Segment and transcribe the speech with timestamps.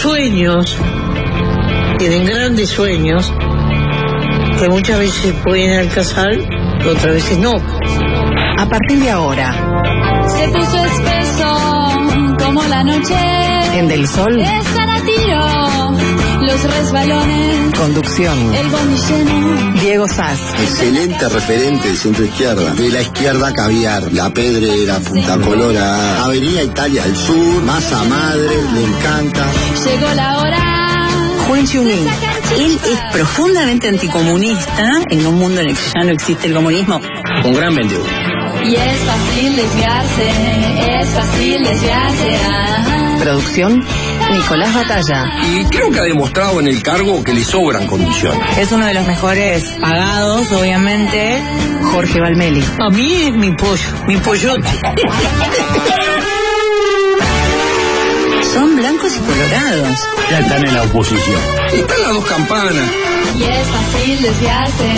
[0.00, 0.76] sueños,
[1.98, 3.30] tienen grandes sueños,
[4.58, 6.30] que muchas veces pueden alcanzar
[6.88, 7.52] otras veces no.
[7.52, 9.52] A partir de ahora,
[10.26, 13.14] Se puso espeso como la noche.
[13.74, 15.49] en Del Sol, Están a tiro
[16.50, 17.78] los resbalones.
[17.78, 19.72] conducción, El lleno.
[19.80, 22.74] Diego Sass, Excelente referente de centro izquierda.
[22.74, 28.82] De la izquierda caviar, la pedrera, Punta Colora, Avenida Italia del Sur, Masa Madre, me
[28.82, 29.46] encanta.
[29.84, 31.08] Llegó la hora.
[31.46, 32.06] Juan Chunin.
[32.58, 37.00] Él es profundamente anticomunista en un mundo en el que ya no existe el comunismo.
[37.44, 38.06] Un gran vendedor.
[38.64, 40.30] Y es fácil desviarse.
[41.00, 42.38] Es fácil desviarse.
[42.48, 43.16] ah.
[43.20, 43.84] Producción,
[44.30, 45.24] Nicolás Batalla.
[45.44, 48.58] Y creo que ha demostrado en el cargo que le sobran condiciones.
[48.58, 51.42] Es uno de los mejores pagados, obviamente,
[51.92, 52.64] Jorge Valmeli.
[52.78, 54.68] A mí es mi pollo, mi pollote.
[58.52, 59.98] Son blancos y colorados.
[60.30, 61.40] Ya están en la oposición.
[61.72, 63.09] Están las dos campanas.
[63.38, 64.90] Y es fácil desviarse.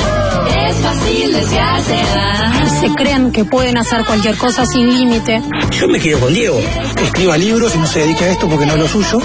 [0.69, 1.97] Es fácil desviarse.
[2.17, 2.79] ah.
[2.81, 5.43] se creen que pueden hacer cualquier cosa sin límite.
[5.79, 6.61] Yo me quedo con Diego.
[7.03, 9.21] Escriba libros y no se dedique a esto porque no es lo suyo.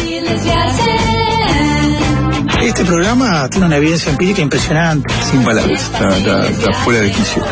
[2.62, 5.14] Este programa tiene una evidencia empírica impresionante.
[5.32, 5.82] Sin palabras.
[5.84, 7.44] Está, fuera de quicio.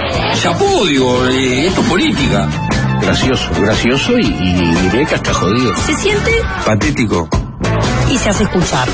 [0.42, 2.48] Chapó, digo, eh, esto es política.
[3.02, 5.74] Gracioso, gracioso y, y diré que hasta jodido.
[5.86, 6.32] Se siente
[6.66, 7.30] Patético.
[8.12, 8.88] y se hace escuchar.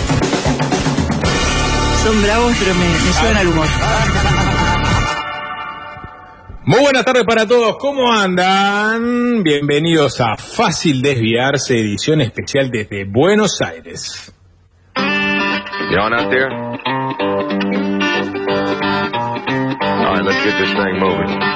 [2.03, 3.67] Son bravos, pero me, me suben al humor.
[6.65, 9.43] Muy buenas tardes para todos, ¿cómo andan?
[9.43, 14.33] Bienvenidos a Fácil Desviarse, edición especial desde Buenos Aires.
[14.95, 16.49] You on out there?
[19.81, 21.51] All right, let's get this thing moving.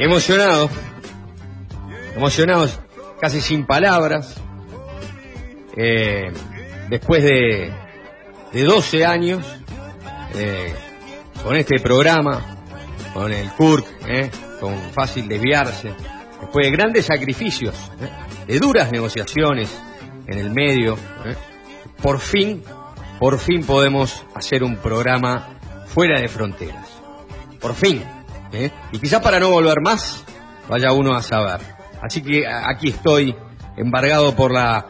[0.00, 0.70] Emocionados,
[2.16, 2.80] emocionados,
[3.20, 4.34] casi sin palabras,
[5.76, 6.32] eh,
[6.88, 7.70] después de,
[8.50, 9.46] de 12 años,
[10.34, 10.72] eh,
[11.44, 12.62] con este programa,
[13.12, 15.90] con el CURC, eh, con Fácil Desviarse,
[16.40, 17.74] después de grandes sacrificios,
[18.46, 19.68] de duras negociaciones
[20.26, 20.96] en el medio,
[22.00, 22.62] por fin,
[23.18, 26.88] por fin podemos hacer un programa fuera de fronteras.
[27.60, 28.02] Por fin.
[28.52, 28.70] ¿Eh?
[28.92, 30.24] Y quizás para no volver más,
[30.68, 31.60] vaya uno a saber.
[32.02, 33.34] Así que aquí estoy,
[33.76, 34.86] embargado por la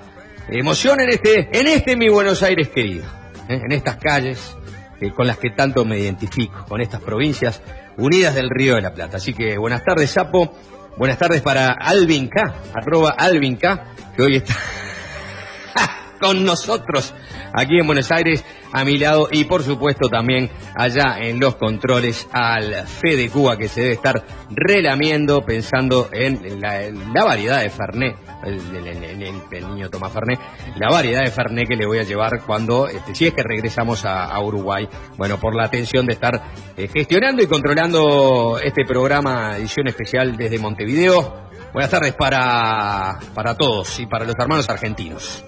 [0.49, 3.05] emoción en este, en este mi Buenos Aires querido,
[3.49, 3.61] ¿eh?
[3.65, 4.57] en estas calles
[5.01, 7.63] eh, con las que tanto me identifico, con estas provincias
[7.97, 9.17] unidas del Río de la Plata.
[9.17, 10.55] Así que buenas tardes, Sapo.
[10.97, 13.85] Buenas tardes para Alvin K, arroba Alvin K,
[14.15, 14.55] que hoy está
[16.21, 17.15] con nosotros
[17.53, 22.29] aquí en Buenos Aires, a mi lado y por supuesto también allá en los controles
[22.33, 28.77] al Fede Cuba que se debe estar relamiendo pensando en la, variedad de Fernet, el,
[28.77, 30.39] el- niño toma Fernet,
[30.77, 34.05] la variedad de Fernet que le voy a llevar cuando, este, si es que regresamos
[34.05, 36.43] a, a Uruguay, bueno, por la atención de estar
[36.77, 41.49] eh, gestionando y controlando este programa edición especial desde Montevideo.
[41.73, 45.45] Buenas tardes para, para todos y para los hermanos argentinos.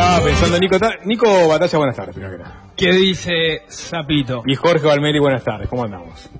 [0.00, 2.62] Estaba pensando, Nico, Nico Batalla, buenas tardes, primero que nada.
[2.74, 4.42] ¿Qué dice Zapito?
[4.46, 6.30] Y Jorge Valmeri, buenas tardes, ¿cómo andamos?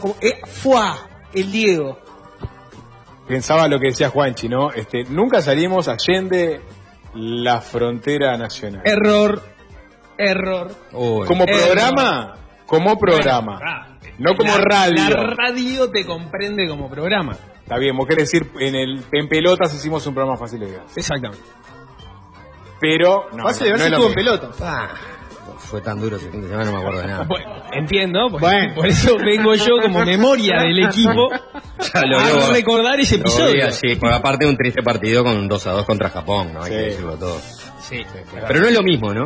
[0.00, 0.96] Como- eh, ¡Fua!
[1.34, 1.98] El Diego.
[3.28, 4.70] Pensaba lo que decía Juanchi, ¿no?
[4.70, 6.62] Este, nunca salimos allende
[7.14, 8.80] la frontera nacional.
[8.86, 9.42] Error.
[10.16, 10.74] Error.
[10.90, 11.46] Como Error.
[11.66, 12.34] programa,
[12.64, 13.60] como programa.
[13.62, 15.10] Ah, No como la- radio.
[15.10, 17.36] La radio te comprende como programa.
[17.62, 20.96] Está bien, vos querés decir, en el en pelotas hicimos un programa fácil de gas.
[20.96, 21.44] Exactamente.
[22.80, 24.50] Pero, no, no, ver no si es lo estuvo en pelota.
[24.62, 24.88] Ah,
[25.58, 27.24] fue tan duro ese fin de semana, no me acuerdo de nada.
[27.24, 31.28] Bueno, entiendo, pues, por eso vengo yo como memoria del equipo
[31.94, 32.52] Ya lo a veo.
[32.52, 33.66] recordar ese episodio.
[33.66, 36.62] así, porque aparte de un triste partido con un 2 a 2 contra Japón, ¿no?
[36.62, 36.84] Hay que Sí.
[36.84, 37.40] decirlo todo.
[37.80, 38.02] Sí.
[38.46, 39.22] Pero no es lo mismo, ¿no?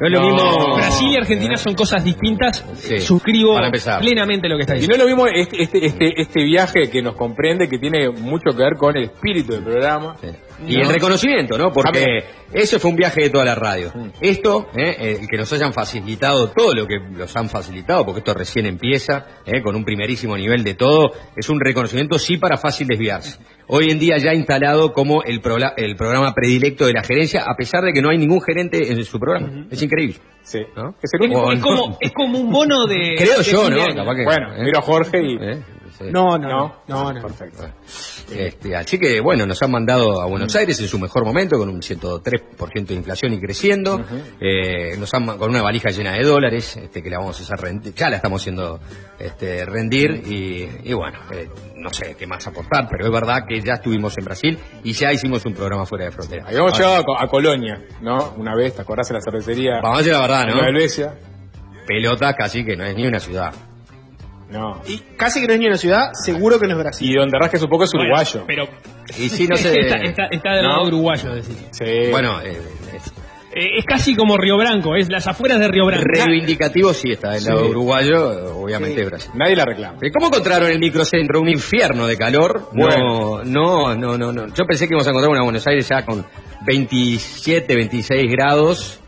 [0.00, 0.26] No es lo No.
[0.34, 0.74] mismo.
[0.76, 2.64] Brasil y Argentina son cosas distintas.
[2.76, 3.56] Sí, Suscribo
[4.00, 4.94] plenamente lo que está Y no diciendo.
[4.94, 8.62] es lo mismo este, este, este, este viaje que nos comprende, que tiene mucho que
[8.64, 10.16] ver con el espíritu del programa.
[10.20, 10.28] Sí.
[10.66, 10.82] Y No.
[10.82, 11.72] el reconocimiento, ¿no?
[11.72, 12.04] Porque
[12.52, 13.92] eso fue un viaje de toda la radio.
[14.20, 18.20] Esto, eh, eh, el que nos hayan facilitado todo lo que los han facilitado, porque
[18.20, 22.56] esto recién empieza, eh, con un primerísimo nivel de todo, es un reconocimiento sí para
[22.56, 23.38] fácil desviarse.
[23.68, 27.54] Hoy en día ya instalado como el, prola- el programa predilecto de la gerencia, a
[27.56, 29.66] pesar de que no hay ningún gerente en su programa.
[29.70, 30.16] Es increíble.
[30.42, 30.58] Sí.
[30.76, 30.94] ¿no?
[31.02, 31.52] Es el único.
[31.52, 33.14] Es como, es como un bono de.
[33.18, 33.82] Creo de yo, ¿no?
[33.82, 33.94] año.
[33.94, 34.62] Capaz que- Bueno, eh.
[34.64, 35.36] miro a Jorge y.
[36.10, 36.76] No, no, No.
[36.88, 37.12] no, no.
[37.12, 37.22] no.
[37.22, 37.68] Perfecto.
[38.34, 41.68] Este, así que bueno, nos han mandado a Buenos Aires en su mejor momento con
[41.68, 44.00] un 103% de inflación y creciendo,
[44.40, 47.58] Eh, nos han con una valija llena de dólares, este, que la vamos a hacer
[47.58, 48.80] rendir, ya la estamos haciendo
[49.18, 53.60] este, rendir y, y bueno, eh, no sé qué más aportar, pero es verdad que
[53.60, 56.44] ya estuvimos en Brasil y ya hicimos un programa fuera de frontera.
[56.46, 58.34] Habíamos llegado a, Co- a Colonia, ¿no?
[58.36, 59.80] Una vez, ¿te acordás de la cervecería?
[59.82, 60.64] Vamos a decir la verdad, ¿no?
[60.64, 61.14] Helvecia?
[61.86, 63.52] Pelotas casi que no es ni una ciudad.
[64.52, 64.82] No.
[64.86, 67.10] Y casi que no es ni una ciudad, seguro que no es Brasil.
[67.10, 68.44] Y donde rasques un poco es Bueno, uruguayo.
[68.46, 68.68] pero
[69.18, 69.80] Y sí, no sé.
[69.80, 70.88] está, está, está del lado ¿No?
[70.88, 71.56] uruguayo, decís.
[71.72, 72.10] Sí.
[72.10, 72.58] Bueno, eh,
[72.94, 73.12] es
[73.54, 76.04] Eh, es casi como Río Branco, es las afueras de Río Branco.
[76.06, 77.70] reivindicativo sí está del lado Sí.
[77.70, 79.04] uruguayo, obviamente Sí.
[79.06, 79.30] Brasil.
[79.34, 79.98] Nadie la reclama.
[80.00, 81.38] Eh, ¿Cómo encontraron el microcentro?
[81.40, 82.70] Un infierno de calor.
[82.72, 83.42] Bueno.
[83.44, 84.54] No, no, no, no, no.
[84.54, 86.24] Yo pensé que íbamos a encontrar una Buenos Aires ya con
[86.64, 89.00] 27, 26 grados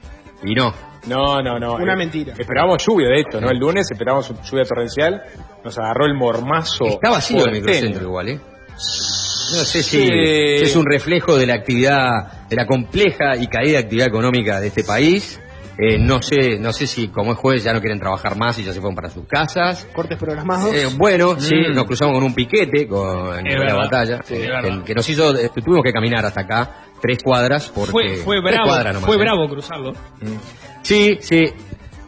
[0.45, 0.75] y no.
[1.07, 1.75] No, no, no.
[1.75, 2.35] Una Eh, mentira.
[2.39, 3.51] Esperábamos lluvia, de hecho, ¿no?
[3.51, 5.23] El lunes esperábamos lluvia torrencial.
[5.65, 6.87] Nos agarró el mormazo.
[6.87, 8.41] Está vacío el microcentro igual, ¿eh?
[8.71, 10.09] No sé si, Sí.
[10.09, 14.69] si es un reflejo de la actividad, de la compleja y caída actividad económica de
[14.69, 15.41] este país.
[15.77, 18.65] Eh, no sé, no sé si como es jueves ya no quieren trabajar más y
[18.65, 19.87] ya se fueron para sus casas.
[19.93, 20.73] Cortes programados.
[20.73, 21.75] Eh, bueno, sí, Mm.
[21.75, 25.37] nos cruzamos con un piquete con Es la verdad, batalla, sí, eh, que, nos hizo,
[25.37, 26.71] eh, tuvimos que caminar hasta acá,
[27.03, 29.19] tres cuadras, porque Fue, bravo, cuadras nomás, fue ¿eh?
[29.19, 29.93] bravo cruzarlo.
[30.85, 31.47] Sí, sí,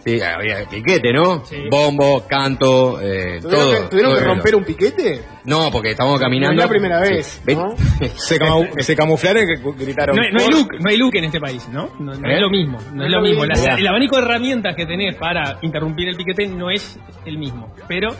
[0.04, 1.44] sí, había piquete, ¿no?
[1.44, 1.56] Sí.
[1.70, 3.70] Bombo, canto, eh, ¿Tuvieron, todo.
[3.72, 4.60] que, tuvieron todo que romper reloj.
[4.60, 5.20] un piquete?
[5.46, 6.54] No, porque estábamos caminando.
[6.54, 7.74] No es la primera vez, Ve- ¿no?
[8.16, 10.14] Se, camu- se camuflaron y que gritaron.
[10.16, 10.54] No, hay- no hay "Por-".
[10.54, 11.88] look, no hay look en este país, ¿no?
[11.98, 12.34] No, no ¿Eh?
[12.34, 13.44] es lo mismo, no es lo mismo.
[13.44, 18.14] el abanico de herramientas que tenés para interrumpir el piquete no es el mismo, pero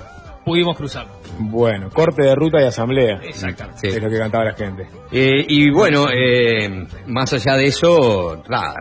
[0.44, 1.12] pudimos cruzarlo.
[1.38, 3.19] Bueno, corte de ruta y asamblea.
[3.23, 3.81] Exactamente.
[3.81, 3.88] Sí.
[3.97, 4.87] Es lo que cantaba la gente.
[5.12, 8.75] Eh, y bueno, eh, más allá de eso, nada,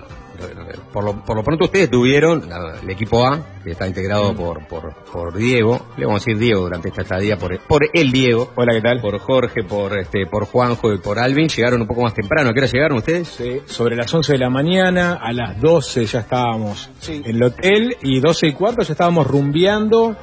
[0.93, 4.65] por lo, por lo pronto ustedes tuvieron la- el equipo A, que está integrado por,
[4.67, 8.51] por, por Diego, le vamos a decir Diego durante esta estadía, por, por el Diego,
[8.55, 9.01] Hola, ¿qué tal?
[9.01, 12.49] por Jorge, por este, por Juanjo y por Alvin, llegaron un poco más temprano.
[12.49, 13.27] ¿A qué hora llegaron ustedes?
[13.27, 17.21] Sí, sobre las 11 de la mañana, a las 12 ya estábamos Sí.
[17.25, 20.15] en el hotel y 12 y cuarto ya estábamos rumbeando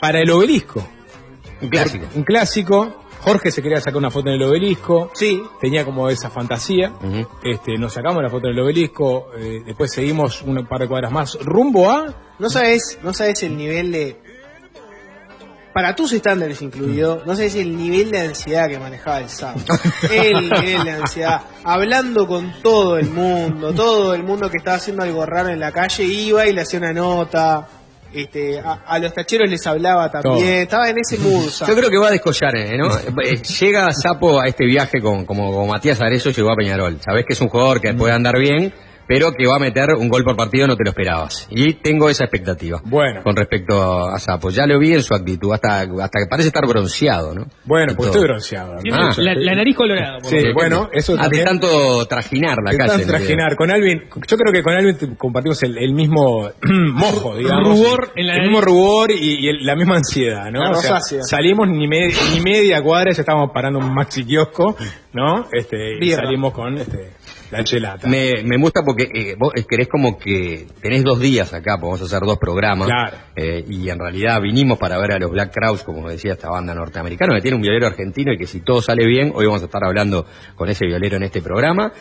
[0.00, 0.86] para el obelisco.
[1.62, 2.06] Un clásico.
[2.14, 3.02] Un clásico.
[3.26, 5.10] Jorge se quería sacar una foto en el obelisco.
[5.12, 5.42] Sí.
[5.60, 6.92] Tenía como esa fantasía.
[7.42, 9.30] Este, nos sacamos la foto en el obelisco.
[9.36, 12.14] eh, después seguimos un par de cuadras más rumbo a.
[12.38, 14.16] No sabes, no sabes el nivel de.
[15.74, 19.60] Para tus estándares incluido, no sabes el nivel de ansiedad que manejaba el sábado.
[20.08, 21.42] El nivel de ansiedad.
[21.64, 25.72] Hablando con todo el mundo, todo el mundo que estaba haciendo algo raro en la
[25.72, 27.66] calle iba y le hacía una nota.
[28.12, 30.60] Este, a, a los tacheros les hablaba también.
[30.60, 31.50] Estaba en ese mood.
[31.66, 32.88] Yo creo que va a descollar, eh, ¿no?
[33.22, 36.98] Eh, Llega Sapo a este viaje con, como, como Matías Arezo llegó a Peñarol.
[37.04, 38.72] Sabés que es un jugador que puede andar bien,
[39.08, 41.46] pero que va a meter un gol por partido no te lo esperabas.
[41.50, 42.80] Y tengo esa expectativa.
[42.84, 43.22] Bueno.
[43.22, 44.50] Con respecto a Sapo.
[44.50, 47.46] Ya lo vi en su actitud, hasta, hasta que parece estar bronceado, ¿no?
[47.64, 48.18] Bueno, Y pues todo.
[48.18, 48.74] estoy bronceado.
[48.92, 49.10] Ah.
[49.18, 50.18] la, la nariz colorada.
[50.18, 51.44] por Sí, bueno, eso Ah, de también.
[51.44, 52.90] tanto trajinar la De calle.
[52.90, 53.56] tanto trajinar.
[53.56, 56.50] Con Alvin, yo creo que con Alvin compartimos el, el mismo
[56.92, 57.78] mojo, digamos.
[57.78, 58.50] Rubor en la El nariz.
[58.50, 60.60] mismo rubor y, y el- la misma ansiedad, ¿no?
[60.64, 64.76] La O sea, salimos ni, me- ni media cuadra, ya estábamos parando un maxi kiosco,
[65.12, 65.46] ¿no?
[65.52, 67.12] Este, y salimos con este,
[67.50, 68.08] la chelata.
[68.08, 72.20] Me, me gusta porque eh, vos querés como que tenés dos días acá, podemos hacer
[72.20, 72.88] dos programas.
[72.88, 73.16] Claro.
[73.34, 76.74] Eh, y en realidad vinimos para ver a los Black Crowes, como decía esta banda
[76.74, 79.66] norteamericana, que tiene un violero argentino y que si todo sale bien, hoy vamos a
[79.66, 81.92] estar hablando con ese violero en este programa.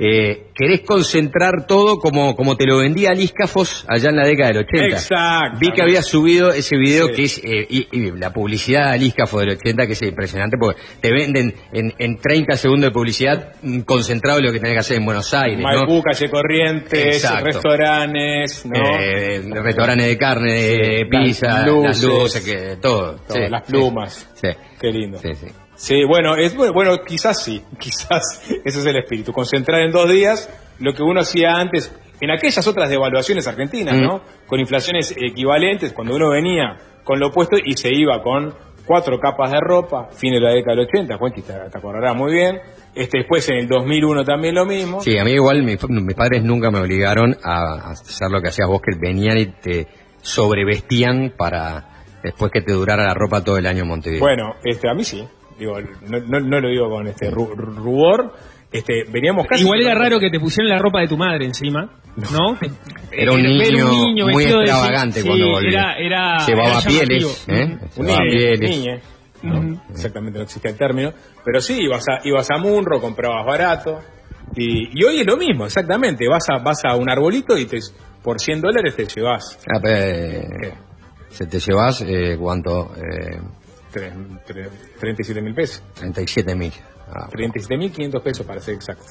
[0.00, 4.58] Eh, querés concentrar todo como, como te lo vendía Liscafos allá en la década del
[4.58, 4.86] 80.
[4.96, 5.58] Exacto.
[5.60, 7.12] Vi que había subido ese video Sí.
[7.14, 10.80] que es eh, y, y la publicidad de Liscafos del 80 que es impresionante porque
[11.00, 14.96] te venden en, en 30 segundos de publicidad mm, concentrado lo que tenés que hacer
[14.98, 15.64] en Buenos Aires, ¿no?
[15.64, 17.44] Maipú, calle Corrientes, Exacto.
[17.46, 18.76] restaurantes, ¿no?
[19.00, 22.44] Eh, restaurantes de carne, de Sí, pizza, las las luces.
[22.44, 23.16] que, todo.
[23.26, 24.30] Todo, Sí, las plumas.
[24.34, 24.48] Sí,
[24.80, 25.18] Qué lindo.
[25.18, 25.46] sí, sí.
[25.78, 30.50] Sí, bueno, es bueno, quizás sí, quizás ese es el espíritu, concentrar en dos días
[30.80, 34.02] lo que uno hacía antes en aquellas otras devaluaciones argentinas, Mm.
[34.02, 34.20] ¿no?
[34.46, 38.52] Con inflaciones equivalentes, cuando uno venía con lo opuesto y se iba con
[38.84, 42.32] cuatro capas de ropa, fin de la década del 80, Juanqui te, te acordarás muy
[42.32, 42.58] bien,
[42.94, 45.00] este después en el 2001 también lo mismo.
[45.00, 48.48] Sí, a mí igual mi- mis padres nunca me obligaron a, a hacer lo que
[48.48, 49.86] hacías vos, que venían y te
[50.22, 51.84] sobrevestían para
[52.22, 54.20] después que te durara la ropa todo el año en Montevideo.
[54.20, 55.24] Bueno, este, a mí sí.
[55.58, 55.74] Digo,
[56.08, 58.32] no, no- no lo digo con este ru- rubor.
[58.70, 59.62] este, veníamos casi...
[59.64, 62.56] Igual era raro que te pusieran la ropa de tu madre encima, ¿no?
[63.10, 65.68] Era un niño muy de- extravagante sí, cuando volvió.
[65.70, 67.44] Era, era, Llevaba era pieles.
[67.48, 67.78] ¿eh?
[67.96, 69.02] Llevaba niñe, pieles.
[69.42, 71.12] No, exactamente no existe el término.
[71.44, 74.00] Pero sí, ibas a, ibas a Munro, comprabas barato.
[74.56, 76.28] Y, y hoy es lo mismo, exactamente.
[76.28, 77.78] Vas a, vas a un arbolito y te,
[78.22, 80.72] por 100 dólares te llevas Ah, pero, eh,
[81.30, 82.92] se te llevas, eh, ¿cuánto?
[82.96, 83.38] Eh,
[83.90, 85.82] 37 mil pesos.
[85.94, 86.72] 37 mil.
[87.08, 89.04] Ah, 37.500 pesos para ser exacto.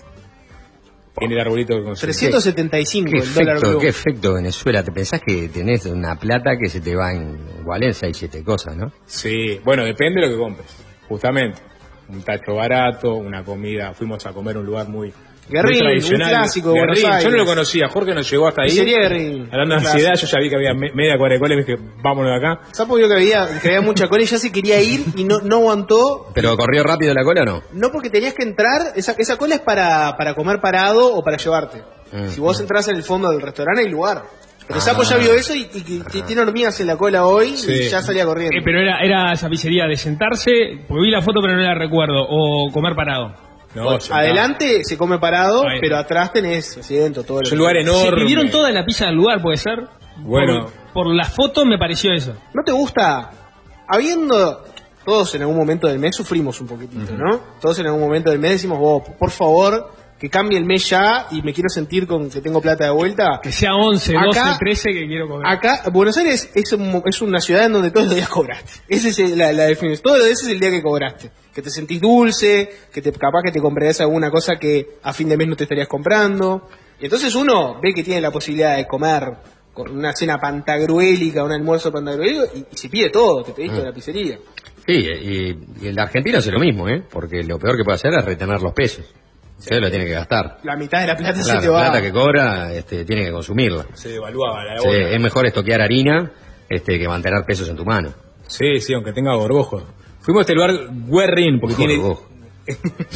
[1.19, 2.11] En el arbolito que conseguí.
[2.13, 3.79] 375 ¿Qué el dólar efecto, blue.
[3.79, 4.83] ¿Qué efecto Venezuela?
[4.83, 8.77] ¿Te pensás que tenés una plata que se te va en Valencia y siete cosas,
[8.77, 8.91] no?
[9.05, 10.75] Sí, bueno, depende de lo que compres,
[11.09, 11.59] justamente.
[12.09, 13.93] Un tacho barato, una comida.
[13.93, 15.11] Fuimos a comer a un lugar muy,
[15.49, 18.69] Guerrín, un clásico de Guerrín, Buenos Yo no lo conocía, Jorge nos llegó hasta ahí.
[18.69, 21.53] Pizzería Guerrín, Hablando de ansiedad, yo ya vi que había me- media cuadra de cola
[21.53, 22.61] y me dije, vámonos de acá.
[22.73, 25.39] Sapo vio que había, que había mucha cola y ya se quería ir y no,
[25.41, 26.27] no aguantó.
[26.33, 27.63] ¿Pero corrió rápido la cola o no?
[27.73, 31.37] No porque tenías que entrar, esa, esa cola es para, para comer parado o para
[31.37, 31.81] llevarte.
[32.11, 32.27] Mm.
[32.27, 34.23] Si vos entras en el fondo del restaurante hay lugar.
[34.67, 34.81] Pero Ah.
[34.81, 35.63] Sapo ya vio eso y,
[36.25, 38.53] tiene hormigas en la cola hoy y ya salía corriendo.
[38.57, 40.51] Eh, pero era, era esa pizzería de sentarse,
[40.89, 43.46] porque vi la foto pero no la recuerdo, o comer parado.
[43.75, 43.97] No.
[44.11, 48.09] Adelante se come parado, pero atrás tenés asiento, todo Es un lugar enorme.
[48.09, 49.87] Se pidieron toda la pizza del lugar, ¿puede ser?
[50.17, 50.65] Bueno.
[50.93, 52.33] Por, por la foto me pareció eso.
[52.53, 53.31] ¿No te gusta?
[53.87, 54.63] Habiendo.
[55.05, 57.39] Todos en algún momento del mes sufrimos un poquitito, ¿no?
[57.61, 61.27] Todos en algún momento del mes decimos, vos, por favor, que cambie el mes ya
[61.31, 63.39] y me quiero sentir con que tengo plata de vuelta.
[63.43, 65.45] Que sea 11, 12, Acá- 13 que quiero comer.
[65.47, 68.71] Acá, Buenos Aires es, un- es una ciudad en donde todos los días cobraste.
[68.87, 70.01] Esa es la, la definición.
[70.03, 71.29] Todo lo de eso es el día que cobraste.
[71.53, 75.29] Que te sentís dulce, que te, capaz que te comprarías alguna cosa que a fin
[75.29, 76.67] de mes no te estarías comprando.
[76.99, 79.33] Y entonces uno ve que tiene la posibilidad de comer
[79.73, 83.85] con una cena pantagruélica, un almuerzo pantagruélico, y, y se pide todo, te pedís toda
[83.85, 84.39] la pizzería.
[84.87, 87.03] Sí, y, y el argentino hace lo mismo, ¿eh?
[87.09, 89.05] Porque lo peor que puede hacer es retener los pesos.
[89.57, 90.57] Usted lo tiene que gastar.
[90.63, 91.81] La mitad de la plata Claro, se te la va.
[91.91, 93.85] plata que cobra este, tiene que consumirla.
[93.93, 95.09] Se devaluaba la Sí, hora.
[95.09, 96.31] es mejor estoquear harina
[96.69, 98.13] este, que mantener pesos en tu mano.
[98.47, 99.83] Sí, sí, aunque tenga gorgojos.
[100.21, 101.97] Fuimos a este lugar Guerrín, porque tiene...
[101.97, 102.27] Gorgojo.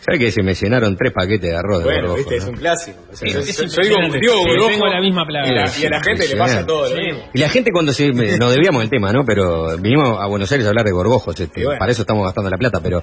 [0.00, 2.42] ¿Sabes que se me llenaron tres paquetes de arroz de Bueno, gorgojo, viste, no?
[2.42, 2.98] es un clásico.
[3.10, 4.18] O sea, Es- yo- es yo digo, impresionante.
[4.20, 5.48] digo Sí, gorgojo, tengo la misma palabra.
[5.48, 7.20] Y, la- y a la gente le pasa todo lo mismo.
[7.32, 8.12] Y la gente cuando se...
[8.12, 9.24] me- Nos debíamos el tema, ¿no?
[9.24, 11.40] Pero vinimos a Buenos Aires a hablar de gorgojos.
[11.40, 11.78] este, bueno.
[11.78, 12.80] Para eso estamos gastando la plata.
[12.82, 13.02] Pero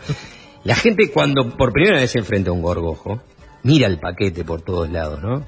[0.63, 3.22] la gente cuando por primera vez se enfrenta a un gorgojo,
[3.63, 5.46] mira el paquete por todos lados, ¿no?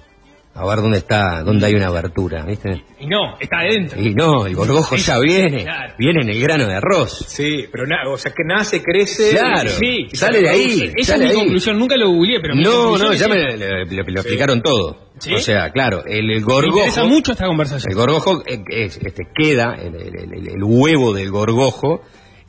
[0.55, 2.83] A ver dónde está, dónde hay una abertura, ¿viste?
[2.99, 3.99] Y no, está adentro.
[3.99, 5.63] Y no, el gorgojo ya viene.
[5.63, 5.93] Claro.
[5.97, 7.25] Viene en el grano de arroz.
[7.27, 9.31] Sí, pero nada, o sea, que nace, crece.
[9.31, 9.71] Claro.
[9.71, 10.91] Sí, sale de ahí.
[10.95, 11.43] Esa sale es mi ahí.
[11.45, 15.09] conclusión, nunca lo googleé, pero No, no, ya me lo, lo- lo explicaron todo.
[15.17, 15.33] ¿Sí?
[15.33, 16.77] O sea, claro, el, el Me gorgojo.
[16.77, 17.91] interesa mucho esta conversación.
[17.91, 22.01] El gorgojo eh, es- este, queda, el, el- el- el huevo del gorgojo,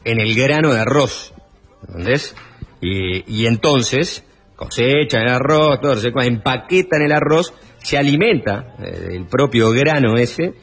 [0.04, 1.32] en el grano de arroz.
[1.88, 2.34] ¿Entendés?
[2.84, 4.24] Y, y entonces
[4.56, 10.54] cosechan el arroz, todo, se empaquetan el arroz, se alimenta eh, del propio grano ese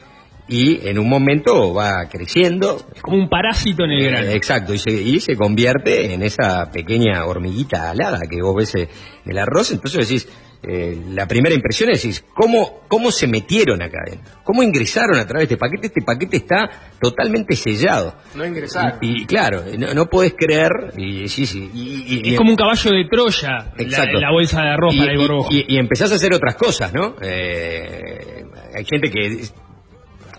[0.48, 2.78] y en un momento va creciendo.
[3.02, 4.28] Como un parásito en el grano.
[4.28, 8.76] Eh, Exacto, y se, y se convierte en esa pequeña hormiguita alada que vos ves
[8.76, 8.90] eh,
[9.26, 9.72] en el arroz.
[9.72, 10.28] Entonces decís,
[10.64, 14.34] eh, la primera impresión es ¿cómo, ¿cómo se metieron acá adentro?
[14.44, 15.88] ¿Cómo ingresaron a través de este paquete?
[15.88, 18.16] Este paquete está totalmente sellado.
[18.36, 18.98] No ingresar.
[19.02, 22.52] Y, y claro, no, no podés creer, y, sí, sí, y, y- y- Es como
[22.52, 24.20] un caballo de Troya, la, Exacto.
[24.20, 25.50] la bolsa de arroz y, para el y- gorgojo.
[25.52, 27.16] y- y empezás a hacer otras cosas, ¿no?
[27.22, 28.44] Eh,
[28.76, 29.44] hay gente que...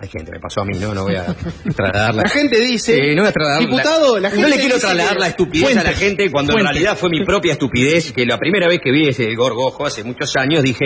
[0.02, 0.92] Hay gente, me pasó a mí, ¿no?
[0.92, 1.24] No voy a
[1.76, 2.24] trasladarla.
[2.24, 5.28] La gente dice, no voy a trasladar diputado, la gente no le quiero trasladar la
[5.28, 8.80] estupidez a la gente cuando en realidad fue mi propia estupidez que la primera vez
[8.82, 10.84] que vi ese gorgojo hace muchos años dije,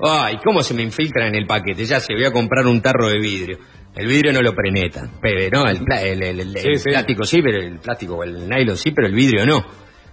[0.00, 1.84] ay, ¿cómo se me infiltra en el paquete?
[1.86, 3.58] Ya se voy a comprar un tarro de vidrio.
[3.94, 6.90] El vidrio no lo preneta, pero no, el, pla- el- el- el- Sí, el sí.
[6.90, 9.64] plástico sí, pero el plástico o el nylon sí, pero el vidrio no.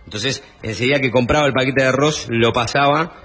[0.06, 3.16] Entonces, enseguida que compraba el paquete de arroz, lo pasaba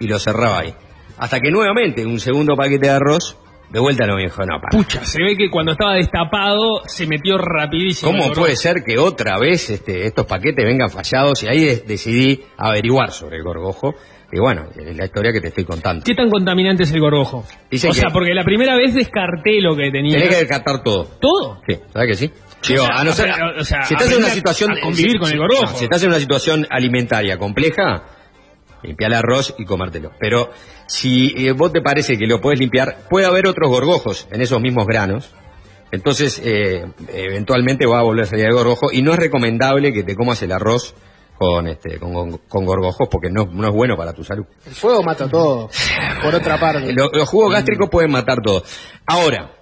[0.00, 0.74] y lo cerraba ahí.
[1.18, 3.36] Hasta que nuevamente, un segundo paquete de arroz,
[3.72, 4.70] de vuelta no me dijo, no, para.
[4.76, 8.12] Pucha, se ve que cuando estaba destapado se metió rapidísimo.
[8.12, 11.42] ¿Cómo puede ser que otra vez este, estos paquetes vengan fallados?
[11.42, 13.94] Y ahí de- decidí averiguar sobre el gorgojo.
[14.34, 16.02] Y bueno, es la historia que te estoy contando.
[16.04, 17.44] ¿Qué tan contaminante es el gorgojo?
[17.70, 20.14] O sea, porque la primera vez descarté lo que tenía.
[20.16, 21.04] Tenés que descartar todo.
[21.20, 21.60] ¿Todo?
[21.68, 22.32] Sí, ¿sabes que sí?
[22.68, 24.80] Digo, O sea, a no ser- pero, o sea, si estás en una situación a
[24.80, 25.76] convivir con el gorgojo.
[25.76, 28.04] Si estás en una situación alimentaria compleja,
[28.82, 30.12] limpiar el arroz y comértelo.
[30.20, 30.50] Pero
[30.86, 34.60] si eh, vos te parece que lo podés limpiar, puede haber otros gorgojos en esos
[34.60, 35.30] mismos granos.
[35.90, 40.02] Entonces, eh, eventualmente va a volver a salir el gorgojo y no es recomendable que
[40.02, 40.94] te comas el arroz
[41.38, 44.46] con este con, con- con gorgojos porque no, no es bueno para tu salud.
[44.64, 45.68] El fuego mata todo.
[46.22, 46.92] Por otra parte.
[46.96, 48.62] Lo- los jugos gástricos pueden matar todo.
[49.06, 49.52] Ahora,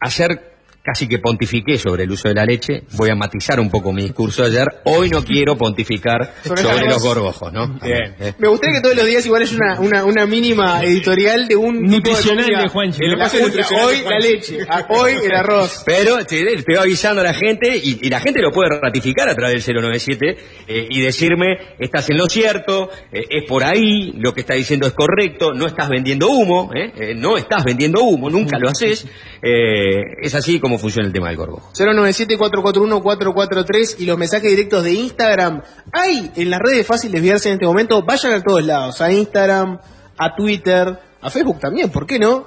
[0.00, 0.51] ayer
[0.84, 2.82] casi que pontifiqué sobre el uso de la leche.
[2.96, 4.66] Voy a matizar un poco mi discurso ayer.
[4.84, 7.78] Hoy no quiero pontificar Sobre sobre, los gorgojos, ¿no?
[7.80, 8.16] Bien.
[8.18, 11.54] Eh, Me gustaría que todos los días igual es una, una, una mínima editorial de
[11.56, 13.16] un Nutricional de El- ¿no?
[13.16, 15.82] la- Nutricional hoy de la leche, ah, hoy el arroz.
[15.86, 19.28] Pero te, te estoy avisando a la gente y, y la gente lo puede ratificar
[19.28, 20.36] a través del 097
[20.66, 24.86] eh, y decirme, estás en lo cierto, eh, es por ahí, lo que está diciendo
[24.88, 29.06] es correcto, no estás vendiendo humo, eh, eh, no estás vendiendo humo, nunca lo haces.
[29.42, 31.70] Eh, es así como funciona el tema del gorgojo.
[31.74, 35.62] 097-441-443 y los mensajes directos de Instagram.
[35.92, 38.02] Hay en las redes fáciles desviarse en este momento.
[38.02, 39.00] Vayan a todos lados.
[39.00, 39.78] A Instagram,
[40.18, 42.46] a Twitter, a Facebook también, ¿por qué no?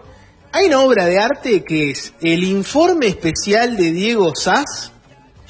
[0.51, 4.91] Hay una obra de arte que es el informe especial de Diego Sass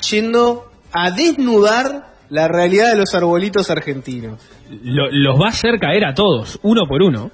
[0.10, 4.42] yendo a desnudar la realidad de los arbolitos argentinos.
[4.84, 7.30] Lo- los va a hacer caer a todos, uno por uno.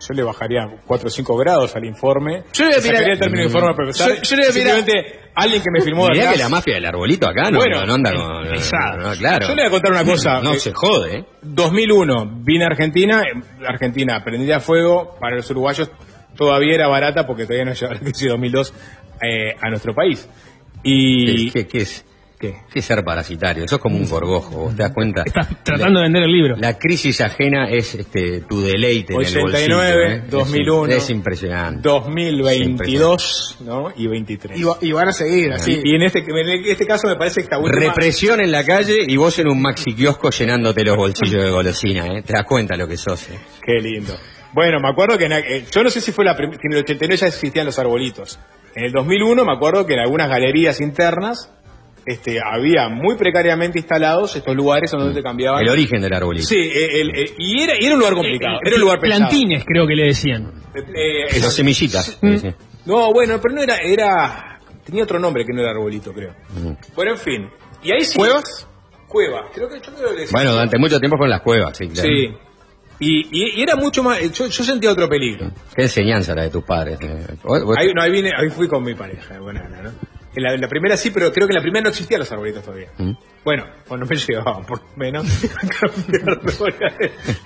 [0.00, 2.44] Yo le bajaría 4 o 5 grados al informe.
[2.52, 4.08] Yo le voy a el término de informe profesor.
[4.16, 6.48] Yo- yo le voy a mirar- Simplemente alguien que me filmó de Mirá que la
[6.48, 9.02] mafia del arbolito acá no, Bueno, no, no anda con...
[9.02, 9.48] no, claro.
[9.48, 10.40] Yo le voy a contar una cosa.
[10.40, 11.24] No Eh, se jode, ¿eh?
[11.42, 15.90] 2001, vine a Argentina, eh, Argentina prendida a fuego, para los uruguayos
[16.36, 18.74] todavía era barata porque todavía no llegaba la crisis de 2002
[19.22, 20.28] eh, a nuestro país.
[20.82, 21.50] Y...
[21.50, 22.04] ¿Qué, qué- qué es?
[22.40, 22.54] ¿Qué?
[22.72, 23.64] ¿Qué es ser parasitario?
[23.64, 25.24] Eso es como un gorgojo, ¿vos ¿te das cuenta?
[25.26, 26.56] Estás tratando de vender el libro.
[26.56, 29.82] La crisis ajena es este, tu deleite en el 89, bolsillo.
[29.82, 30.22] ¿eh?
[30.30, 31.80] 2001, Es, es impresionante.
[31.86, 33.92] 2022 ¿no?
[33.94, 34.58] y 23.
[34.58, 35.80] Y, va- y van a seguir así.
[35.84, 37.78] Y en este, en este caso me parece que esta última...
[37.78, 42.06] Represión en la calle y vos en un maxi kiosco llenándote los bolsillos de golosina,
[42.06, 42.22] ¿eh?
[42.22, 43.38] Te das cuenta lo que sos, ¿eh?
[43.62, 44.16] Qué lindo.
[44.52, 46.78] Bueno, me acuerdo que en, eh, yo no sé si fue la que en el
[46.78, 48.38] 89 ya existían los arbolitos.
[48.74, 51.52] En el 2001 me acuerdo que en algunas galerías internas
[52.06, 55.62] este, había muy precariamente instalados estos lugares donde te cambiaban.
[55.62, 56.46] El origen del arbolito.
[56.46, 59.18] Sí, eh, el- eh, y era, y era un lugar complicado, era un lugar pesado.
[59.28, 60.52] Plantines, creo que le decían.
[60.74, 62.18] Eh, Los semillitas.
[62.22, 62.36] Mm.
[62.36, 62.48] sí,
[62.86, 66.32] no, bueno, pero no era, era, tenía otro nombre que no era arbolito, creo.
[66.54, 66.72] Mm.
[66.96, 67.48] Bueno, en fin.
[67.82, 68.18] Y ahí sí.
[68.18, 68.66] ¿Cuevas?
[69.08, 69.46] Cueva.
[69.52, 70.26] Creo que yo creo que.
[70.30, 72.08] Bueno, durante mucho tiempo fueron las cuevas, sí, claro.
[72.08, 72.28] Sí.
[73.02, 75.50] Y, y- y era mucho más, yo, yo sentía otro peligro.
[75.74, 76.98] Qué enseñanza la de tus padres.
[77.00, 77.26] ¿eh?
[77.42, 79.90] Vos- vos- Ahí, no, ahí, vine, ahí fui con mi pareja, buena, ¿no?
[80.34, 82.62] En la, la primera sí, pero creo que en la primera no existían los arbolitos
[82.62, 82.90] todavía.
[82.98, 83.12] ¿Mm?
[83.42, 85.24] Bueno, o no me llevaban, por lo menos.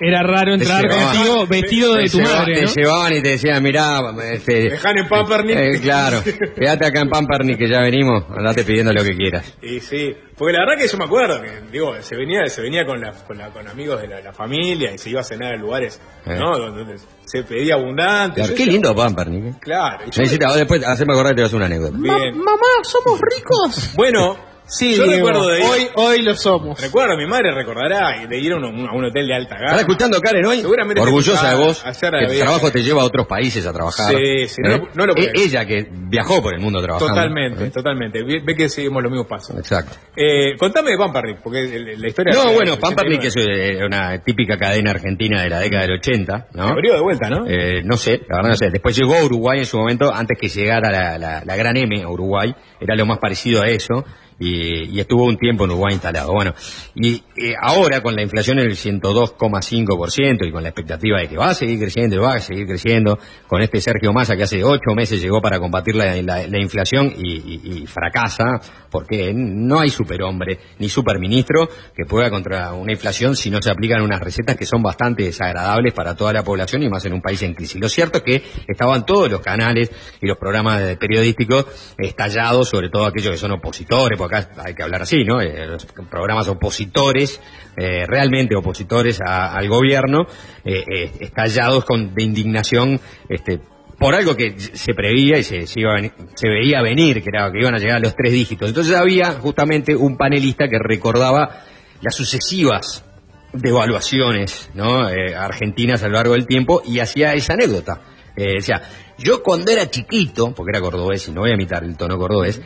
[0.00, 2.72] Era raro entrar Te contigo vestido de te tu lleva- madre, Te ¿no?
[2.74, 4.00] llevaban y te decían, mirá,
[4.32, 5.56] este, Dejan en Pampernick.
[5.56, 6.20] eh, claro,
[6.56, 9.54] quédate acá en Pampernick que ya venimos, andate pidiendo lo que quieras.
[9.62, 12.84] Y sí, porque la verdad que yo me acuerdo que, digo, se venía, se venía
[12.84, 15.54] con, la, con, la- con amigos de la, la familia y se iba a cenar
[15.54, 16.36] a lugares, Eh.
[16.38, 16.58] ¿no?
[16.58, 18.40] Donde, donde se pedía abundante.
[18.40, 19.44] Claro, qué lindo Pampernick.
[19.44, 19.58] ¿eh?
[19.60, 20.06] Claro.
[20.06, 21.96] Necesita, después, haceme acordar que te vas a hacer una anécdota.
[21.96, 23.92] Mamá, ¿somos ricos?
[23.94, 26.80] Bueno, Sí, yo Diego, recuerdo de ir- hoy, hoy lo somos.
[26.80, 29.66] Recuerdo, mi madre recordará de ir a un, a un hotel de alta gama.
[29.66, 30.60] ¿Estás escuchando, Karen, hoy?
[30.62, 34.14] Seguramente Orgullosa de vos, que el trabajo te lleva a otros países a trabajar.
[34.16, 35.32] Sí, sí, no lo- no lo Eh, creer.
[35.36, 37.12] Ella que viajó por el mundo trabajando.
[37.14, 37.70] Totalmente, ¿eh?
[37.70, 38.22] totalmente.
[38.24, 39.54] Ve, ve que seguimos los mismos pasos.
[39.58, 39.98] Exacto.
[40.16, 42.32] Eh, contame de Pampernick, porque la historia...
[42.34, 43.26] No, de- bueno, 89.
[43.26, 46.62] es eh, una típica cadena argentina de la década del 80, ¿no?
[46.68, 47.44] Abrió de vuelta, ¿no?
[47.46, 48.70] Eh, no sé, la verdad no sé.
[48.70, 52.02] Después llegó a Uruguay en su momento, antes que llegara la, la- la gran M
[52.02, 54.04] a Uruguay, era lo más parecido a eso,
[54.38, 56.32] y, estuvo un tiempo en Uruguay instalado.
[56.32, 56.54] Bueno,
[56.94, 61.36] y eh, ahora con la inflación en el 102,5% y con la expectativa de que
[61.36, 64.94] va a seguir creciendo va a seguir creciendo, con este Sergio Massa que hace ocho
[64.96, 70.58] meses llegó para combatir la, la- la inflación y, y- fracasa, porque no hay superhombre
[70.78, 74.82] ni superministro que pueda contra una inflación si no se aplican unas recetas que son
[74.82, 77.80] bastante desagradables para toda la población y más en un país en crisis.
[77.80, 81.66] Lo cierto es que estaban todos los canales y los programas periodísticos
[81.98, 85.40] estallados, sobre todo aquellos que son opositores, acá hay que hablar así, ¿no?
[85.40, 87.40] Eh, los programas opositores,
[87.76, 90.26] eh, realmente opositores a- al gobierno,
[90.64, 93.60] eh, estallados con, de indignación, este,
[93.98, 96.00] por algo que se preveía y se, iba a
[96.34, 98.68] se veía venir, que era que iban a llegar a los tres dígitos.
[98.68, 101.62] Entonces había justamente un panelista que recordaba
[102.00, 103.04] las sucesivas
[103.52, 105.06] devaluaciones ¿no?
[105.38, 108.00] Argentinas a lo largo del tiempo y hacía esa anécdota.
[108.36, 108.82] Eh, decía,
[109.18, 112.60] yo cuando era chiquito, porque era cordobés y no voy a imitar el tono cordobés,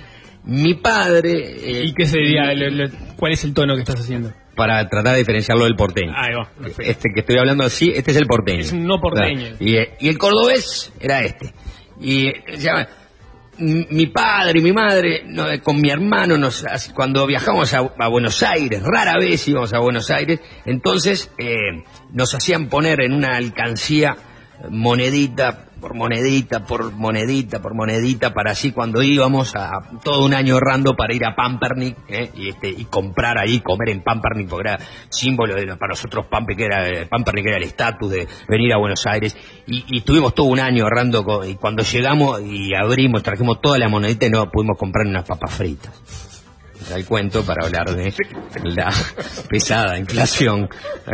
[0.49, 2.53] mi padre, eh, ¿Y qué sería?
[2.55, 4.33] lo- lo- ¿Cuál es el tono que estás haciendo?
[4.57, 6.13] para tratar de diferenciarlo del porteño.
[6.17, 6.51] Ahí va.
[6.81, 8.59] Este que estoy hablando así, este es el porteño.
[8.63, 9.55] Es un no porteño.
[9.61, 11.55] Y, eh, y el cordobés era este.
[12.01, 12.89] Y eh, se llama,
[13.59, 18.43] mi padre y mi madre, no, con mi hermano, nos, cuando viajamos a, a Buenos
[18.43, 21.55] Aires, rara vez íbamos a Buenos Aires, entonces eh,
[22.13, 24.17] nos hacían poner en una alcancía
[24.71, 29.71] monedita por monedita, por monedita, por monedita, para así cuando íbamos a
[30.03, 32.31] todo un año ahorrando para ir a Pampernick ¿eh?
[32.35, 36.57] y, este, y comprar ahí, comer en Pampernick, porque era símbolo de para nosotros Pampe,
[36.57, 39.37] que era, eh, Pampernick era el estatus de venir a Buenos Aires.
[39.67, 43.89] Y, y estuvimos todo un año ahorrando, y cuando llegamos y abrimos, trajimos toda la
[43.89, 46.28] monedita y no pudimos comprar unas papas fritas.
[46.89, 48.15] Da el cuento para hablar de
[48.65, 48.93] la
[49.49, 50.69] pesada inflación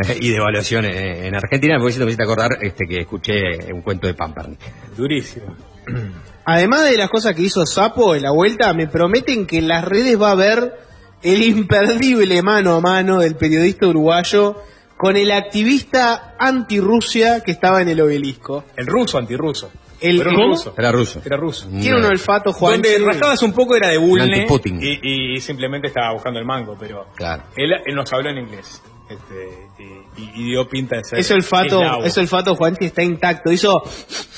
[0.07, 1.77] eh, y devaluación en, en Argentina.
[1.77, 4.59] Porque si te me hiciste acordar este, que escuché un cuento de Pampernick.
[4.95, 5.55] Durísimo.
[6.45, 9.83] Además de las cosas que hizo Sapo en la vuelta, me prometen que en las
[9.83, 10.77] redes va a haber
[11.23, 14.61] el imperdible mano a mano del periodista uruguayo
[14.95, 18.63] con el activista anti-Rusia que estaba en el obelisco.
[18.75, 19.71] El ruso antirruso.
[20.01, 20.47] El- Pero un ¿Cómo?
[20.49, 20.73] ruso.
[20.77, 21.21] Era ruso.
[21.25, 21.67] Era ruso.
[21.69, 22.73] Tiene un olfato, Juan.
[22.81, 24.47] Donde rascabas un poco era de Bulne
[24.81, 27.43] y, y simplemente estaba buscando el mango, pero Claro.
[27.55, 29.67] él, él nos habló en inglés este,
[30.17, 33.51] y, dio pinta de ser Ese olfato, ese olfato, Juanchi, está intacto.
[33.51, 33.83] Hizo,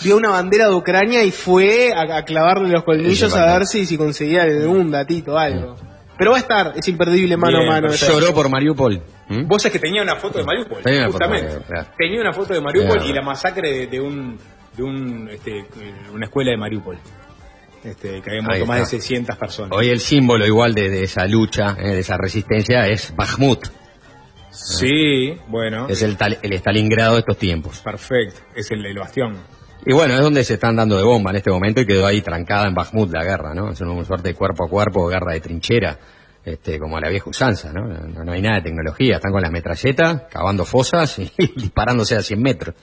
[0.04, 3.86] vio una bandera de Ucrania y fue a, a clavarle los colmillos a ver si,
[3.86, 5.76] si conseguía algún datito, algo.
[6.18, 7.90] Pero va a estar, es imperdible mano Bien, a mano.
[7.94, 9.02] Lloró por Mariupol.
[9.30, 9.48] ¿Mm?
[9.48, 11.48] Vos es que tenía una foto de Mariupol, Tenía una foto de justamente.
[11.48, 11.90] Mariupol, claro.
[11.98, 13.10] Tenía una foto de Mariupol Claro.
[13.10, 14.40] y la masacre de, de un
[14.78, 15.66] de un este,
[16.14, 16.98] una escuela de Mariupol.
[17.84, 18.86] Este, que había más de está.
[18.86, 19.72] 600 personas.
[19.78, 23.68] Hoy el símbolo igual de, de esa lucha, eh, de esa resistencia, es Bakhmut.
[24.50, 27.80] Sí, bueno, Es el, tal- el Stalingrado de estos tiempos.
[27.80, 28.40] perfecto.
[28.56, 29.36] Es el, el bastión.
[29.86, 32.22] Y bueno, es donde se están dando de bomba en este momento y quedó ahí
[32.22, 33.70] trancada en Bakhmut la guerra, ¿no?
[33.72, 35.98] Es una suerte de cuerpo a cuerpo, guerra de trinchera,
[36.44, 37.88] este, como la vieja usanza, ¿no?
[37.88, 42.22] No, no hay nada de tecnología, están con las metralletas, cavando fosas y disparándose a
[42.22, 42.76] 100 metros.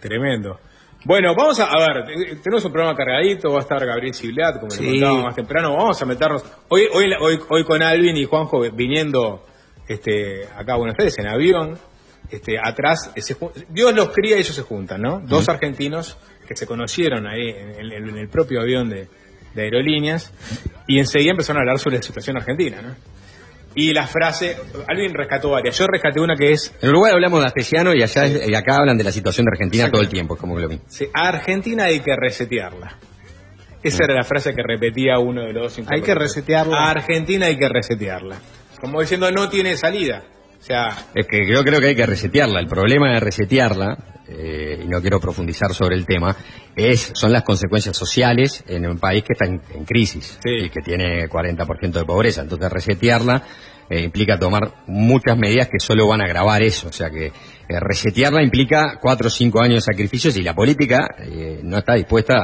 [0.00, 0.60] Tremendo.
[1.04, 4.58] Bueno, vamos a, a ver, te- tenemos un programa cargadito, va a estar Gabriel Ciblat,
[4.58, 4.82] como Sí.
[4.84, 8.60] le contaba más temprano, vamos a meternos, hoy, hoy, hoy, hoy con Alvin y Juanjo
[8.72, 9.44] viniendo
[9.86, 11.78] este, acá a Buenos Aires en avión,
[12.30, 13.36] este, atrás, se
[13.70, 15.20] Dios los cría y ellos se juntan, ¿no?
[15.20, 19.08] Dos argentinos que se conocieron ahí en el, en el propio avión de,
[19.54, 20.32] de aerolíneas
[20.86, 22.94] y enseguida empezaron a hablar sobre la situación argentina, ¿no?
[23.74, 24.56] Y la frase,
[24.88, 28.24] Alvin rescató varias, yo rescaté una que es, En Uruguay hablamos de astesiano y, allá,
[28.24, 30.62] es- y acá hablan de la situación de Argentina todo el tiempo, es como que
[30.62, 30.80] lo vi.
[30.88, 32.96] Sí, a Argentina hay que resetearla.
[33.82, 36.76] Esa era la frase que repetía uno de los dos Hay que resetearla.
[36.76, 38.36] A Argentina hay que resetearla.
[38.80, 40.24] Como diciendo, no tiene salida.
[40.58, 42.58] O sea, Es que yo creo que hay que resetearla.
[42.58, 43.96] El problema de resetearla,
[44.28, 46.36] eh, y no quiero profundizar sobre el tema,
[46.76, 50.66] es son las consecuencias sociales en un país que está en, en crisis Sí.
[50.66, 52.42] y que tiene 40% de pobreza.
[52.42, 53.42] Entonces resetearla
[53.90, 56.88] eh, implica tomar muchas medidas que solo van a agravar eso.
[56.88, 57.32] O sea que eh,
[57.80, 62.34] resetearla implica cuatro o cinco años de sacrificios y la política eh, no está dispuesta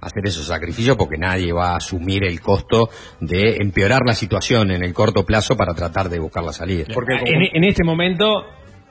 [0.00, 4.70] a hacer esos sacrificios porque nadie va a asumir el costo de empeorar la situación
[4.72, 6.84] en el corto plazo para tratar de buscar la salida.
[6.94, 8.26] porque como- En, en este momento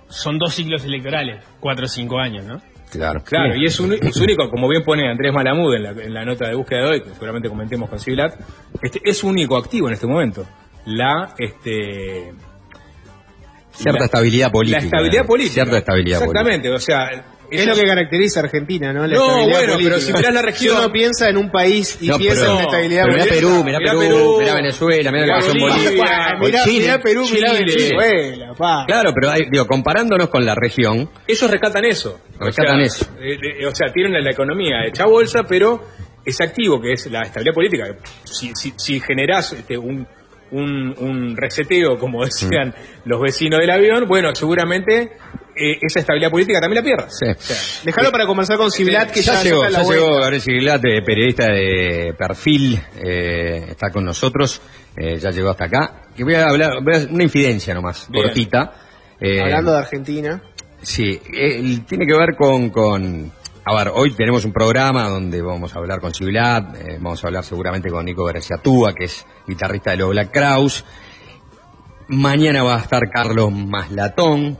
[0.09, 2.61] son dos ciclos electorales, cuatro o cinco años, ¿no?
[2.91, 3.21] Claro.
[3.23, 6.25] claro, y es, un- es único, como bien pone Andrés Malamud en la, en la
[6.25, 8.33] nota de búsqueda de hoy, que seguramente comentemos con Siblat,
[8.81, 10.45] este, es único activo en este momento.
[10.85, 12.33] La, este,
[13.71, 14.79] Cierta la- estabilidad política.
[14.79, 15.53] La estabilidad política.
[15.53, 17.09] Cierta estabilidad Exactamente, o sea...
[17.51, 19.07] Es lo que caracteriza a Argentina, ¿no?
[19.07, 19.89] La No, estabilidad bueno, política.
[19.95, 22.51] pero si mirás la región- Si uno piensa en un país y No, piensa pero-
[22.51, 23.47] en la estabilidad pero mirá política.
[23.49, 26.03] Perú, mirá mirá Perú, Perú, mirá Venezuela, mirá mirá la situación Bolivia, Bolivia.
[26.03, 27.65] Mirá, mirá, Chile, mirá Perú, mirá Chile.
[27.65, 28.83] Venezuela, pa.
[28.85, 32.19] Claro, pero hay- digo, comparándonos con la región, Ellos rescatan eso.
[32.39, 33.05] Rescatan o sea, eso.
[33.21, 35.83] eh, eh, o sea, tienen la economía hecha bolsa, pero
[36.25, 37.85] ese activo que es la estabilidad política.
[38.25, 40.05] Si, si, si generás este, un,
[40.51, 42.73] un, un reseteo, como decían
[43.05, 45.11] los vecinos del avión, bueno, seguramente
[45.59, 47.17] eh, esa estabilidad política también la pierdas.
[47.17, 47.25] Sí.
[47.25, 50.19] O sea, Déjalo para conversar con Ciblat, que ya, ya, llegó, ya llegó.
[50.19, 54.61] Gabriel Siglat, eh, periodista de perfil, eh, está con nosotros,
[54.95, 56.01] eh, ya llegó hasta acá.
[56.17, 58.25] Y voy a hablar, voy a hacer una infidencia nomás, Bien.
[58.25, 58.73] cortita.
[59.19, 60.41] Eh, Hablando de Argentina.
[60.81, 63.31] Sí, eh, tiene que ver con, con...
[63.65, 67.43] A ver, hoy tenemos un programa donde vamos a hablar con eh, vamos a hablar
[67.43, 70.85] seguramente con Nico Bereciatúa, que es guitarrista de los Black Crowes.
[72.07, 74.57] Mañana va a estar Carlos Maslatón,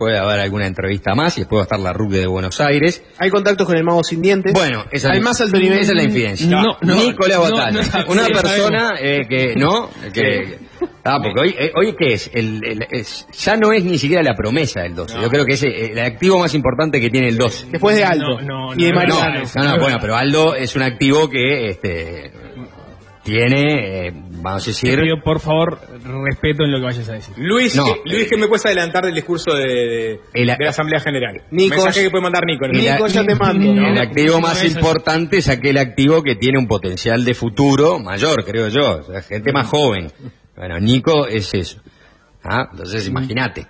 [0.00, 3.04] puede haber alguna entrevista más y después va a estar la Rubia de Buenos Aires.
[3.18, 4.54] Hay contactos con el mago sin dientes.
[4.54, 5.78] Bueno, esa al es, más alto nivel.
[5.78, 6.46] esa es la infidencia.
[6.48, 7.70] No, no, Nicolás no, Batalla,
[8.06, 9.90] no, una sí, persona eh, que, ¿no?
[10.14, 10.58] Que,
[11.04, 12.30] ah, porque hoy, eh, hoy ¿qué es?
[12.32, 15.20] El, el- es- Ya no es ni siquiera la promesa del 12.
[15.20, 17.66] Yo creo que es el, el activo más importante que tiene el 12.
[17.70, 18.40] Después de Aldo.
[18.40, 19.42] No, no, y de no, No, Mariano.
[19.54, 22.32] no, no, bueno, pero Aldo es un activo que este,
[23.30, 24.12] tiene, eh,
[24.42, 25.78] vamos a Te decir, pido, por favor,
[26.24, 27.34] respeto en lo que vayas a decir.
[27.38, 27.84] Luis, No.
[27.84, 31.42] ¿qué- Luis, que me puedes adelantar del discurso de, de- El- de la Asamblea General?
[31.50, 32.64] Nico, Mensaje que puede mandar Nico.
[32.66, 33.72] el- Nico, ya te mando.
[33.72, 38.44] el activo no, más importante es aquel activo que tiene un potencial de futuro mayor,
[38.44, 40.08] creo yo, o sea, gente más joven.
[40.56, 41.80] Bueno, Nico es eso.
[42.42, 42.68] ¿Ah?
[42.72, 43.66] Entonces, imagínate.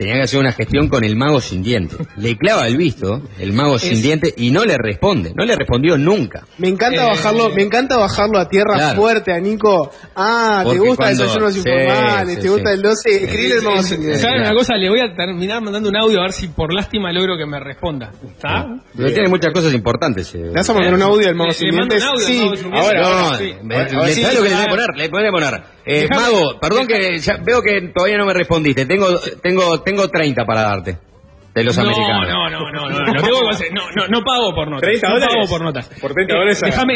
[0.00, 1.94] Tenía que hacer una gestión con el mago sin diente.
[2.16, 5.34] Le clava el visto, el mago sin Es- diente, y no le responde.
[5.36, 6.46] No le respondió nunca.
[6.56, 8.96] Me encanta Eh, bajarlo, me encanta bajarlo a tierra Claro.
[8.98, 9.90] fuerte a Nico.
[10.16, 12.74] Ah, Porque te gusta cuando- desayunos sí, informales, sí, te gusta sí.
[12.76, 14.20] el 12, escribir el mago sin dientes.
[14.22, 14.74] ¿Saben una cosa?
[14.76, 17.60] Le voy a terminar mandando un audio a ver si por lástima logro que me
[17.60, 18.10] responda.
[18.26, 18.66] ¿Está?
[18.96, 20.34] Pero tiene muchas cosas importantes.
[20.34, 20.38] eh.
[20.44, 22.02] ¿Le vas a mandar un audio al mago Le- sin le mando dientes?
[22.02, 22.62] un audio al Sí.
[22.62, 22.74] sin.
[22.74, 24.86] Ahora, no, ¿sabes lo que le voy a poner?
[24.96, 25.62] Le voy a poner.
[25.92, 28.86] Eh, Mago, perdón que ya veo que todavía no me respondiste.
[28.86, 30.98] Tengo, tengo, tengo 30 para darte.
[31.54, 32.28] De los no, americanos.
[32.28, 33.72] No, no, no, no, no, lo tengo que hacer.
[33.72, 34.82] No, no, no pago por notas.
[34.88, 35.34] 30 no dólares.
[35.34, 35.88] pago por notas.
[36.00, 36.60] Por 30 Eh, dólares.
[36.64, 36.94] Déjame,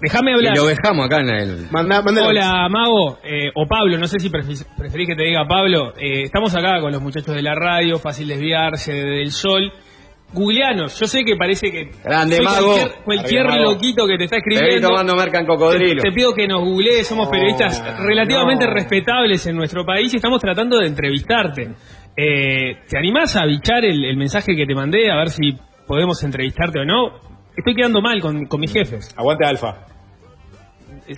[0.00, 0.56] déjame Y hablar.
[0.56, 1.66] lo dejamos acá en el.
[1.72, 5.92] Hola, Mago, eh, o Pablo, no sé si prefi- preferís que te diga Pablo.
[5.96, 9.72] Eh, estamos acá con los muchachos de la radio, fácil desviarse del sol.
[10.32, 11.90] Googleanos, yo sé que parece que.
[12.04, 12.72] Grande, Mago.
[12.74, 13.72] Cualquier, cualquier Arriba, Mago.
[13.72, 14.88] loquito que te está Te escribiendo.
[14.88, 16.02] tomando merca en cocodrilo.
[16.02, 18.72] Te, te pido que nos googlees, somos periodistas relativamente no.
[18.72, 21.70] respetables en nuestro país y estamos tratando de entrevistarte.
[22.16, 26.22] Eh, ¿Te animás a bichar el, el mensaje que te mandé a ver si podemos
[26.22, 27.30] entrevistarte o no?
[27.56, 29.14] Estoy quedando mal con, con mis jefes.
[29.16, 29.86] Aguante alfa.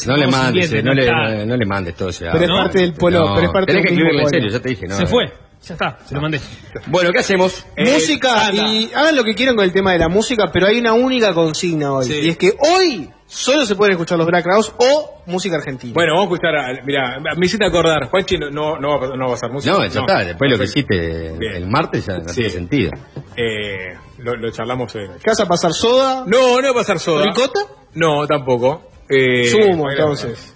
[0.06, 3.18] No le mandes, eh, no, le, no, mandes todo ese Pero es parte del polo,
[3.18, 4.28] No, pero es parte tenés del que mismo escribirle en polo.
[4.30, 4.86] serio, ya te dije.
[4.86, 5.32] No, Se fue,
[5.64, 6.40] ya está, se lo mandé.
[6.88, 7.64] Bueno, ¿qué hacemos?
[7.76, 10.92] música y hagan lo que quieran con el tema de la música, pero hay una
[10.92, 12.06] única consigna hoy.
[12.06, 12.20] Sí.
[12.22, 15.92] Y es que hoy solo se pueden escuchar los Black Crowes o música argentina.
[15.94, 16.56] Bueno, vamos a escuchar.
[16.56, 18.08] a- Mira, me hiciste acordar.
[18.10, 19.72] Juanchi no, no, no, va, a- no va a hacer música.
[19.72, 20.24] No, ya está.
[20.24, 21.54] Después lo que hiciste Bien.
[21.54, 22.34] el martes ya no Sí.
[22.34, 22.90] tiene sentido.
[23.36, 25.06] Eh, lo, lo charlamos hoy.
[25.22, 26.24] ¿Qué vas a pasar soda?
[26.26, 27.24] No, no va a pasar soda.
[27.24, 27.60] ¿Ricota?
[27.94, 28.90] No, tampoco.
[29.08, 30.54] Eh, Sumo, entonces.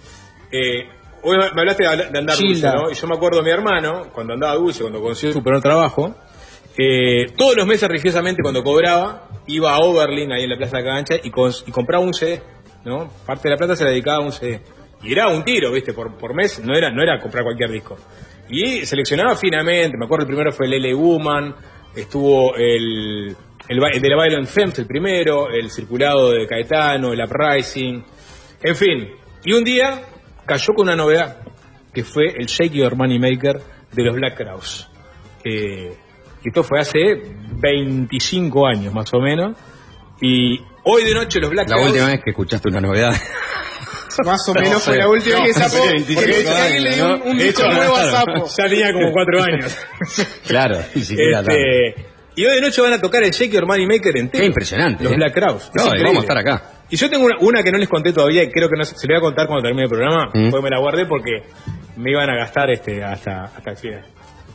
[0.51, 0.83] Eh,
[1.23, 2.71] hoy me hablaste de, de andar Gilda.
[2.71, 2.91] dulce, ¿no?
[2.91, 6.15] Y yo me acuerdo de mi hermano, cuando andaba dulce, cuando consiguió su primer trabajo,
[6.77, 11.15] eh, todos los meses religiosamente cuando cobraba, iba a Oberlin, ahí en la Plaza Cancha,
[11.21, 12.41] y, cons- y compraba un CD,
[12.85, 13.09] ¿no?
[13.25, 14.61] Parte de la plata se la dedicaba a un CD.
[15.03, 15.93] Y era un tiro, ¿viste?
[15.93, 17.97] Por, por mes, no era, no era comprar cualquier disco.
[18.49, 20.93] Y seleccionaba finamente, me acuerdo el primero fue el L.
[20.93, 21.55] Woman,
[21.95, 23.35] estuvo el,
[23.67, 28.03] el, el de la Violent Femmes, el primero, el Circulado de Caetano, el Uprising,
[28.63, 29.09] en fin.
[29.43, 30.01] Y un día
[30.47, 31.37] cayó con una novedad,
[31.93, 34.87] que fue el Shake Your Money Maker de los Black Crowes.
[35.43, 35.95] Eh,
[36.43, 36.99] esto fue hace
[37.59, 39.55] 25 años más o menos.
[40.21, 41.91] Y hoy de noche los Black La Crowes...
[41.91, 43.13] última vez que escuchaste una novedad.
[44.25, 45.85] Más o menos No fue la última No, que Sapo.
[45.85, 47.25] 25 porque años, le dio un, ¿no?
[47.25, 48.47] un hecho, nuevo a Sapo.
[48.57, 49.77] Ya tenía como 4 años.
[50.47, 51.51] claro, ni siquiera tanto.
[51.51, 54.41] Este, y hoy de noche van a tocar el Shake Your Money Maker entero.
[54.41, 55.15] Qué impresionante, Los ¿eh?
[55.17, 55.71] Black Crowes.
[55.75, 56.63] No, vamos a estar acá.
[56.89, 58.95] Y yo tengo una, una que no les conté todavía y creo que no se,
[58.97, 60.49] se le voy a contar cuando termine el programa, Mm.
[60.51, 61.43] porque me la guardé porque
[61.97, 64.05] me iban a gastar este hasta, hasta el final.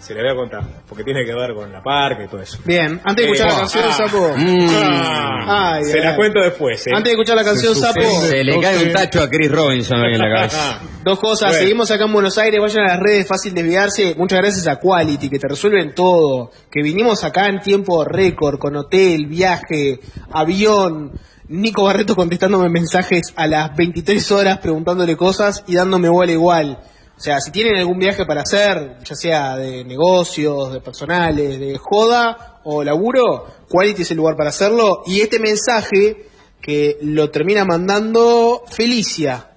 [0.00, 2.58] Se la voy a contar, porque tiene que ver con la parca y todo eso.
[2.64, 4.34] Bien, antes de escuchar Eh, la canción, ah, Sapo.
[4.36, 4.68] Mm.
[4.74, 6.04] Ah, Ay, se ay.
[6.04, 6.86] la cuento después.
[6.88, 6.90] ¿eh?
[6.92, 8.00] Antes de escuchar la canción, Sapo.
[8.00, 10.80] Se le cae un tacho a Chris Robinson en la cabeza.
[11.04, 11.62] Dos cosas, Bueno.
[11.62, 14.14] seguimos acá en Buenos Aires, vayan a las redes, fácil desviarse.
[14.18, 16.50] Muchas gracias a Quality, que te resuelven todo.
[16.68, 20.00] Que vinimos acá en tiempo récord, con hotel, viaje,
[20.32, 21.12] avión.
[21.48, 26.83] Nico Barreto contestándome mensajes a las 23 horas, preguntándole cosas y dándome bola igual.
[27.16, 31.78] O sea, si tienen algún viaje para hacer, ya sea de negocios, de personales, de
[31.78, 35.02] joda o laburo, Quality es el lugar para hacerlo.
[35.07, 36.26] Y este mensaje
[36.61, 39.50] que lo termina mandando Felicia.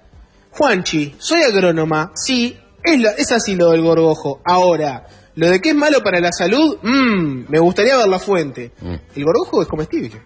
[0.50, 2.12] Juanchi, soy agrónoma.
[2.14, 4.40] Sí, es, la- es así lo del gorgojo.
[4.44, 8.72] Ahora, lo de que es malo para la salud, mmm, me gustaría ver la fuente.
[8.80, 8.94] Mm.
[9.16, 10.20] El gorgojo es comestible.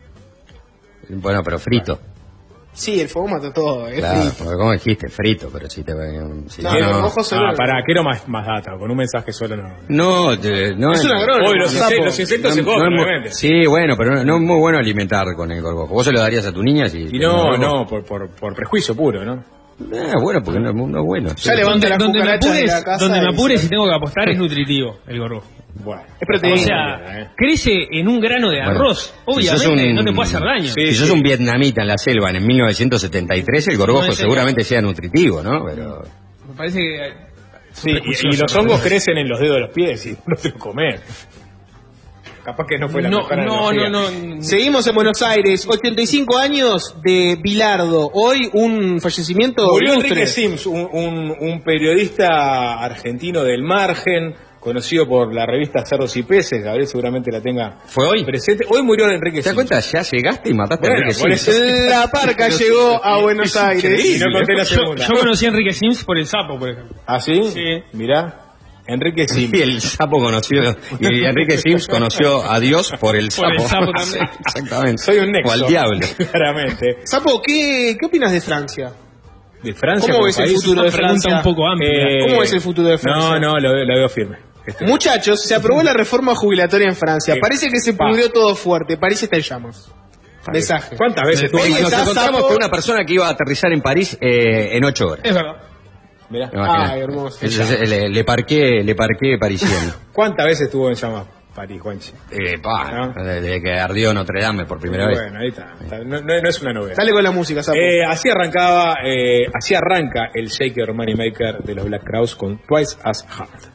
[1.17, 1.99] Bueno, pero frito.
[2.73, 3.89] Sí, el fuego mata todo.
[3.89, 4.45] Es Claro, frito.
[4.45, 5.93] porque como dijiste, frito, pero si te...
[6.49, 9.69] Si No, no, no, Ah, para, quiero más, más data, con un mensaje solo no.
[9.89, 11.49] no, te- no Es un agrónomo.
[11.51, 13.35] Hoy los, insectos, los insectos se no- no comen, es muy- obviamente.
[13.35, 15.93] Sí, bueno, pero no, no es muy bueno alimentar con el gorgojo.
[15.95, 17.09] Vos se lo darías a tu niña si...
[17.11, 19.43] Y no, no, por, por, por prejuicio puro, ¿no?
[19.81, 21.31] Ah, bueno, porque no, no es bueno.
[21.37, 23.95] Ya levanta donde me de apures, la casa donde me y apures y tengo que
[23.95, 25.43] apostar es nutritivo el gorro.
[25.83, 26.03] Bueno.
[26.21, 26.57] Es proteína.
[26.57, 29.15] O sea, crece en un grano de arroz.
[29.15, 30.73] si Obviamente sos un- no te puede hacer daño.
[30.73, 34.83] Sí, si sos un vietnamita en la selva en 1973, el gorgojo No seguramente sea
[34.83, 35.65] nutritivo, ¿no?
[35.65, 36.03] Pero...
[36.49, 37.31] Me parece que...
[37.73, 40.49] Sí, y, y los hongos crecen en los dedos de los pies y no te
[40.51, 41.01] lo comer.
[42.51, 44.43] Capaz que no fue la No, mejor no, no, no.
[44.43, 48.11] Seguimos en Buenos Aires, 85 años de Bilardo.
[48.13, 50.09] Hoy un fallecimiento Murió ilustre.
[50.11, 56.23] Enrique Sims, un, un- un periodista argentino del margen, conocido por la revista Cerdos y
[56.23, 58.25] Peces, Gabriel seguramente la tenga ¿Fue hoy?
[58.25, 58.65] presente.
[58.69, 59.81] Hoy murió Enrique ¿Te das cuenta?
[59.81, 61.49] Ya llegaste y mataste Bueno, a Enrique Sims.
[61.49, 64.05] eso- La parca llegó a Buenos Aires.
[64.05, 65.07] Y no conté la Yo, segunda.
[65.07, 66.97] yo conocí a Enrique Sims por el sapo, por ejemplo.
[67.07, 67.41] ¿Ah, sí?
[67.45, 67.63] Sí.
[67.95, 68.50] Mirá,
[68.93, 69.59] Enrique Sims.
[69.59, 70.63] Y el sapo conoció,
[71.01, 73.49] y Enrique Sims conoció a Dios por el sapo.
[73.49, 74.29] Por el sapo también.
[74.47, 75.03] Exactamente.
[75.03, 75.49] Soy un nexo.
[75.49, 76.07] O al diablo.
[76.31, 76.99] Claramente.
[77.05, 78.93] Sapo, ¿qué, ¿qué opinas de Francia?
[79.63, 81.37] ¿De Francia ¿Cómo ves el futuro de Francia?
[81.37, 81.91] un poco amplia.
[81.91, 83.39] Eh, ¿Cómo es el futuro de Francia?
[83.39, 84.39] No, no, lo, lo veo firme.
[84.83, 87.35] Muchachos, se aprobó la reforma jubilatoria en Francia.
[87.35, 87.41] Sí.
[87.41, 88.97] Parece que se pudrió todo fuerte.
[88.97, 89.91] Parece está en llamas.
[90.53, 90.97] Mensaje.
[90.97, 93.83] ¿Cuántas veces Hoy Nos está encontramos Sapo- con una persona que iba a aterrizar en
[93.83, 95.25] París eh, en ocho horas.
[95.25, 95.57] Es verdad.
[96.31, 96.51] Mirá.
[96.55, 97.45] Ay, hermoso.
[97.45, 99.93] Ese- ese- le, le parqué, le parqué parisiano.
[100.13, 102.13] ¿Cuántas veces estuvo en llamas París, Juanchi?
[102.31, 103.25] Eh, pa, ¿No?
[103.25, 105.19] desde que ardió Notre Dame por primera vez.
[105.21, 105.75] Bueno, ahí está.
[105.83, 106.95] Está- No, no- no es una novedad.
[106.97, 107.61] Dale con la música.
[107.75, 112.97] Eh, así arrancaba, eh, así arranca el Shaker Moneymaker de los Black Crowes con Twice
[113.03, 113.71] as Hard.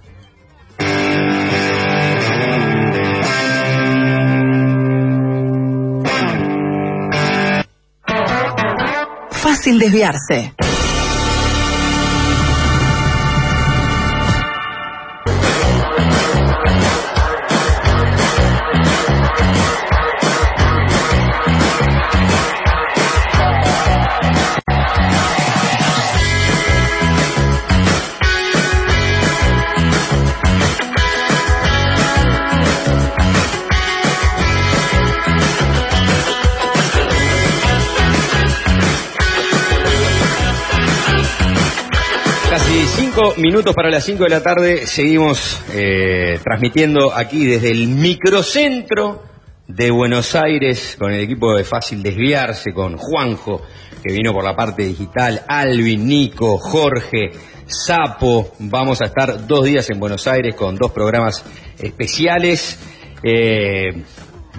[9.31, 10.53] Fácil desviarse.
[42.55, 44.87] Casi cinco minutos para las cinco de la tarde.
[44.87, 49.23] Seguimos eh, transmitiendo aquí desde el microcentro
[49.67, 53.61] de Buenos Aires con el equipo de Fácil Desviarse, con Juanjo,
[54.01, 57.31] que vino por la parte digital, Alvin, Nico, Jorge,
[57.65, 58.53] Sapo.
[58.59, 61.43] Vamos a estar dos días en Buenos Aires con dos programas
[61.77, 62.79] especiales.
[63.21, 64.01] Eh,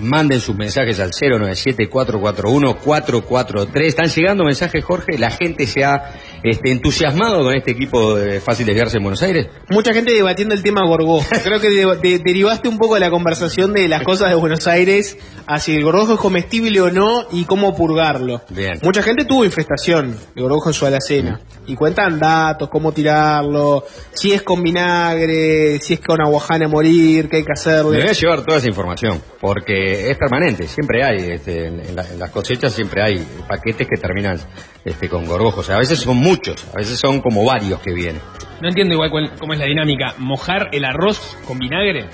[0.01, 3.85] Manden sus mensajes al 097-441-443.
[3.85, 5.19] Están llegando mensajes, Jorge.
[5.19, 9.47] La gente se ha este, entusiasmado con este equipo de Fácil Desviarse en Buenos Aires.
[9.71, 11.25] Mucha gente debatiendo el tema gorgojo.
[11.45, 14.67] Creo que de- de- derivaste un poco de la conversación de las cosas de Buenos
[14.67, 18.43] Aires hacia el gorgojo es comestible o no y cómo purgarlo.
[18.51, 18.79] Bien.
[18.83, 21.41] Mucha gente tuvo infestación de gorgojo en su alacena.
[21.69, 27.29] Y cuentan datos, cómo tirarlo, si es con vinagre, si es con aguajana a morir,
[27.29, 28.09] qué hay que Me voy hacerle.
[28.09, 32.31] a llevar toda esa información, porque es permanente, siempre hay, este, en, la- en las
[32.31, 34.39] cosechas siempre hay paquetes que terminan
[34.85, 35.69] este, con gorgojos.
[35.71, 38.21] A veces son muchos, a veces son como varios que vienen.
[38.61, 40.15] No entiendo igual cuál- cómo es la dinámica.
[40.19, 42.07] ¿Mojar el arroz con vinagre?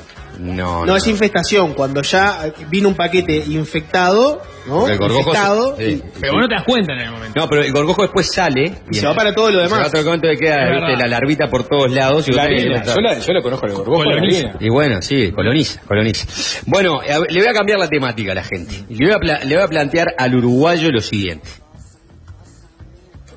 [0.42, 4.88] No, No, es infestación, cuando ya vino un paquete infectado, ¿no?
[4.88, 6.02] El gorgojo Infectado, se- sí.
[6.20, 7.40] Pero vos no te das cuenta en el momento.
[7.40, 9.84] No, pero el gorgojo después sale y se va para todo lo Se va demás.
[9.84, 12.26] a otro momento que queda ¿viste, la larvita por todos lados.
[12.28, 14.52] y La Yo la, yo la conozco el gorgojo, Coloniza.
[14.58, 16.26] Y bueno, sí, coloniza, coloniza.
[16.66, 18.74] Bueno, ver, le voy a cambiar la temática a la gente.
[18.88, 21.48] Y Le voy a, pla- le voy a plantear al uruguayo lo siguiente.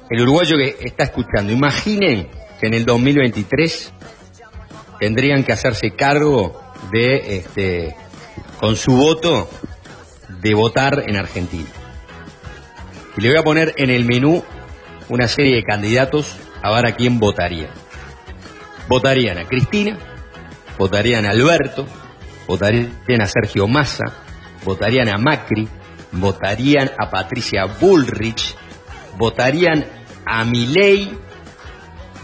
[0.09, 3.93] El uruguayo que está escuchando, imaginen que en el 2023
[4.99, 6.61] tendrían que hacerse cargo
[6.91, 7.95] de, este,
[8.59, 9.49] con su voto,
[10.41, 11.69] de votar en Argentina.
[13.17, 14.43] Y le voy a poner en el menú
[15.09, 17.71] una serie de candidatos a ver a quién votarían.
[18.87, 19.97] Votarían a Cristina,
[20.77, 21.85] votarían a Alberto,
[22.47, 24.05] votarían a Sergio Massa,
[24.63, 25.67] votarían a Macri,
[26.11, 28.55] votarían a Patricia Bullrich,
[29.17, 29.85] votarían
[30.25, 31.17] a Milei,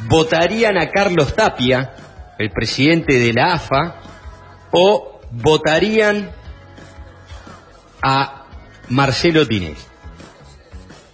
[0.08, 1.94] votarían a Carlos Tapia,
[2.38, 3.96] el presidente de la AFA,
[4.72, 6.32] o votarían
[8.02, 8.46] a
[8.90, 9.76] Marcelo Tinelli.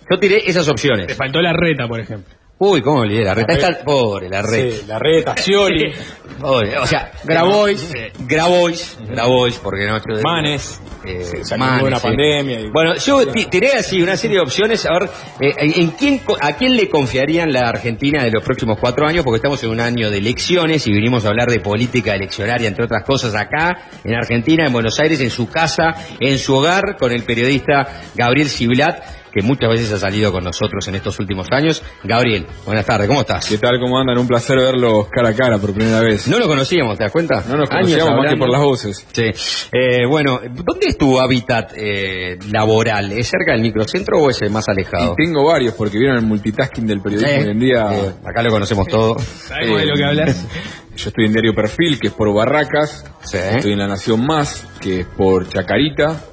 [0.09, 1.07] Yo tiré esas opciones.
[1.07, 2.36] Te faltó la reta, por ejemplo.
[2.59, 3.23] Uy, ¿cómo olvidé?
[3.23, 3.83] La reta está...
[3.83, 4.75] Pobre, la reta.
[4.77, 5.93] Sí, la reta, Scioli,
[6.41, 7.11] o sea...
[7.23, 7.93] Grabois.
[7.93, 9.99] eh, Grabois, Grabois, porque no...
[10.23, 10.81] Manes.
[11.05, 14.83] Eh, Se Manes, una pandemia y- Bueno, yo ti- tiré así una serie de opciones,
[14.87, 19.05] a ver, eh, en quién, ¿a quién le confiarían la Argentina de los próximos cuatro
[19.07, 19.23] años?
[19.23, 22.85] Porque estamos en un año de elecciones y vinimos a hablar de política eleccionaria, entre
[22.85, 27.11] otras cosas, acá, en Argentina, en Buenos Aires, en su casa, en su hogar, con
[27.11, 31.83] el periodista Gabriel Ciblat, que muchas veces ha salido con nosotros en estos últimos años.
[32.03, 33.47] Gabriel, buenas tardes, ¿cómo estás?
[33.47, 33.79] ¿Qué tal?
[33.79, 34.17] ¿Cómo andan?
[34.17, 36.27] Un placer verlos cara a cara por primera vez.
[36.27, 37.43] No lo conocíamos, ¿te das cuenta?
[37.47, 39.05] No nos Años conocíamos más que por las voces.
[39.11, 39.25] Sí.
[39.71, 43.11] Eh, bueno, ¿dónde es tu hábitat eh, laboral?
[43.11, 45.13] ¿Es cerca del microcentro o es el más alejado?
[45.17, 47.85] Y tengo varios, porque vieron el multitasking del periodismo Eh, hoy en día.
[47.93, 49.19] eh, acá lo conocemos todo.
[49.19, 50.47] ¿Sabemos de lo que hablas?
[50.95, 53.05] Yo estoy en Diario Perfil, que es por Barracas.
[53.23, 53.37] Sí.
[53.37, 56.23] Estoy en La Nación Más, que es por Chacarita.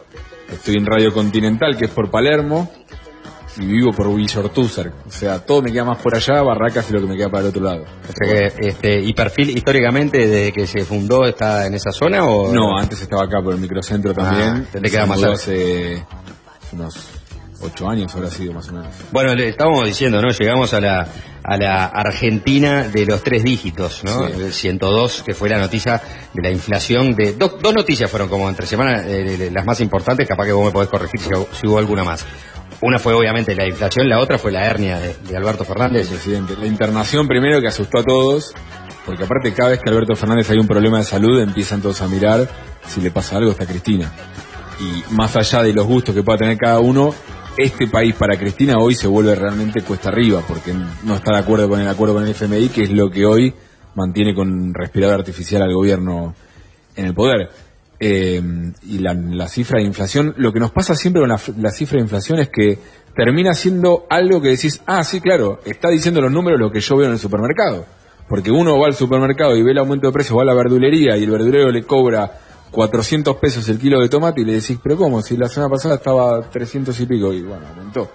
[0.51, 2.71] Estoy en Radio Continental, que es por Palermo.
[3.57, 4.93] Y vivo por Villa Ortúzar.
[5.07, 7.43] O sea, todo me queda más por allá, Barracas es lo que me queda para
[7.45, 7.83] el otro lado.
[7.83, 12.25] O sea que, este, ¿Y perfil históricamente desde que se fundó está en esa zona
[12.25, 14.67] o No, antes estaba acá por el microcentro también.
[14.67, 15.35] Ah, te queda más cerca.
[15.35, 16.07] hace
[16.73, 17.09] unos
[17.61, 18.95] ocho años, habrá sido más o menos.
[19.11, 20.29] Bueno, le estábamos diciendo, ¿no?
[20.29, 21.09] Llegamos a la,
[21.43, 24.27] a la Argentina de los tres dígitos, ¿no?
[24.27, 24.33] Sí.
[24.35, 26.01] El 102, que fue la noticia
[26.33, 27.35] de la inflación de...
[27.35, 30.73] Dos, dos noticias fueron como entre semana eh, las más importantes, capaz que vos me
[30.73, 32.25] podés corregir si, si hubo alguna más.
[32.81, 36.09] Una fue obviamente la inflación, la otra fue la hernia de, Alberto Fernández.
[36.09, 36.55] presidente.
[36.59, 38.55] La internación primero que asustó a todos.
[39.07, 42.09] Porque aparte cada vez que Alberto Fernández hay un problema de salud empiezan todos a
[42.09, 42.49] mirar
[42.87, 44.11] si le pasa algo está Cristina.
[44.81, 47.15] Y más allá de los gustos que pueda tener cada uno,
[47.57, 51.69] este país para Cristina hoy se vuelve realmente cuesta arriba porque no está de acuerdo
[51.69, 53.55] con el acuerdo con el FMI, que es lo que hoy
[53.95, 56.35] mantiene con respirador artificial al gobierno
[56.97, 57.51] en el poder.
[58.07, 58.39] Eh,
[58.83, 61.97] y la, la cifra de inflación, lo que nos pasa siempre con la, la cifra
[61.97, 62.79] de inflación es que
[63.17, 66.99] termina siendo algo que decís, ah, sí, claro, está diciendo los números lo que yo
[66.99, 67.87] veo en el supermercado.
[68.29, 71.17] Porque uno va al supermercado y ve el aumento de precios, va a la verdulería
[71.17, 72.31] y el verdulero le cobra
[72.73, 75.23] 400 pesos el kilo de tomate y le decís, pero ¿cómo?
[75.23, 78.11] Si la semana pasada estaba 300 y pico y bueno, aumentó.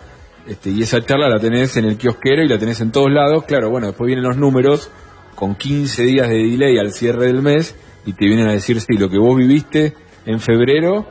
[0.46, 3.44] Este, y esa charla la tenés en el kiosquero y la tenés en todos lados.
[3.46, 4.92] Claro, bueno, después vienen los números
[5.34, 7.74] con 15 días de delay al cierre del mes
[8.10, 9.94] y te vienen a decir, sí, lo que vos viviste
[10.26, 11.08] en febrero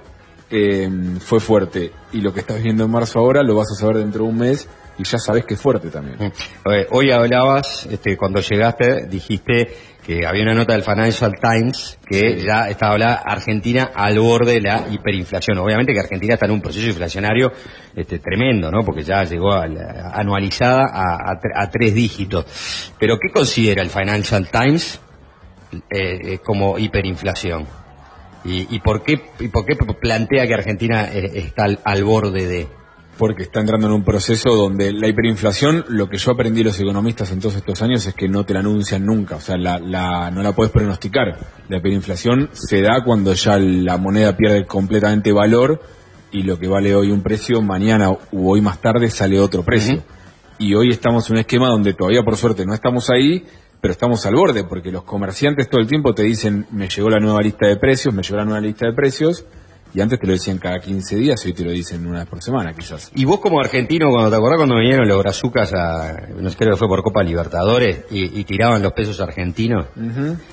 [0.50, 0.88] eh,
[1.20, 4.24] fue fuerte y lo que estás viendo en marzo ahora lo vas a saber dentro
[4.24, 4.68] de un mes
[4.98, 6.16] y ya sabes que es fuerte también.
[6.18, 6.32] Mm.
[6.90, 9.68] Hoy hablabas, este, cuando llegaste, dijiste
[10.04, 14.60] que había una nota del Financial Times que ya estaba hablada Argentina al borde de
[14.62, 15.58] la hiperinflación.
[15.58, 17.52] Obviamente que Argentina está en un proceso inflacionario
[17.94, 18.82] este, tremendo, ¿no?
[18.84, 22.92] Porque ya llegó a la- anualizada a, a a tres dígitos.
[22.98, 24.98] Pero ¿qué considera el Financial Times
[25.72, 27.66] eh, eh, como hiperinflación?
[28.44, 32.46] ¿Y, y por qué, ¿Y por qué plantea que Argentina eh, está al, al borde
[32.46, 32.68] de...?
[33.18, 37.32] Porque está entrando en un proceso donde la hiperinflación, lo que yo aprendí los economistas
[37.32, 40.30] en todos estos años es que no te la anuncian nunca, o sea, la, la-
[40.30, 41.36] no la puedes pronosticar.
[41.68, 45.82] La hiperinflación se da cuando ya la moneda pierde completamente valor
[46.30, 50.04] y lo que vale hoy un precio, mañana u hoy más tarde sale otro precio.
[50.60, 53.44] Y hoy estamos en un esquema donde todavía por suerte no estamos ahí,
[53.80, 57.20] pero estamos al borde, porque los comerciantes todo el tiempo te dicen, me llegó la
[57.20, 59.44] nueva lista de precios, me llegó la nueva lista de precios,
[59.94, 62.42] y antes te lo decían cada 15 días, hoy te lo dicen una vez por
[62.42, 63.10] semana quizás.
[63.14, 66.72] Y vos como argentino, cuando te acordás cuando vinieron los brazucas a, no sé, creo
[66.72, 69.86] que fue por Copa Libertadores, y, y tiraban los pesos argentinos,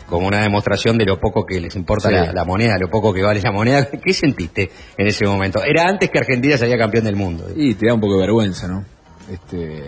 [0.08, 2.16] como una demostración de lo poco que les importa Sí.
[2.16, 5.62] la, la moneda, lo poco que vale la moneda, ¿qué sentiste en ese momento?
[5.64, 7.46] Era antes que Argentina salía campeón del mundo.
[7.56, 8.86] Y te da un poco de vergüenza, ¿no?
[9.30, 9.84] Este,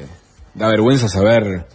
[0.55, 1.65] da vergüenza saber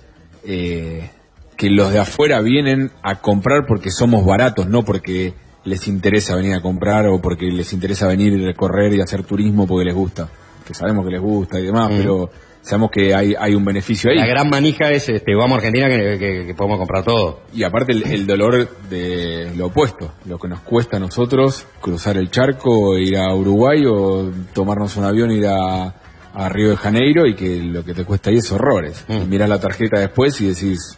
[0.44, 1.08] eh,
[1.56, 5.34] que los de afuera vienen a comprar porque somos baratos, no porque
[5.64, 9.66] les interesa venir a comprar o porque les interesa venir y recorrer y hacer turismo
[9.66, 10.28] porque les gusta.
[10.66, 11.96] Que sabemos que les gusta y demás, Mm.
[11.98, 12.30] pero
[12.62, 14.16] sabemos que hay, hay un beneficio ahí.
[14.16, 17.40] La gran manija es, este, vamos a Argentina que, que- que podemos comprar todo.
[17.52, 22.16] Y aparte el, el dolor de lo opuesto, lo que nos cuesta a nosotros cruzar
[22.16, 25.94] el charco, ir a Uruguay o tomarnos un avión, ir a,
[26.34, 29.04] a Río de Janeiro y que lo que te cuesta ahí es horrores.
[29.08, 30.96] Y mirás la tarjeta después y decís,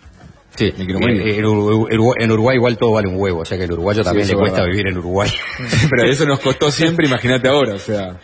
[0.56, 0.86] Sí, en,
[1.44, 4.26] Uru- Uru- en Uruguay igual todo vale un huevo, o sea que el uruguayo también
[4.28, 4.70] le es cuesta verdad.
[4.72, 5.30] vivir en Uruguay.
[5.90, 8.18] Pero eso nos costó siempre, imagínate ahora, o sea,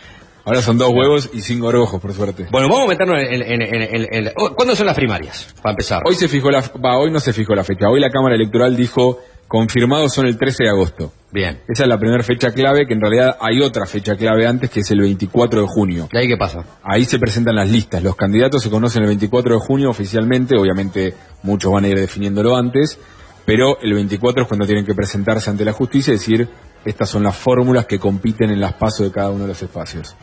[0.45, 2.47] ahora son dos huevos y cinco orojos, por suerte.
[2.49, 3.41] Bueno, vamos a meternos en...
[3.41, 5.53] en- en- en- en- ¿Cuándo son las primarias?
[5.61, 6.01] Para empezar.
[6.05, 8.75] Hoy se fijó la, va, hoy no se fijó la fecha, hoy la Cámara Electoral
[8.77, 9.19] dijo,
[9.51, 11.11] confirmados son el 13 de agosto.
[11.29, 11.59] Bien.
[11.67, 14.79] Esa es la primera fecha clave, que en realidad hay otra fecha clave antes, que
[14.79, 16.07] es el 24 de junio.
[16.09, 16.63] ¿Y ahí qué pasa?
[16.81, 18.01] Ahí se presentan las listas.
[18.01, 20.55] Los candidatos se conocen el 24 de junio oficialmente.
[20.57, 22.97] Obviamente muchos van a ir definiéndolo antes.
[23.45, 26.47] Pero el 24 es cuando tienen que presentarse ante la justicia y decir,
[26.83, 30.15] estas son las fórmulas que compiten en las pasos de cada uno de los espacios.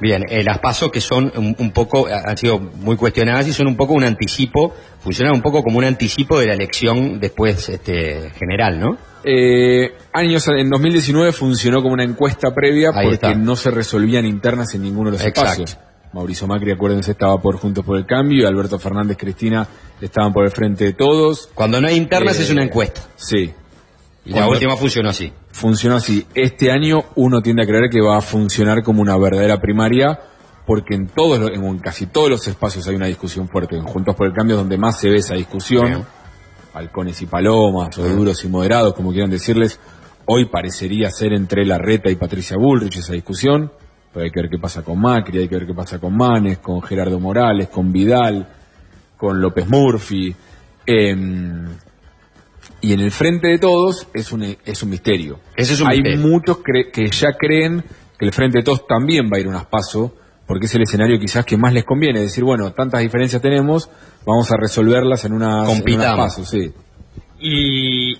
[0.00, 3.66] Bien, eh, las pasos que son un, un poco, han sido muy cuestionadas y son
[3.66, 8.30] un poco un anticipo, funcionan un poco como un anticipo de la elección después este,
[8.38, 8.96] general, ¿no?
[9.24, 13.34] Eh, años en 2019 funcionó como una encuesta previa Ahí porque está.
[13.34, 15.62] no se resolvían internas en ninguno de los Exacto.
[15.62, 15.78] espacios.
[16.12, 19.66] Mauricio Macri, acuérdense, estaba por Juntos por el Cambio y Alberto Fernández Cristina
[20.00, 21.50] estaban por el frente de todos.
[21.54, 23.02] Cuando no hay internas Eh, es una encuesta.
[23.16, 23.52] Sí.
[24.26, 25.32] Y la última funcionó así.
[25.52, 26.26] funcionó así.
[26.34, 30.18] Este año uno tiende a creer que va a funcionar como una verdadera primaria
[30.66, 33.76] porque en todos los- en casi todos los espacios hay una discusión fuerte.
[33.76, 35.86] En Juntos por el Cambio es donde más se ve esa discusión.
[35.86, 36.04] Bien.
[36.74, 39.78] Halcones y palomas, o duros y moderados, como quieran decirles.
[40.26, 43.70] Hoy parecería ser entre Larreta y Patricia Bullrich esa discusión.
[44.12, 46.58] Pero hay que ver qué pasa con Macri, hay que ver qué pasa con Manes,
[46.58, 48.48] con Gerardo Morales, con Vidal,
[49.16, 50.34] con López Murphy.
[50.84, 51.66] Em,
[52.88, 55.40] y en el frente de todos es un, es un misterio.
[55.56, 56.26] Ese es un Hay misterio.
[56.28, 57.82] muchos cre- que ya creen
[58.18, 60.14] que el frente de todos también va a ir a unas paso,
[60.46, 62.20] porque es el escenario quizás que más les conviene.
[62.20, 63.90] Decir, bueno, tantas diferencias tenemos,
[64.24, 66.16] vamos a resolverlas en unas, en unas Compitamos.
[66.26, 66.72] pasos, sí.
[67.40, 68.14] Y,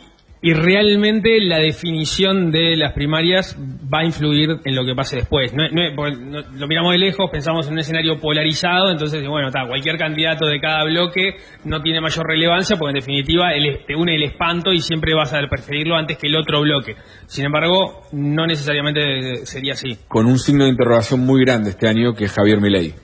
[0.46, 3.56] y realmente la definición de las primarias
[3.92, 5.52] va a influir en lo que pase después.
[5.52, 10.46] No, lo miramos de lejos, pensamos en un escenario polarizado, entonces, bueno, está, cualquier candidato
[10.46, 11.34] de cada bloque
[11.64, 15.34] no tiene mayor relevancia, porque en definitiva el- te une el espanto y siempre vas
[15.34, 16.94] a preferirlo antes que el otro bloque.
[17.26, 19.98] Sin embargo, no necesariamente sería así.
[20.06, 22.94] Con un signo de interrogación muy grande este año, que es Javier Milei.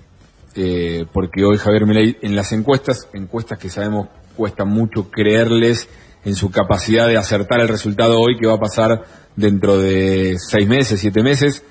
[0.54, 5.88] Eh, porque hoy Javier Milei, en las encuestas, encuestas que sabemos cuesta mucho creerles
[6.24, 9.04] en su capacidad de acertar el resultado hoy que va a pasar
[9.36, 11.64] dentro de seis meses, siete meses,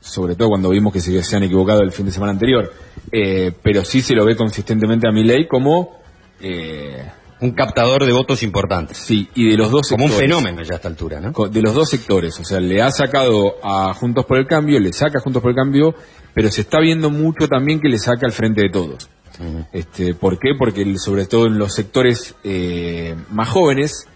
[0.00, 2.72] sobre todo cuando vimos que se, se han equivocado el fin de semana anterior.
[3.12, 6.00] Eh, pero sí se lo ve consistentemente a Milei como
[6.40, 7.04] eh,
[7.40, 8.98] un captador de votos importantes.
[8.98, 10.30] Sí, y de los dos Como un sectores.
[10.30, 11.32] fenómeno ya a esta altura, ¿no?
[11.48, 14.92] De los dos sectores, o sea, le ha sacado a Juntos por el Cambio, le
[14.92, 15.94] saca a Juntos por el Cambio,
[16.34, 19.08] pero se está viendo mucho también que le saca al frente de todos.
[19.72, 20.50] Este, ¿Por qué?
[20.58, 24.06] Porque el- sobre todo en los sectores eh, más jóvenes,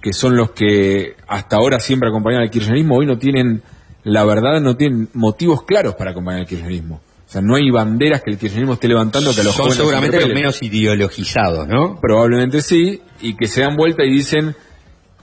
[0.00, 3.62] que son los que hasta ahora siempre acompañan al kirchnerismo, hoy no tienen,
[4.04, 6.96] la verdad, no tienen motivos claros para acompañar al kirchnerismo.
[6.96, 9.78] O sea, no hay banderas que el kirchnerismo esté levantando que a los Son jóvenes
[9.78, 11.98] seguramente los menos ideologizados, ¿no?
[12.00, 14.54] Probablemente sí, y que se dan vuelta y dicen,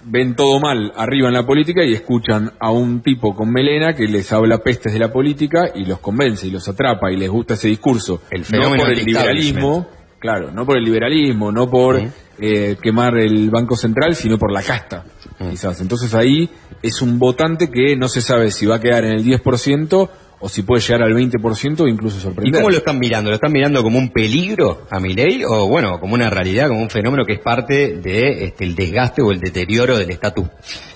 [0.04, 4.06] ven todo mal arriba en la política y escuchan a un tipo con melena que
[4.06, 7.56] les habla pestes de la política y los convence y los atrapa y les gusta
[7.56, 8.22] ese discurso.
[8.32, 9.88] El fenómeno no por el liberalismo,
[10.20, 12.02] claro, no por el liberalismo, no por
[12.40, 15.06] eh, quemar el Banco Central, sino por la casta,
[15.38, 15.82] quizás.
[15.82, 16.50] Entonces ahí
[16.82, 20.10] es un votante que no se sabe si va a quedar en el 10%
[20.42, 22.54] o si puede llegar al 20% o incluso ¿Y sorprender.
[22.62, 23.30] cómo lo están mirando?
[23.30, 26.90] ¿Lo están mirando como un peligro a Milei o bueno, como una realidad, como un
[26.90, 30.48] fenómeno que es parte de este, el desgaste o el deterioro del estatus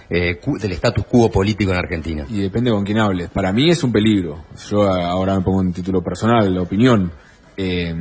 [0.09, 2.25] eh, del status quo político en Argentina?
[2.29, 3.29] Y depende con quién hables.
[3.29, 4.45] Para mí es un peligro.
[4.69, 7.11] Yo a- ahora me pongo un título personal, la opinión.
[7.57, 7.93] Eh,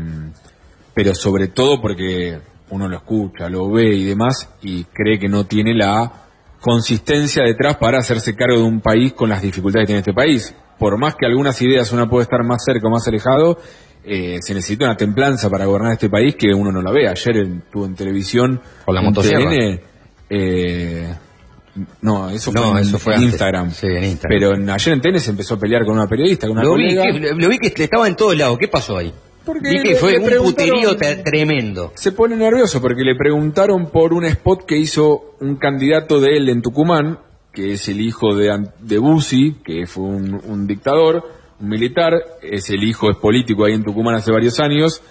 [0.94, 2.38] pero sobre todo porque
[2.70, 6.12] uno lo escucha, lo ve y demás y cree que no tiene la
[6.60, 10.54] consistencia detrás para hacerse cargo de un país con las dificultades que tiene este país.
[10.82, 13.58] Por más que algunas ideas uno puede estar más cerca o más alejado,
[14.04, 17.08] eh, se necesita una templanza para gobernar este país que uno no la ve.
[17.08, 19.48] Ayer en- estuvo en televisión Con la motosierra.
[19.50, 19.80] TN,
[20.28, 21.14] eh,
[22.02, 23.22] no, eso fue, en, eso fue en.
[23.22, 23.70] Instagram.
[23.70, 24.38] Sí, en Instagram.
[24.40, 26.74] Pero en- ayer en tenis se empezó a pelear con una periodista, con una Lo
[26.74, 28.58] vi, que, lo vi que estaba en todos lados.
[28.58, 29.12] ¿Qué pasó ahí?
[29.44, 31.92] Porque vi que le- fue le un puterío te- tremendo.
[31.94, 36.48] Se pone nervioso porque le preguntaron por un spot que hizo un candidato de él
[36.48, 37.18] en Tucumán,
[37.52, 41.22] que es el hijo de, de Bussi, que fue un, un dictador,
[41.60, 45.02] un militar, es el hijo, es político ahí en Tucumán hace varios años,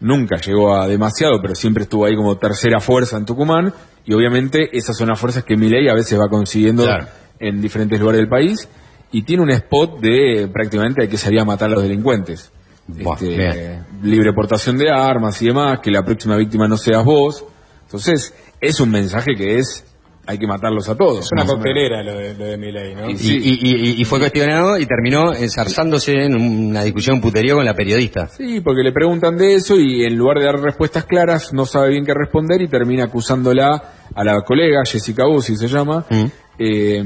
[0.00, 3.72] nunca llegó a demasiado, pero siempre estuvo ahí como tercera fuerza en Tucumán,
[4.06, 7.06] y obviamente esas son las fuerzas que Milei a veces va consiguiendo Claro.
[7.38, 8.68] en diferentes lugares del país,
[9.12, 12.50] y tiene un spot de prácticamente hay que salir a matar a los delincuentes.
[12.86, 17.44] Buah, Este, libre portación de armas y demás, que la próxima víctima no seas vos.
[17.84, 19.84] Entonces, es un mensaje que es,
[20.26, 21.24] hay que matarlos a todos.
[21.24, 23.10] Es una coctelera lo de, lo de Milei, ¿no?
[23.10, 27.64] Y, y- y- y fue cuestionado y terminó enzarzándose en una discusión un puterío con
[27.64, 28.28] la periodista.
[28.28, 31.90] Sí, porque le preguntan de eso y en lugar de dar respuestas claras, no sabe
[31.90, 33.82] bien qué responder y termina acusándola
[34.14, 36.24] a la colega, Jessica Bussi se llama, Mm.
[36.58, 37.02] eh,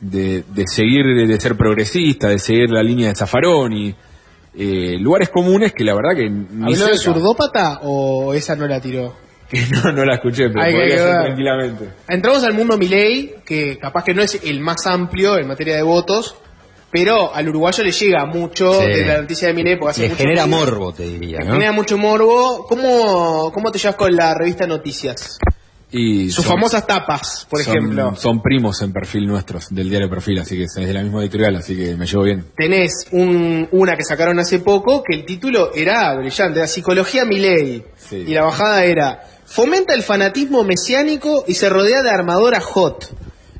[0.00, 3.94] de, de seguir, de ser progresista, de seguir la línea de Zaffaroni.
[4.58, 6.96] eh, lugares comunes que la verdad que ¿Habló de cerca.
[6.96, 9.12] surdópata o esa no la tiró?
[9.48, 11.88] Que no, no la escuché, pero Hay que podría ser tranquilamente.
[12.08, 15.82] Entramos al mundo Milei, que capaz que no es el más amplio en materia de
[15.82, 16.34] votos,
[16.90, 18.86] pero al uruguayo le llega mucho Sí.
[18.86, 20.56] de la noticia de Milei porque hace Le mucho genera ruido.
[20.58, 21.52] morbo, te diría, Le ¿no?
[21.54, 22.66] genera mucho morbo.
[22.68, 25.38] ¿Cómo, ¿Cómo te llevas con la revista Noticias?
[25.88, 28.16] Y Sus son- famosas tapas, por son- ejemplo.
[28.16, 31.54] Son primos en perfil nuestros, del diario Perfil, así que es de la misma editorial,
[31.56, 32.44] así que me llevo bien.
[32.56, 37.84] Tenés un, una que sacaron hace poco que el título era brillante, era Psicología Milei.
[37.96, 38.16] Sí.
[38.26, 43.08] Y la bajada era Fomenta el fanatismo mesiánico y se rodea de armadora hot.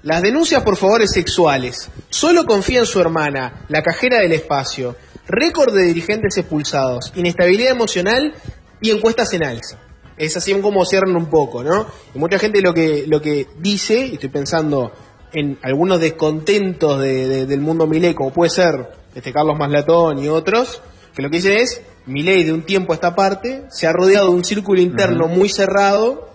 [0.03, 1.89] Las denuncias por favores sexuales.
[2.11, 4.97] Solo confía en su hermana, la cajera del espacio.
[5.29, 7.13] Récord de dirigentes expulsados.
[7.17, 8.35] Inestabilidad emocional
[8.81, 9.79] y encuestas en alza.
[10.17, 11.87] Es así como cierran un poco, ¿no?
[12.15, 14.93] Y mucha gente lo que, lo que dice, y estoy pensando
[15.33, 20.29] en algunos descontentos de- de- del mundo Milei, como puede ser este Carlos Maslatón y
[20.29, 20.81] otros,
[21.15, 24.31] que lo que dicen es, Milei de un tiempo a esta parte se ha rodeado
[24.31, 26.31] de un círculo interno muy cerrado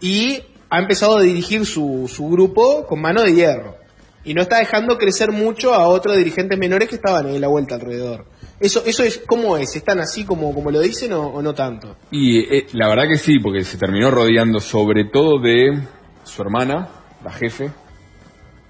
[0.00, 3.76] y ha empezado a dirigir su, su grupo con mano de hierro.
[4.24, 7.76] Y no está dejando crecer mucho a otros dirigentes menores que estaban en la vuelta
[7.76, 8.26] alrededor.
[8.58, 9.76] Eso, eso es, ¿cómo es?
[9.76, 11.96] ¿Están así como, como lo dicen o, o no tanto?
[12.10, 15.78] Y eh, la verdad que sí, porque se terminó rodeando sobre todo de
[16.24, 16.88] su hermana,
[17.22, 17.70] la jefe,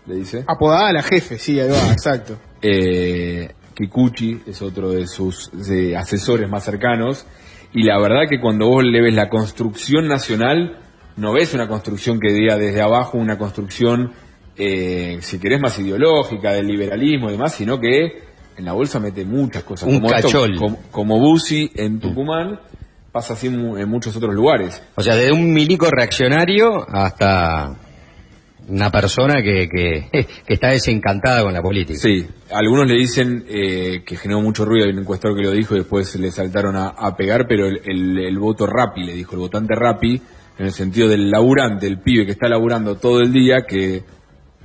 [0.06, 0.44] le dice.
[0.46, 2.36] Apodada la jefe, sí, ahí va, exacto.
[2.60, 7.26] Eh, Kikuchi es otro de sus de asesores más cercanos.
[7.72, 10.78] Y la verdad que cuando vos le ves la construcción nacional,
[11.16, 14.12] no ves una construcción que diga desde abajo una construcción,
[14.56, 18.24] eh, si querés, más ideológica, del liberalismo y demás, sino que
[18.56, 19.88] en la bolsa mete muchas cosas.
[19.88, 20.56] Un como esto, cachol.
[20.56, 22.58] como, como Bussi en Tucumán,
[23.12, 24.82] pasa así en mu- en muchos otros lugares.
[24.94, 27.76] O sea, desde un milico reaccionario hasta
[28.68, 30.08] una persona que, que,
[30.46, 31.98] que está desencantada con la política.
[31.98, 35.74] Sí, algunos le dicen eh, que generó mucho ruido, hay un encuestador que lo dijo
[35.74, 37.80] y después le saltaron a, pegar, pero el,
[38.18, 40.20] el- voto Rappi, le dijo, el votante Rappi,
[40.58, 44.04] en el sentido del laburante, el pibe que está laburando todo el día, que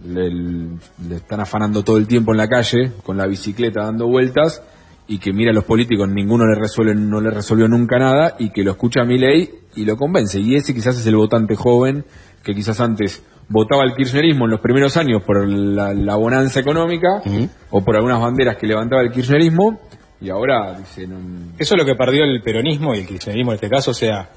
[0.06, 4.64] le, le están afanando todo el tiempo en la calle, con la bicicleta dando vueltas,
[5.08, 8.52] y que mira a los políticos, ninguno le resuelve, no le resolvió nunca nada, y
[8.52, 10.40] que lo escucha a ley y lo convence.
[10.40, 12.06] Y ese quizás es el votante joven,
[12.44, 17.22] que quizás antes votaba el kirchnerismo en los primeros años por la, la bonanza económica,
[17.70, 19.80] o por algunas banderas que levantaba el kirchnerismo,
[20.22, 21.08] y ahora dice...
[21.08, 23.94] no- Eso es lo que perdió el peronismo y el kirchnerismo en este caso, o
[23.96, 24.30] sea,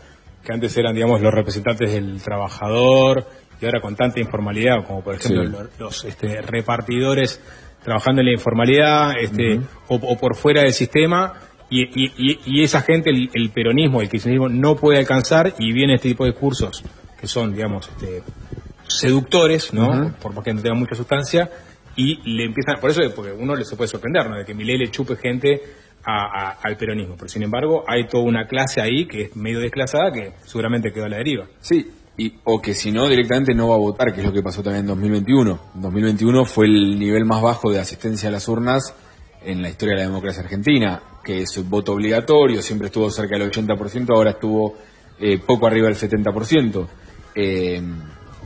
[0.45, 3.27] que antes eran, digamos, los representantes del trabajador
[3.61, 5.51] y ahora con tanta informalidad, como por ejemplo Sí.
[5.53, 7.41] los, los, este, repartidores
[7.83, 11.35] trabajando en la informalidad este, o, o por fuera del sistema.
[11.71, 15.73] Y, y- y- y esa gente, el, el peronismo, el kirchnerismo, no puede alcanzar y
[15.73, 16.83] viene este tipo de discursos
[17.21, 18.23] que son, digamos, este,
[18.99, 20.15] seductores, ¿no?
[20.21, 21.51] Por más que no tenga mucha sustancia,
[21.97, 24.37] y le empiezan, por eso, porque uno le se puede sorprender, ¿no?
[24.37, 25.61] De que Milei le chupe gente
[26.05, 27.15] a- a- al peronismo.
[27.17, 31.05] Pero sin embargo, hay toda una clase ahí que es medio desclasada que seguramente quedó
[31.05, 31.47] a la deriva.
[31.61, 31.89] Sí,
[32.19, 34.63] y, o que si no, directamente no va a votar, que es lo que pasó
[34.63, 35.61] también en 2021.
[35.77, 38.95] En 2021 fue el nivel más bajo de asistencia a las urnas
[39.45, 43.51] en la historia de la democracia argentina, que es voto obligatorio, siempre estuvo cerca del
[43.51, 44.77] 80%, ahora estuvo
[45.21, 46.87] eh, poco arriba del 70%.
[47.37, 47.81] Eh,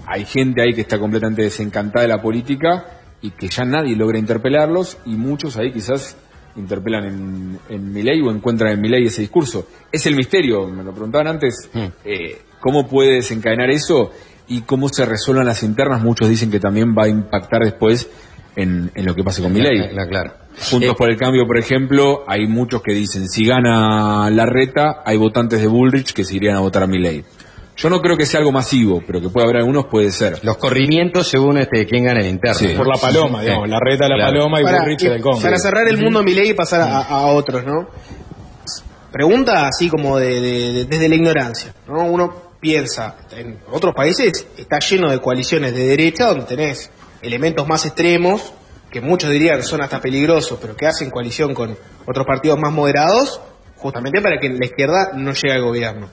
[0.07, 4.19] hay gente ahí que está completamente desencantada de la política y que ya nadie logra
[4.19, 6.17] interpelarlos y muchos ahí quizás
[6.57, 9.67] interpelan en, en Milei o encuentran en Milei ese discurso.
[9.91, 11.71] Es el misterio, me lo preguntaban antes,
[12.05, 14.13] eh, ¿cómo puede desencadenar eso
[14.49, 16.03] y cómo se resuelvan las internas?
[16.03, 18.09] Muchos dicen que también va a impactar después
[18.57, 19.95] en, en lo que pase con Milei.
[20.09, 20.33] claro.
[20.71, 25.03] Juntos Eh, por el cambio, por ejemplo, hay muchos que dicen, si gana la reta,
[25.05, 27.25] hay votantes de Bullrich que se irían a votar a Milei.
[27.79, 30.41] Yo no creo que sea algo masivo, pero que pueda haber algunos, puede ser.
[30.45, 32.59] Los corrimientos según este quién gana el interno.
[32.59, 32.75] Sí.
[32.77, 34.33] Por la paloma, digamos, la reta de la Claro.
[34.33, 35.41] paloma y Para, Bullrich y del Congo.
[35.41, 37.89] para cerrar el mundo Milei y pasar a, a otros, ¿no?
[39.13, 42.05] Pregunta así como de, de- de- desde la ignorancia, ¿no?
[42.05, 46.91] Uno piensa, en otros países está lleno de coaliciones de derecha donde tenés
[47.23, 48.53] elementos más extremos,
[48.91, 51.77] que muchos dirían son hasta peligrosos, pero que hacen coalición con
[52.07, 53.41] otros partidos más moderados,
[53.77, 56.09] justamente para que la izquierda no llegue al gobierno.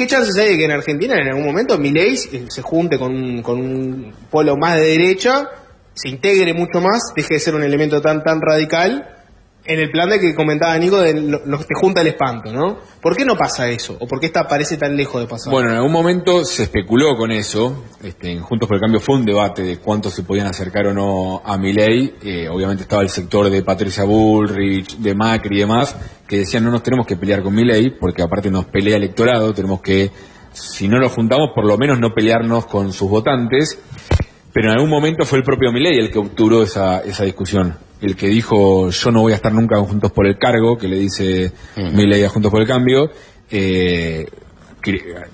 [0.00, 3.42] ¿Qué chances hay de que en Argentina en algún momento Milei se junte con un,
[3.42, 5.46] con un polo más de derecha,
[5.92, 9.19] se integre mucho más, deje de ser un elemento tan tan radical
[9.64, 12.52] en el plan de que comentaba Nico de lo, lo que te junta el espanto,
[12.52, 12.78] ¿no?
[13.00, 13.96] ¿Por qué no pasa eso?
[14.00, 15.52] ¿O por qué esta parece tan lejos de pasar?
[15.52, 17.84] Bueno, en algún momento se especuló con eso.
[18.02, 20.94] Este, en Juntos por el Cambio fue un debate de cuántos se podían acercar o
[20.94, 22.14] no a Milei.
[22.22, 25.94] Eh, obviamente estaba el sector de Patricia Bullrich, de Macri y demás,
[26.26, 29.82] que decían no nos tenemos que pelear con Milei, porque aparte nos pelea electorado, tenemos
[29.82, 30.10] que,
[30.52, 33.78] si no lo juntamos, por lo menos no pelearnos con sus votantes.
[34.52, 37.89] Pero en algún momento fue el propio Milei el que obturó esa, esa discusión.
[38.00, 40.96] El que dijo, yo no voy a estar nunca Juntos por el Cargo, que le
[40.96, 43.10] dice Milei a Juntos por el Cambio,
[43.50, 44.26] eh,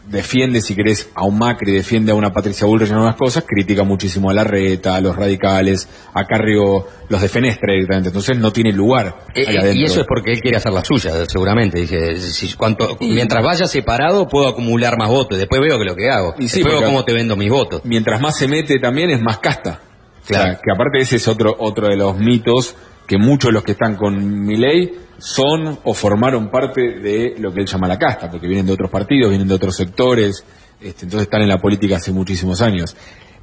[0.08, 3.84] defiende, si querés, a un Macri, defiende a una Patricia Bullrich en unas cosas, critica
[3.84, 8.08] muchísimo a la reta, a los radicales, a Carrió, los de Fenestra directamente.
[8.08, 11.26] Entonces no tiene lugar Eh, eh, y eso es porque él quiere hacer la suya,
[11.26, 11.80] seguramente.
[11.80, 15.38] Dice, si, cuanto, mientras vaya separado puedo acumular más votos.
[15.38, 16.34] Después veo que lo que hago.
[16.38, 17.82] Y sí, Después veo cómo te vendo mis votos.
[17.84, 19.80] mientras más se mete también es más casta.
[20.26, 20.44] Claro.
[20.44, 23.62] O sea, que aparte ese es otro, otro de los mitos que muchos de los
[23.62, 28.30] que están con Milei son o formaron parte de lo que él llama la casta,
[28.30, 30.44] porque vienen de otros partidos, vienen de otros sectores,
[30.80, 32.96] este, entonces están en la política hace muchísimos años.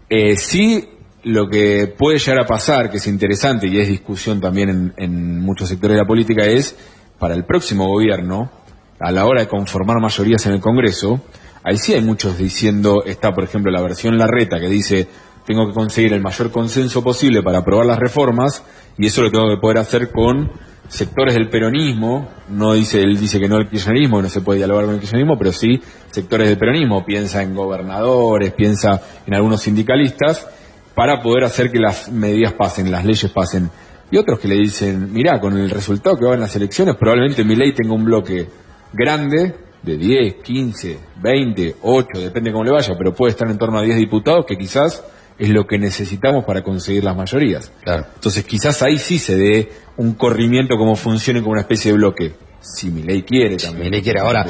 [0.10, 0.90] Eh, sí,
[1.24, 5.40] lo que puede llegar a pasar, que es interesante y es discusión también en, en
[5.40, 6.76] muchos sectores de la política, es
[7.18, 8.52] para el próximo gobierno,
[9.00, 11.22] a la hora de conformar mayorías en el Congreso,
[11.64, 15.08] ahí sí hay muchos diciendo, está por ejemplo la versión Larreta que dice,
[15.46, 18.64] tengo que conseguir el mayor consenso posible para aprobar las reformas,
[18.98, 20.52] y eso lo tengo que poder hacer con
[20.88, 24.86] sectores del peronismo, no dice, él dice que no el kirchnerismo, no se puede dialogar
[24.86, 25.82] con el kirchnerismo, pero sí
[26.12, 30.48] sectores del peronismo, piensa en gobernadores, piensa en algunos sindicalistas,
[30.94, 33.70] para poder hacer que las medidas pasen, las leyes pasen.
[34.12, 37.44] Y otros que le dicen, mirá, con el resultado que va en las elecciones, probablemente
[37.44, 38.48] mi ley tenga un bloque
[38.94, 43.78] grande, de 10, 15, 20, 8, depende cómo le vaya, pero puede estar en torno
[43.78, 45.04] a 10 diputados, que quizás
[45.38, 47.72] es lo que necesitamos para conseguir las mayorías.
[47.84, 48.06] Claro.
[48.16, 52.34] Entonces quizás ahí sí se dé un corrimiento como funcione como una especie de bloque.
[52.62, 53.88] Si mi ley quiere también.
[53.88, 54.46] Milei quiere ahora.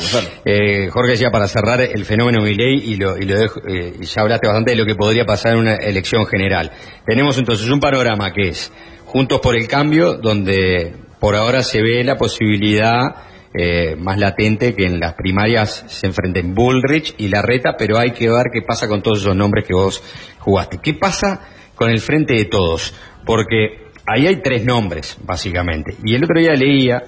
[0.46, 4.06] Eh, Jorge decía para cerrar el fenómeno Milei y lo, y lo dejo, eh, y
[4.06, 6.72] ya hablaste bastante de lo que podría pasar en una elección general.
[7.08, 8.72] Tenemos entonces un panorama que es
[9.06, 13.16] Juntos por el Cambio, donde por ahora se ve la posibilidad
[13.54, 18.30] eh, más latente que en las primarias se enfrenten Bullrich y Larreta, pero hay que
[18.30, 20.02] ver qué pasa con todos esos nombres que vos
[20.40, 20.80] jugaste.
[20.82, 21.42] ¿Qué pasa
[21.76, 22.94] con el frente de todos?
[23.26, 25.96] Porque ahí hay tres nombres, básicamente.
[26.04, 27.04] Y el otro día leía,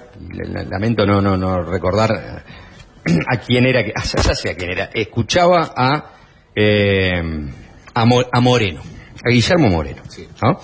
[0.70, 2.44] lamento no, no, no recordar
[3.32, 6.12] a quién era, sé a quién era, escuchaba a,
[6.54, 7.10] eh,
[7.94, 8.82] a, Mo- a Moreno,
[9.24, 10.02] a Guillermo Moreno.
[10.42, 10.60] ¿no?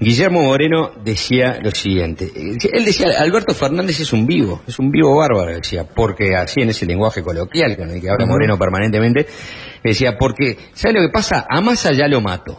[0.00, 4.90] Guillermo Moreno decía lo siguiente, eh, él decía, Alberto Fernández es un vivo, es un
[4.92, 8.24] vivo bárbaro, decía, porque así en ese lenguaje coloquial con el que habla.
[8.26, 9.26] Moreno permanentemente,
[9.82, 11.46] decía, porque, ¿sabe lo que pasa?
[11.50, 12.56] A Massa ya lo mató.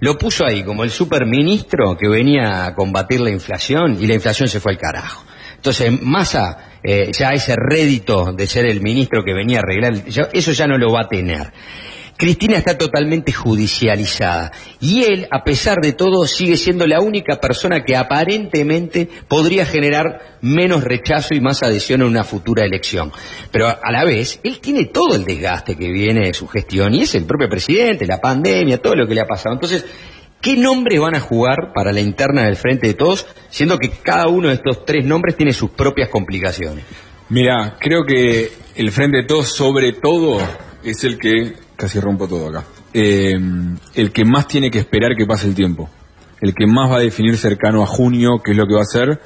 [0.00, 4.48] Lo puso ahí como el superministro que venía a combatir la inflación y la inflación
[4.48, 5.24] se fue al carajo.
[5.56, 10.28] Entonces, Massa, eh, ya ese rédito de ser el ministro que venía a arreglar, ya-
[10.32, 11.52] eso ya no lo va a tener.
[12.20, 17.82] Cristina está totalmente judicializada y él, a pesar de todo, sigue siendo la única persona
[17.82, 23.10] que aparentemente podría generar menos rechazo y más adhesión en una futura elección.
[23.50, 27.04] Pero a la vez, él tiene todo el desgaste que viene de su gestión y
[27.04, 29.54] es el propio presidente, la pandemia, todo lo que le ha pasado.
[29.54, 29.86] Entonces,
[30.42, 34.28] ¿qué nombres van a jugar para la interna del Frente de Todos, siendo que cada
[34.28, 36.84] uno de estos tres nombres tiene sus propias complicaciones?
[37.30, 40.38] Mira, creo que el Frente de Todos, sobre todo,
[40.84, 43.34] es el que, casi rompo todo acá, eh,
[43.94, 45.88] el que más tiene que esperar que pase el tiempo.
[46.38, 48.82] El que más va a definir cercano a junio qué es lo que va a
[48.82, 49.18] hacer,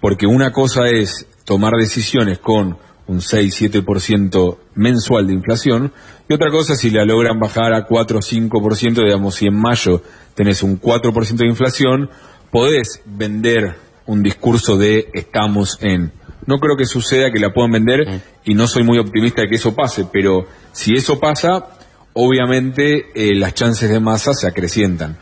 [0.00, 5.92] porque una cosa es tomar decisiones con un 6-7% mensual de inflación,
[6.28, 10.02] y otra cosa si la logran bajar a 4 o 5%, digamos, si en mayo
[10.34, 12.10] tenés un 4% de inflación,
[12.50, 16.12] podés vender un discurso de estamos en.
[16.46, 19.56] No creo que suceda que la puedan vender y no soy muy optimista de que
[19.56, 21.76] eso pase, pero si eso pasa,
[22.14, 25.16] obviamente eh, las chances de masa se acrecientan.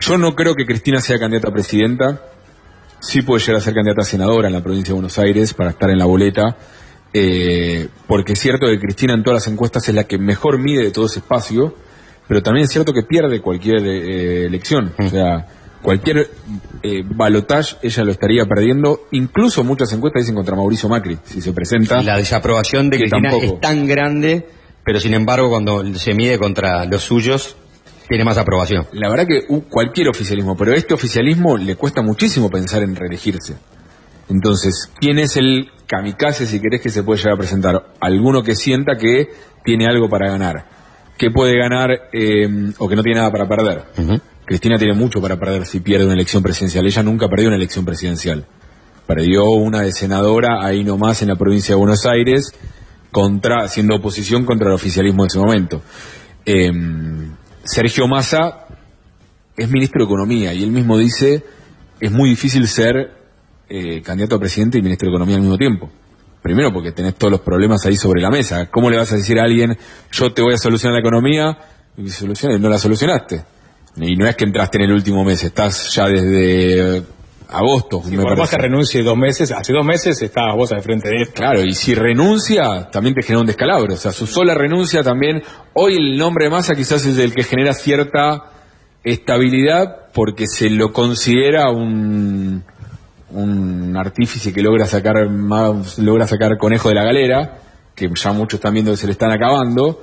[0.00, 2.22] Yo no creo que Cristina sea candidata a presidenta,
[3.00, 5.70] sí puede llegar a ser candidata a senadora en la provincia de Buenos Aires para
[5.70, 6.56] estar en la boleta,
[7.12, 10.84] eh, porque es cierto que Cristina en todas las encuestas es la que mejor mide
[10.84, 11.74] de todo ese espacio,
[12.28, 14.94] pero también es cierto que pierde cualquier eh, elección.
[14.98, 15.46] O sea,
[15.82, 16.30] cualquier
[16.82, 19.08] eh, balotage ella lo estaría perdiendo.
[19.10, 22.02] Incluso muchas encuestas dicen contra Mauricio Macri, si se presenta.
[22.02, 23.54] La desaprobación de que Cristina tampoco.
[23.54, 24.46] es tan grande,
[24.90, 27.54] pero sin embargo cuando se mide contra los suyos,
[28.08, 28.88] tiene más aprobación.
[28.90, 33.54] La verdad que uh, cualquier oficialismo, pero este oficialismo le cuesta muchísimo pensar en reelegirse.
[34.28, 37.86] Entonces, ¿quién es el kamikaze, si querés, que se puede llegar a presentar?
[38.00, 39.28] Alguno que sienta que
[39.64, 40.66] tiene algo para ganar.
[41.16, 43.84] Que puede ganar eh, o que no tiene nada para perder.
[44.44, 46.84] Cristina tiene mucho para perder si pierde una elección presidencial.
[46.84, 48.44] Ella nunca perdió una elección presidencial.
[49.06, 52.52] Perdió una de senadora ahí nomás en la provincia de Buenos Aires,
[53.10, 55.82] contra, siendo oposición contra el oficialismo de ese momento.
[56.44, 56.70] Eh,
[57.64, 58.66] Sergio Massa
[59.56, 61.44] es ministro de Economía y él mismo dice
[62.00, 63.12] es muy difícil ser
[63.68, 65.90] eh, candidato a presidente y ministro de Economía al mismo tiempo.
[66.42, 68.70] Primero porque tenés todos los problemas ahí sobre la mesa.
[68.70, 69.76] ¿Cómo le vas a decir a alguien,
[70.10, 71.58] yo te voy a solucionar la economía?
[71.98, 73.44] Y soluciones, no la solucionaste.
[73.96, 77.02] Y no es que entraste en el último mes, estás ya desde
[77.50, 81.08] agosto, me Por más que renuncie dos meses, hace dos meses estabas vos al frente
[81.08, 81.34] de esto.
[81.34, 83.94] Claro, y si renuncia, también te genera un descalabro.
[83.94, 85.42] O sea, su sola renuncia también.
[85.74, 88.50] Hoy el nombre de masa quizás es el que genera cierta
[89.04, 92.64] estabilidad porque se lo considera un,
[93.30, 97.58] un artífice que logra sacar más, logra sacar conejo de la galera,
[97.94, 100.02] que ya muchos están viendo que se le están acabando,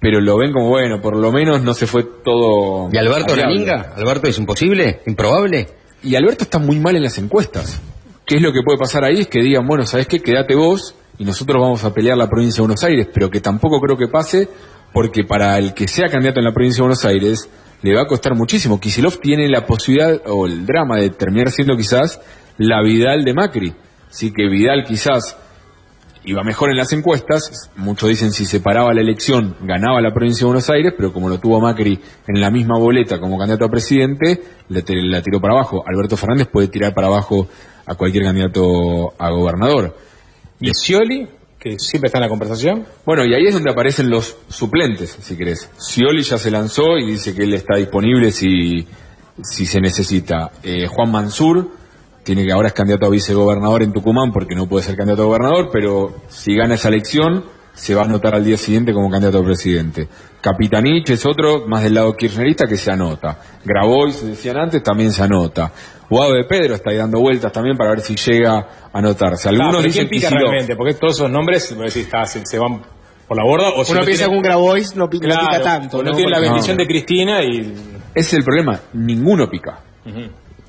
[0.00, 2.88] pero lo ven como bueno, por lo menos no se fue todo.
[2.92, 3.34] ¿Y Alberto.
[3.34, 3.94] Laninga?
[3.96, 5.00] ¿Alberto es imposible?
[5.06, 5.77] ¿Improbable?
[6.02, 7.80] Y Alberto está muy mal en las encuestas.
[8.24, 9.20] ¿Qué es lo que puede pasar ahí?
[9.20, 10.20] Es que digan, bueno, ¿sabes qué?
[10.20, 13.80] Quédate vos y nosotros vamos a pelear la provincia de Buenos Aires, pero que tampoco
[13.80, 14.48] creo que pase,
[14.92, 17.48] porque para el que sea candidato en la provincia de Buenos Aires
[17.82, 18.78] le va a costar muchísimo.
[18.78, 22.20] Kisilov tiene la posibilidad o el drama de terminar siendo quizás
[22.58, 23.74] la Vidal de Macri.
[24.08, 25.36] Así que Vidal quizás
[26.28, 30.40] iba mejor en las encuestas, muchos dicen si se paraba la elección ganaba la provincia
[30.40, 33.70] de Buenos Aires, pero como lo tuvo Macri en la misma boleta como candidato a
[33.70, 35.82] presidente, la tiró para abajo.
[35.86, 37.48] Alberto Fernández puede tirar para abajo
[37.86, 39.96] a cualquier candidato a gobernador.
[40.60, 41.26] ¿Y Scioli,
[41.58, 42.84] que siempre está en la conversación?
[43.06, 45.70] Bueno, y ahí es donde aparecen los suplentes, si querés.
[45.78, 48.86] Scioli ya se lanzó y dice que él está disponible si,
[49.42, 50.50] si se necesita.
[50.62, 51.77] Eh, Juan Mansur
[52.34, 55.26] tiene que ahora es candidato a vicegobernador en Tucumán porque no puede ser candidato a
[55.26, 59.38] gobernador, pero si gana esa elección se va a anotar al día siguiente como candidato
[59.38, 60.08] a presidente.
[60.42, 63.38] Capitanich es otro, más del lado kirchnerista, que se anota.
[63.64, 65.72] Grabois, se decían antes, también se anota.
[66.10, 69.48] Guado de Pedro está ahí dando vueltas también para ver si llega a anotarse.
[69.48, 70.50] Algunos Ah, pero dicen ¿quién pica Kicillof.
[70.50, 70.76] realmente?
[70.76, 72.82] Porque todos esos nombres, vos decís, está, se, se van
[73.26, 73.70] por la borda.
[73.76, 76.02] O si Uno no piensa tiene- que un Grabois no, pi- no pica tanto.
[76.02, 76.16] no ¿no?
[76.16, 77.60] tiene la bendición de Cristina y...
[78.14, 79.80] Ese es el problema, ninguno pica.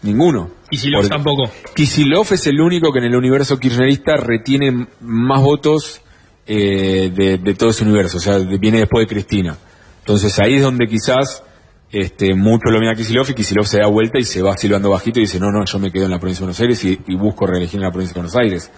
[0.03, 0.51] Ninguno.
[0.97, 1.51] Porque tampoco.
[1.75, 6.01] Kicillof es el único que en el universo kirchnerista retiene más votos
[6.47, 9.57] eh, de, de todo ese universo, o sea, de- viene después de Cristina.
[9.99, 11.43] Entonces ahí es donde quizás
[11.91, 14.89] este, mucho lo mira a Kicillof y Kicillof se da vuelta y se va silbando
[14.89, 16.99] bajito y dice, no, no, yo me quedo en la provincia de Buenos Aires y,
[17.07, 18.71] y busco reelegir en la provincia de Buenos Aires.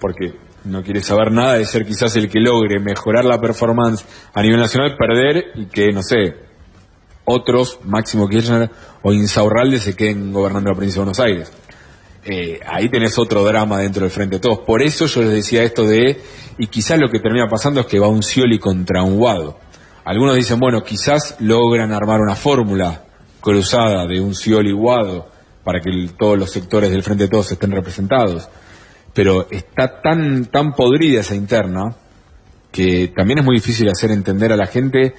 [0.00, 0.32] porque
[0.64, 4.58] no quiere saber nada de ser quizás el que logre mejorar la performance a nivel
[4.58, 6.34] nacional, perder y que, no sé,
[7.28, 8.70] otros, Máximo Kirchner
[9.02, 11.52] o Insaurralde, se queden gobernando la provincia de Buenos Aires.
[12.24, 14.60] Eh, ahí tenés otro drama dentro del frente de todos.
[14.60, 16.20] Por eso yo les decía esto de,
[16.58, 19.58] y quizás lo que termina pasando es que va un Scioli contra un Guado.
[20.04, 23.04] Algunos dicen, bueno, quizás logran armar una fórmula
[23.40, 25.28] cruzada de un Scioli Guado
[25.64, 28.48] para que todos los sectores del frente de todos estén representados.
[29.14, 31.96] Pero está tan, tan podrida esa interna
[32.72, 35.14] que también es muy difícil hacer entender a la gente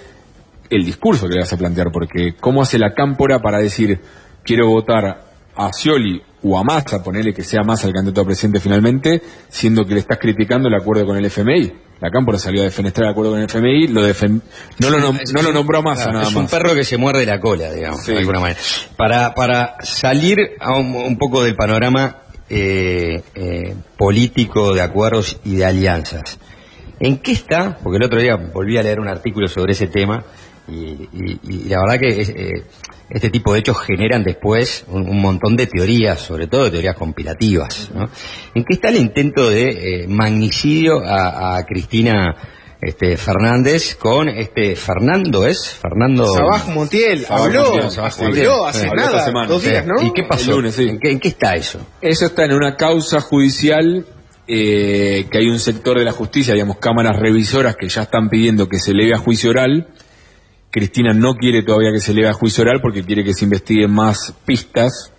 [0.70, 4.00] el discurso que le vas a plantear, porque cómo hace la cámpora para decir
[4.44, 8.60] quiero votar a Scioli o a Massa, ponerle que sea Massa el candidato a presidente
[8.60, 11.74] finalmente, siendo que le estás criticando el acuerdo con el FMI.
[12.00, 14.42] La cámpora salió a defenestrar el acuerdo con el FMI, lo defen-
[14.80, 16.52] no, lo nom- no lo nombró a Massa Claro, nada es un más.
[16.52, 18.60] perro que se muerde la cola, digamos, de alguna manera.
[18.96, 25.58] Para, para salir a un, un poco del panorama eh, eh, político de acuerdos y
[25.58, 26.40] de alianzas,
[27.02, 27.78] ¿en qué está?
[27.84, 30.24] Porque el otro día volví a leer un artículo sobre ese tema
[30.72, 32.64] y, y- y la verdad que es, eh,
[33.10, 36.96] este tipo de hechos generan después un, un montón de teorías, sobre todo de teorías
[36.96, 37.90] compilativas.
[37.94, 38.10] ¿no?
[38.54, 42.36] ¿En qué está el intento de eh, magnicidio a, a Cristina
[42.82, 48.46] este, Fernández con este Fernando es Fernando Sabaj Montiel Sabaj habló, Montiel, Sabaj Montiel.
[48.48, 48.96] habló hace Sí.
[48.96, 50.02] nada, dos días, ¿no?
[50.02, 50.52] ¿Y qué pasó?
[50.52, 50.88] El lunes, sí.
[50.88, 51.80] ¿En, qué, en qué está eso?
[52.00, 54.06] Eso está en una causa judicial
[54.48, 58.68] eh, que hay un sector de la justicia, digamos, cámaras revisoras que ya están pidiendo
[58.70, 59.88] que se eleve a juicio oral.
[60.72, 63.92] Cristina no quiere todavía que se eleve a juicio oral porque quiere que se investiguen
[63.92, 65.12] más pistas.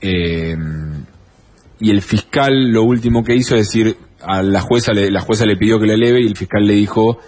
[0.00, 0.56] Eh,
[1.78, 5.46] y el fiscal lo último que hizo es decir, a la jueza le, la jueza
[5.46, 7.18] le pidió que la eleve y el fiscal le dijo,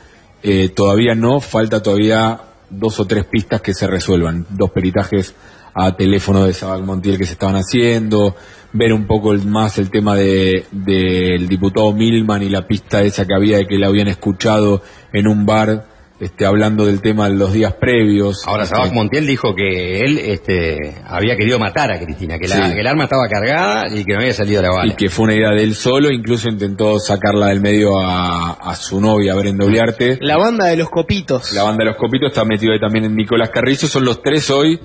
[0.42, 5.34] eh, todavía no, falta todavía dos o tres pistas que se resuelvan, dos peritajes
[5.74, 8.36] a teléfono de Sabac Montiel que se estaban haciendo,
[8.74, 13.34] ver un poco más el tema de del diputado Milman y la pista esa que
[13.34, 15.91] había de que la habían escuchado en un bar
[16.22, 18.46] este, hablando del tema los días previos.
[18.46, 22.68] Ahora, Este, Sabaj Montiel dijo que él este, había querido matar a Cristina, que, la-
[22.68, 22.74] Sí.
[22.74, 24.92] que el arma estaba cargada y que no había salido la bala.
[24.92, 28.74] y que fue una idea de él solo, incluso intentó sacarla del medio a, a
[28.76, 30.18] su novia, Brenda Uliarte.
[30.20, 31.52] La banda de los copitos.
[31.54, 34.48] La banda de los copitos está metido ahí también en Nicolás Carrizo, son los tres
[34.50, 34.78] hoy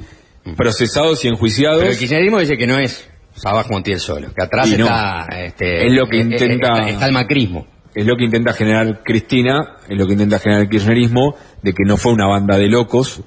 [0.56, 1.80] procesados y enjuiciados.
[1.80, 4.86] Pero el kirchnerismo dice que no es Sabaj Montiel solo, que atrás no.
[4.86, 7.68] está, este, Es lo que eh, eh, intenta- está, está el macrismo.
[7.98, 11.84] Es lo que intenta generar Cristina, es lo que intenta generar el kirchnerismo, de que
[11.86, 13.22] no fue una banda de locos,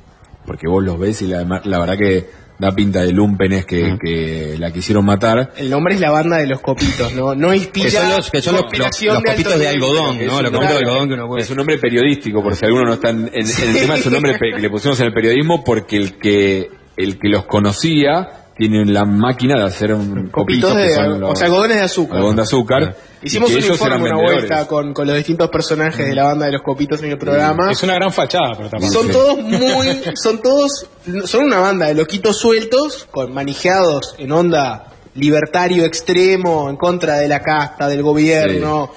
[0.46, 2.26] porque vos los ves y la, la verdad que
[2.58, 5.50] da pinta de lumpenes que, que la quisieron matar.
[5.56, 8.42] El nombre es la banda de los copitos, no, no inspira Que son los, que
[8.42, 10.18] son los, los- conspiración los copitos de algodón.
[10.18, 10.22] ¿no?
[10.22, 11.42] Es Los un copitos de nombre- algodón que uno puede...
[11.42, 14.06] Es un nombre periodístico, por si alguno no está en, en- en el tema, es
[14.06, 18.39] un nombre que le pusimos en el periodismo porque el que el que los conocía
[18.68, 21.76] tiene la máquina de hacer un Copitos copitos que de, son los- o sea, algodones
[21.78, 22.16] de azúcar.
[22.16, 22.96] algodón de azúcar.
[23.22, 24.34] Hicimos y un informe, una vendedores.
[24.48, 27.70] vuelta con, con los distintos personajes de la banda de los copitos en el programa.
[27.72, 28.92] Es una gran fachada, pero también.
[28.92, 30.86] Son todos muy, son todos,
[31.24, 37.28] son una banda de loquitos sueltos, con manijeados en onda libertario extremo, en contra de
[37.28, 38.90] la casta, del gobierno,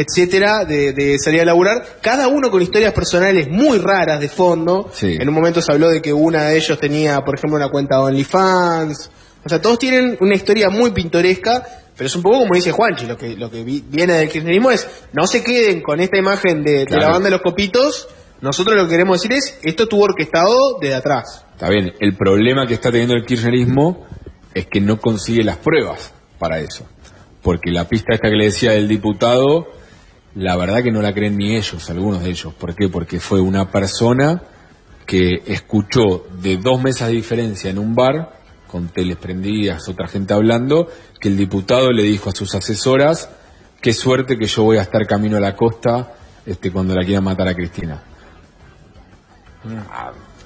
[0.00, 4.90] etcétera, de, de salir a laburar, cada uno con historias personales muy raras de fondo.
[4.92, 5.16] Sí.
[5.20, 7.96] En un momento se habló de que una de ellos tenía, por ejemplo, una cuenta
[7.96, 9.10] de OnlyFans.
[9.44, 11.62] O sea, todos tienen una historia muy pintoresca,
[11.96, 14.70] pero es un poco como dice Juanchi, lo que, lo que vi- viene del kirchnerismo
[14.70, 17.12] es, no se queden con esta imagen de, de la Claro.
[17.12, 18.08] banda de los copitos,
[18.42, 21.44] nosotros lo que queremos decir es, esto estuvo orquestado desde atrás.
[21.52, 24.06] Está bien, el problema que está teniendo el kirchnerismo
[24.54, 26.86] es que no consigue las pruebas para eso.
[27.42, 29.66] Porque la pista esta que le decía del diputado,
[30.34, 32.54] la verdad que no la creen ni ellos, algunos de ellos.
[32.54, 32.88] ¿Por qué?
[32.88, 34.42] Porque fue una persona
[35.06, 40.32] que escuchó de dos mesas de diferencia en un bar, con teles prendidas, otra gente
[40.32, 40.88] hablando,
[41.20, 43.28] que el diputado le dijo a sus asesoras,
[43.80, 46.12] qué suerte que yo voy a estar camino a la costa
[46.46, 48.02] este, cuando la quieran matar a Cristina.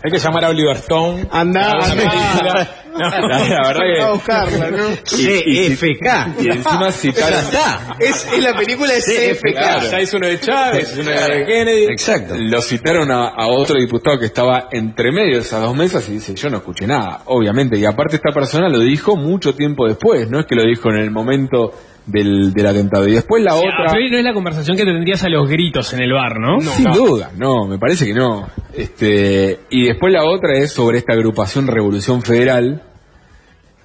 [0.05, 1.26] Hay que llamar a Oliver Stone.
[1.30, 1.72] Anda.
[1.80, 2.68] película.
[2.92, 2.98] No.
[3.09, 4.02] La, la verdad que...
[4.02, 4.88] a buscarla, ¿no?
[5.02, 6.42] CFK.
[6.42, 7.38] Y encima Ya citaron...
[7.40, 7.96] está.
[7.98, 9.52] Es, es la película de CFK.
[9.52, 11.84] Claro, ya hizo uno de Chávez, hizo uno de Kennedy.
[11.86, 12.34] Exacto.
[12.38, 16.12] Lo citaron a, a otro diputado que estaba entre medio de esas dos mesas y
[16.12, 17.78] dice, yo no escuché nada, obviamente.
[17.78, 20.98] Y aparte esta persona lo dijo mucho tiempo después, no es que lo dijo en
[20.98, 21.72] el momento
[22.07, 23.09] del, del atentado.
[23.09, 23.86] Y después la otra...
[23.92, 26.61] pero no es la conversación que tendrías a los gritos en el bar, ¿no?
[26.61, 28.48] Sin duda, no, me parece que no.
[28.72, 32.82] Este, y después la otra es sobre esta agrupación Revolución Federal,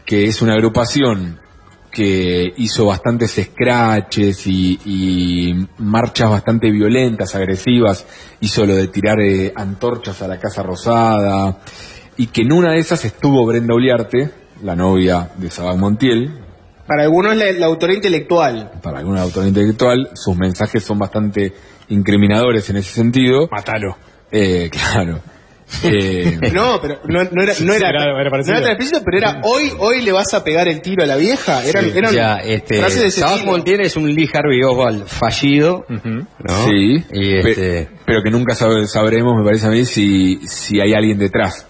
[0.05, 1.39] que es una agrupación
[1.91, 8.05] que hizo bastantes scratches y, y marchas bastante violentas, agresivas,
[8.41, 11.59] hizo lo de tirar eh, antorchas a la Casa Rosada,
[12.17, 14.29] y que en una de esas estuvo Brenda Uliarte,
[14.61, 16.48] la novia de Sabac Montiel,
[16.89, 18.71] Para algunos la, la autoría intelectual.
[18.81, 21.53] Para algún autor intelectual, sus mensajes son bastante
[21.89, 23.47] incriminadores en ese sentido.
[23.51, 23.95] Mátalo.
[24.31, 25.21] Eh, claro.
[25.83, 29.17] Eh, No, pero no, no era, no era, Era- era no era tan explícito, pero
[29.19, 31.63] era hoy, hoy le vas a pegar el tiro a la vieja.
[31.63, 33.45] Eran, Sí, eran ya, este, frases de ese.
[33.45, 36.65] Montiel es un Lee Harvey Oswald fallido, ¿no?
[36.67, 40.93] Sí, Y este, pero que nunca sabe- sabremos, me parece a mí, si, si hay
[40.95, 41.67] alguien detrás.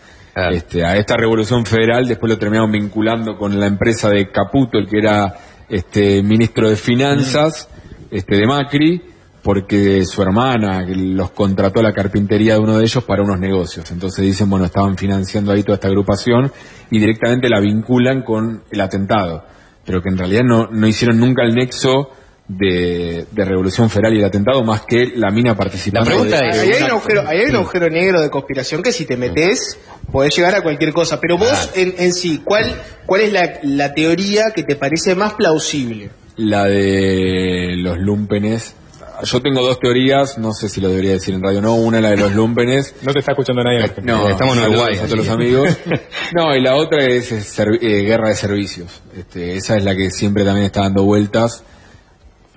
[0.51, 4.87] Este, a esta revolución federal después lo terminaron vinculando con la empresa de Caputo, el
[4.87, 5.33] que era
[5.67, 7.69] este ministro de Finanzas
[8.09, 9.01] este, de Macri,
[9.43, 13.89] porque su hermana los contrató a la carpintería de uno de ellos para unos negocios.
[13.91, 16.51] Entonces dicen, bueno, estaban financiando ahí toda esta agrupación
[16.89, 19.43] y directamente la vinculan con el atentado.
[19.85, 22.11] Pero que en realidad no, no hicieron nunca el nexo
[22.49, 26.23] de, de Revolución Federal y el atentado más que la mina participando.
[26.23, 29.05] de- de Ahí hay, un agujero, ahí hay un agujero negro de conspiración que si
[29.05, 29.77] te metes
[30.11, 31.19] podés llegar a cualquier cosa.
[31.21, 32.65] Pero vos en, en sí, ¿cuál,
[33.05, 36.09] cuál es la, la teoría que te parece más plausible?
[36.37, 38.73] La de los lumpenes.
[39.21, 41.75] Yo tengo dos teorías, no sé si lo debería decir en radio o no.
[41.75, 42.95] Una, la de los lumpenes.
[43.03, 43.91] No te está escuchando nadie.
[44.01, 45.77] No, Estamos en Uruguay, a todos los amigos.
[46.33, 49.01] No, y la otra es, servi- eh, guerra de servicios.
[49.17, 51.63] Este, esa es la que siempre también está dando vueltas.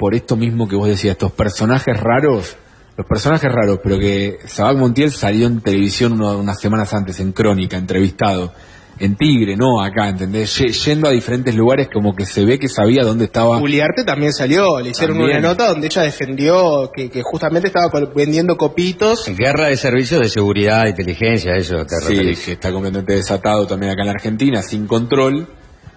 [0.02, 2.56] Por esto mismo que vos decías, estos personajes raros,
[2.96, 7.30] los personajes raros, pero que Sabac Montiel salió en televisión uno- unas semanas antes, en
[7.30, 8.52] Crónica, entrevistado.
[8.98, 10.58] En Tigre, no acá, ¿entendés?
[10.58, 13.60] Ye- Yendo a diferentes lugares como que se ve que sabía dónde estaba.
[13.60, 15.38] Juliarte también salió, le hicieron También.
[15.38, 19.26] una nota donde ella defendió que, que justamente estaba vendiendo copitos.
[19.38, 22.40] guerra de servicios de seguridad, inteligencia, eso te Sí, referís.
[22.44, 25.46] que está completamente desatado también acá en la Argentina, sin control,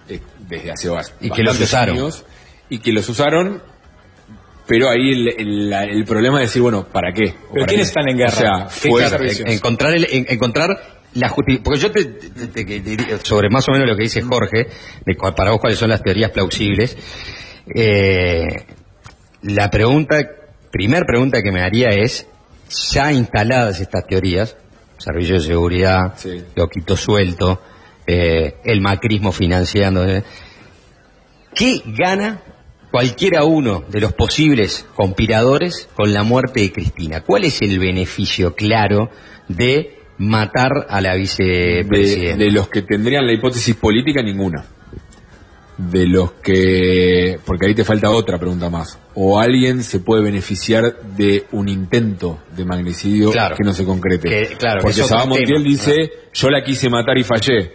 [0.08, 1.96] eh, desde hace bas- Y que los bastantes usaron.
[1.96, 2.24] años,
[2.70, 3.62] y que los usaron,
[4.66, 7.34] pero ahí el, el- la- el problema es decir, bueno, ¿para qué?
[7.50, 8.32] ¿O para ¿quiénes están en guerra?
[8.32, 9.48] O sea, ¿Qué fue, clase de servicios?
[9.48, 10.80] En- encontrar el, en- encontrar
[11.14, 14.20] la justicia porque yo te, te- te- te sobre más o menos lo que dice
[14.22, 14.66] Jorge
[15.04, 16.94] de para vos cuáles son las teorías plausibles
[17.74, 18.44] eh,
[19.42, 20.18] la pregunta
[20.70, 22.26] primer pregunta que me haría es
[22.92, 24.56] ya instaladas estas teorías
[24.98, 26.14] servicio de seguridad
[26.54, 27.62] loquito suelto
[28.06, 30.04] eh, el macrismo financiando
[31.54, 32.42] ¿qué gana
[32.90, 37.22] cualquiera uno de los posibles conspiradores con la muerte de Cristina?
[37.22, 39.10] ¿Cuál es el beneficio claro
[39.48, 42.44] de matar a la de, vicepresidenta?
[42.44, 44.64] de los que tendrían la hipótesis política, ninguna.
[45.76, 47.38] De los que...
[47.44, 48.98] Porque ahí te falta otra pregunta más.
[49.14, 53.56] ¿O alguien se puede beneficiar de un intento de magnicidio Claro.
[53.56, 54.26] que no se concrete?
[54.26, 55.60] Que- claro, Porque Sabá Montiel tema.
[55.60, 55.64] Mm.
[55.64, 57.72] dice, yo la quise matar y fallé.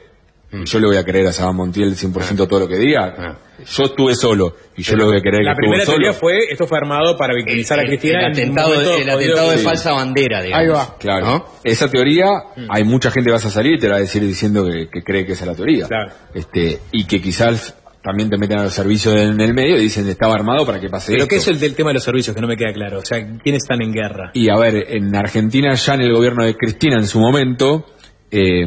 [0.51, 3.37] Y yo le voy a creer a Sabá Montiel 100% todo lo que diga.
[3.65, 6.19] Yo estuve solo y yo le voy a creer La que primera estuvo teoría solo.
[6.19, 8.19] fue, esto fue armado para victimizar a Cristina.
[8.19, 10.61] el atentado, momento el jodido atentado de falsa bandera, digamos.
[10.63, 10.97] Ahí va.
[10.97, 11.45] Claro.
[11.63, 12.27] Esa teoría,
[12.69, 15.03] hay mucha gente que vas a salir y te va a decir diciendo que, que
[15.03, 15.87] cree que esa es la teoría.
[15.87, 16.11] Claro.
[16.33, 20.07] Este, y que quizás también te meten a los servicios en el medio y dicen
[20.07, 21.29] estaba armado para que pase Pero esto.
[21.29, 22.35] ¿qué es el del tema de los servicios?
[22.35, 22.97] Que no me queda claro.
[22.99, 24.31] O sea, ¿quiénes están en guerra?
[24.33, 27.85] Y a ver, en Argentina ya en el gobierno de Cristina en su momento
[28.31, 28.65] eh,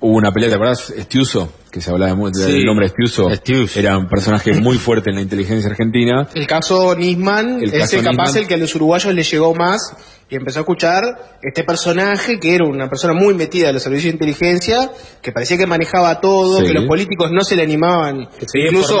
[0.00, 0.90] hubo una pelea, ¿te acuerdas?
[0.90, 3.28] Estiuso, que se hablaba del nombre Estiuso.
[3.74, 6.28] Era un personaje muy fuerte en la inteligencia argentina.
[6.34, 8.42] El caso Nisman El es caso el capaz Nisman.
[8.42, 9.96] el que a los uruguayos les llegó más
[10.28, 11.02] y empezó a escuchar
[11.42, 15.58] este personaje que era una persona muy metida de los servicios de inteligencia, que parecía
[15.58, 16.66] que manejaba todo, Sí.
[16.66, 18.98] que los políticos no se le animaban, Que incluso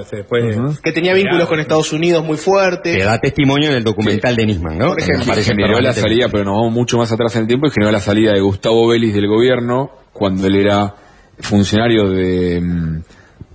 [0.00, 2.96] este, después de- que tenía vínculos con Estados Unidos muy fuertes.
[2.96, 4.88] Que da testimonio en el documental de Nisman, ¿no?
[4.88, 5.34] Por ejemplo.
[5.42, 8.00] Generó la salida, pero nos vamos mucho más atrás en el tiempo, y generó la
[8.00, 10.94] salida de Gustavo Vélez del gobierno cuando él era
[11.42, 13.02] funcionario de, mm,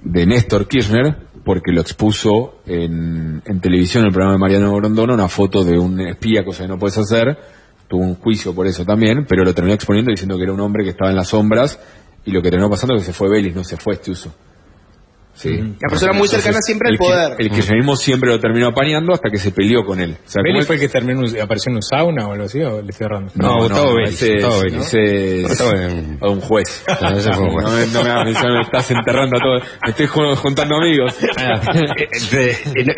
[0.03, 5.13] de Néstor Kirchner, porque lo expuso en, en televisión, en el programa de Mariano Grondona,
[5.13, 7.37] una foto de un espía, cosa que no puedes hacer.
[7.87, 10.83] Tuvo un juicio por eso también, pero lo terminó exponiendo diciendo que era un hombre
[10.83, 11.79] que estaba en las sombras,
[12.25, 14.33] y lo que terminó pasando es que se fue Vélez, no se fue este uso.
[15.37, 15.51] Sí.
[15.55, 17.35] La persona muy cercana siempre al el poder.
[17.37, 20.17] El kirchnerismo siempre lo terminó apañando hasta que se peleó con él.
[20.25, 22.45] O sea, ¿Vélez ¿cómo es- fue el que terminó, apareció en un sauna o algo
[22.45, 22.59] así?
[22.61, 23.31] ¿O le estoy errando?
[23.35, 25.71] no, Gustavo no, Vélez, ese, Gustavo ese es Gustavo
[26.21, 26.83] a un juez.
[27.01, 27.65] No, ese fue un juez.
[27.65, 29.63] No me, no me hagas mención, me estás enterrando a todos.
[29.85, 31.15] Me estoy jun- juntando amigos.
[31.37, 31.61] Ah,
[32.33, 32.57] eh,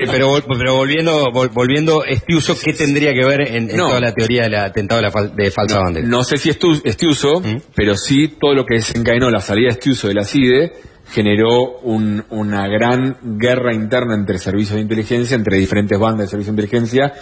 [0.09, 3.87] pero, pero volviendo, vol- volviendo, Estiuso, ¿qué tendría que ver en, en No.
[3.89, 6.07] toda la teoría del atentado de, la fal- de falsa bandera?
[6.07, 7.41] No sé si Estiuso,
[7.75, 10.71] pero sí todo lo que desencadenó la salida de Estiuso de la CIDE
[11.11, 16.55] generó un- una gran guerra interna entre servicios de inteligencia, entre diferentes bandas de servicios
[16.55, 17.13] de inteligencia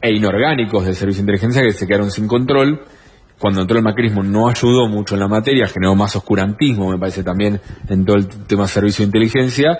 [0.00, 2.82] e inorgánicos de servicios de inteligencia que se quedaron sin control.
[3.38, 7.24] Cuando entró el macrismo no ayudó mucho en la materia, generó más oscurantismo, me parece
[7.24, 9.78] también, en todo el tema de servicio de inteligencia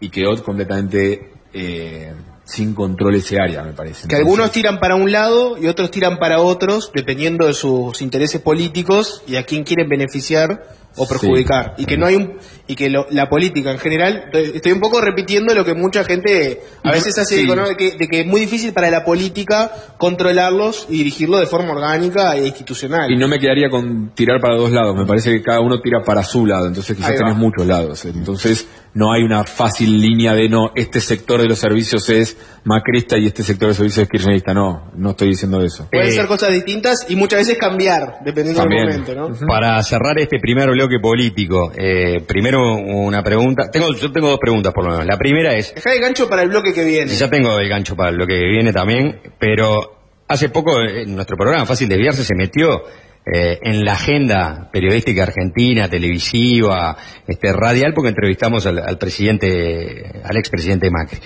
[0.00, 2.12] y quedó completamente eh,
[2.44, 4.08] sin control ese área, me parece.
[4.08, 8.40] Que algunos tiran para un lado y otros tiran para otros, dependiendo de sus intereses
[8.40, 10.62] políticos y a quién quieren beneficiar
[10.96, 12.34] o perjudicar y que no hay un
[12.66, 16.60] y que lo- la política en general estoy un poco repitiendo lo que mucha gente
[16.84, 17.46] a veces hace Sí.
[17.46, 21.72] de, que, de que es muy difícil para la política controlarlos y dirigirlo de forma
[21.72, 25.42] orgánica e institucional Y no me quedaría con tirar para dos lados, me parece que
[25.42, 28.04] cada uno tira para su lado, entonces quizás tenés muchos lados.
[28.04, 33.16] Entonces no hay una fácil línea de no, este sector de los servicios es macrista
[33.16, 34.52] y este sector de servicios es kirchnerista.
[34.52, 35.88] No, no estoy diciendo eso.
[35.90, 38.86] pueden Eh, ser cosas distintas y muchas veces cambiar dependiendo También.
[38.88, 39.46] del momento ¿no?
[39.46, 43.70] Para cerrar este primer bloque político, eh, primero una pregunta.
[43.70, 45.06] Tengo, yo tengo dos preguntas por lo menos.
[45.06, 47.94] La primera es, Dejá el gancho para el bloque que viene ya tengo el gancho
[47.94, 49.96] para el bloque que viene también, pero
[50.28, 52.82] hace poco eh, en nuestro programa Fácil Desviarse se metió
[53.24, 60.36] eh, en la agenda periodística argentina, televisiva, este, radial, porque entrevistamos al, al presidente, al
[60.36, 61.18] expresidente Macri.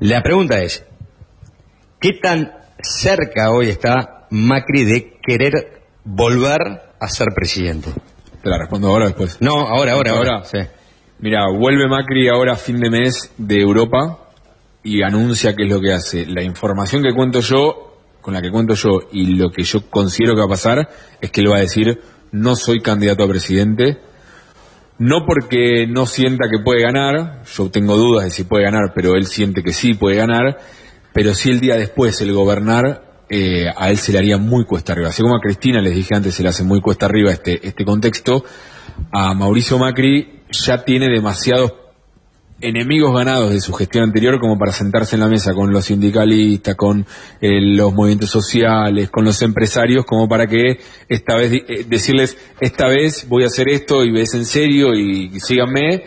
[0.00, 0.84] La pregunta es,
[2.00, 2.52] ¿qué tan
[2.82, 6.60] cerca hoy está Macri de querer volver
[6.98, 7.90] a ser presidente?
[8.46, 9.38] Te la respondo ahora o después.
[9.40, 10.44] No, ahora, ahora, ahora.
[10.44, 10.58] Sí.
[11.18, 14.20] Mira, vuelve Macri ahora a fin de mes de Europa
[14.84, 16.26] y anuncia qué es lo que hace.
[16.26, 20.34] La información que cuento yo, con la que cuento yo y lo que yo considero
[20.34, 20.88] que va a pasar,
[21.20, 23.98] es que él va a decir, no soy candidato a presidente,
[24.98, 29.16] no porque no sienta que puede ganar, yo tengo dudas de si puede ganar, pero
[29.16, 30.60] él siente que sí puede ganar,
[31.12, 34.92] pero si el día después el gobernar, eh, a él se le haría muy cuesta
[34.92, 35.08] arriba.
[35.08, 37.84] Así como a Cristina, les dije antes, se le hace muy cuesta arriba este, este
[37.84, 38.44] contexto,
[39.12, 41.74] a Mauricio Macri ya tiene demasiados
[42.60, 46.74] enemigos ganados de su gestión anterior como para sentarse en la mesa con los sindicalistas,
[46.74, 47.06] con
[47.40, 52.88] eh, los movimientos sociales, con los empresarios, como para que esta vez eh, decirles, esta
[52.88, 56.04] vez voy a hacer esto y ves en serio y síganme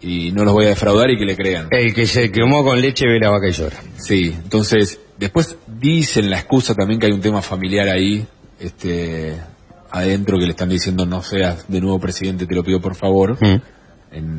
[0.00, 1.68] y no los voy a defraudar y que le crean.
[1.70, 3.76] El que se quemó con leche ve la vaca y llora.
[3.96, 8.26] Sí, entonces, después dicen la excusa también que hay un tema familiar ahí,
[8.58, 9.36] este,
[9.90, 13.38] adentro que le están diciendo no seas de nuevo presidente, te lo pido por favor,
[13.40, 13.62] en,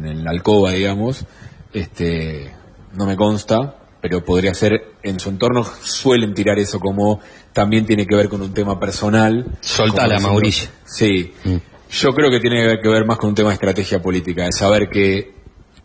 [0.05, 1.25] en la alcoba, digamos,
[1.73, 2.51] este,
[2.93, 7.19] no me consta, pero podría ser, en su entorno suelen tirar eso como
[7.53, 9.45] también tiene que ver con un tema personal.
[9.61, 10.69] Soltala, Mauricio.
[10.85, 11.33] Sí,
[11.91, 14.89] yo creo que tiene que ver más con un tema de estrategia política, de saber
[14.89, 15.35] que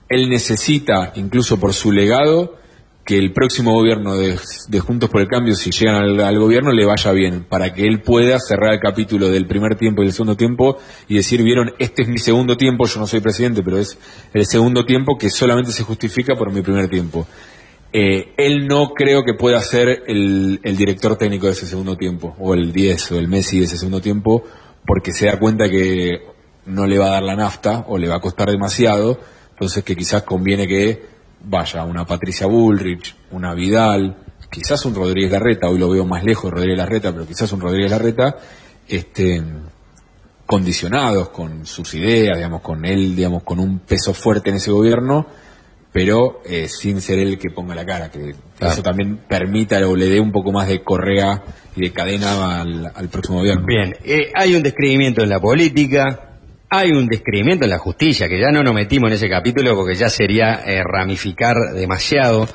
[0.08, 2.56] él necesita, incluso por su legado,
[3.06, 4.36] que el próximo gobierno de,
[4.80, 8.36] Juntos por el Cambio, si llegan al, gobierno, le vaya bien, para que él pueda
[8.40, 12.08] cerrar el capítulo del primer tiempo y del segundo tiempo y decir, vieron, este es
[12.08, 13.96] mi segundo tiempo, yo no soy presidente, pero es
[14.34, 17.28] el segundo tiempo que solamente se justifica por mi primer tiempo.
[17.92, 22.54] Eh, él no creo que pueda ser el director técnico de ese segundo tiempo, o
[22.54, 24.42] el 10 o el Messi de ese segundo tiempo,
[24.84, 26.22] porque se da cuenta que
[26.64, 29.94] no le va a dar la nafta o le va a costar demasiado, entonces que
[29.94, 31.15] quizás conviene que
[31.48, 34.16] vaya una Patricia Bullrich, una Vidal,
[34.50, 37.90] quizás un Rodríguez Larreta, hoy lo veo más lejos Rodríguez Larreta, pero quizás un Rodríguez
[37.90, 38.36] Larreta,
[38.88, 39.42] este,
[40.44, 45.26] condicionados con sus ideas, digamos, con él, digamos, con un peso fuerte en ese gobierno,
[45.92, 49.96] pero eh, sin ser él el que ponga la cara, que eso también permita o
[49.96, 51.42] le dé un poco más de correa
[51.74, 53.64] y de cadena al, al próximo gobierno.
[53.66, 56.25] Bien, eh, hay un descreimiento en la política,
[56.68, 59.94] hay un descreimiento en la justicia, que ya no nos metimos en ese capítulo porque
[59.94, 62.48] ya sería eh, ramificar demasiado.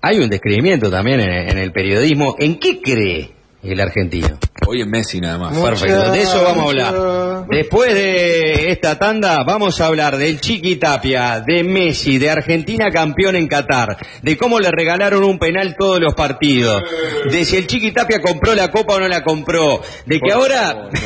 [0.00, 2.36] Hay un descreimiento también en, en el periodismo.
[2.38, 3.35] ¿En qué cree
[3.70, 4.38] el argentino?
[4.66, 5.56] Hoy en Messi nada más.
[5.56, 7.46] Perfecto, de eso vamos a hablar.
[7.48, 13.36] Después de esta tanda vamos a hablar del Chiqui Tapia, de Messi, de Argentina campeón
[13.36, 16.82] en Qatar, de cómo le regalaron un penal todos los partidos,
[17.30, 20.88] de si el Chiqui Tapia compró la copa o no la compró, de que ahora...
[20.90, 20.98] Me,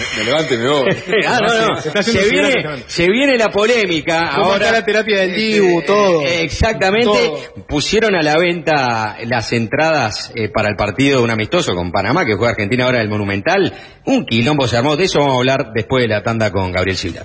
[0.55, 0.89] y me voy.
[1.27, 2.03] ah, no, no.
[2.03, 2.85] Se viene, gigante.
[2.87, 4.29] se viene la polémica.
[4.29, 6.23] Ahora, está la terapia del Dibu, todo.
[6.23, 7.07] eh, Exactamente.
[7.07, 7.39] Todo.
[7.69, 12.25] Pusieron a la venta las entradas eh, para el partido de un amistoso con Panamá,
[12.25, 13.73] que juega Argentina ahora el Monumental.
[14.07, 14.97] Un quilombo se armó.
[14.97, 17.23] De eso vamos a hablar después de la tanda con Gabriel Silva.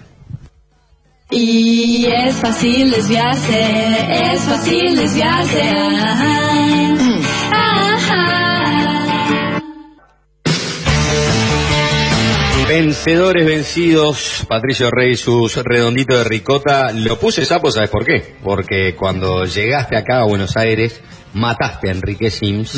[1.31, 5.61] Y es fácil desviarse, es fácil desviarse.
[5.61, 6.44] Ajá,
[12.77, 16.91] Vencedores vencidos, Patricio Rey, sus redonditos de ricota.
[16.91, 18.35] Lo puse sapo, ¿sabes por qué?
[18.43, 21.01] Porque cuando llegaste acá a Buenos Aires,
[21.33, 22.75] mataste a Enrique Sims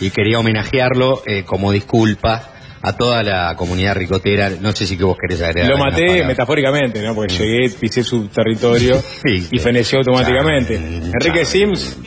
[0.00, 2.55] y quería homenajearlo eh, como disculpa
[2.86, 4.48] a toda la comunidad ricotera.
[4.60, 5.68] No sé si que vos querés agregar.
[5.70, 7.14] Lo maté metafóricamente, ¿no?
[7.14, 9.02] Porque llegué, pisé su territorio
[9.50, 10.76] y feneció automáticamente.
[10.76, 11.98] Enrique Sims,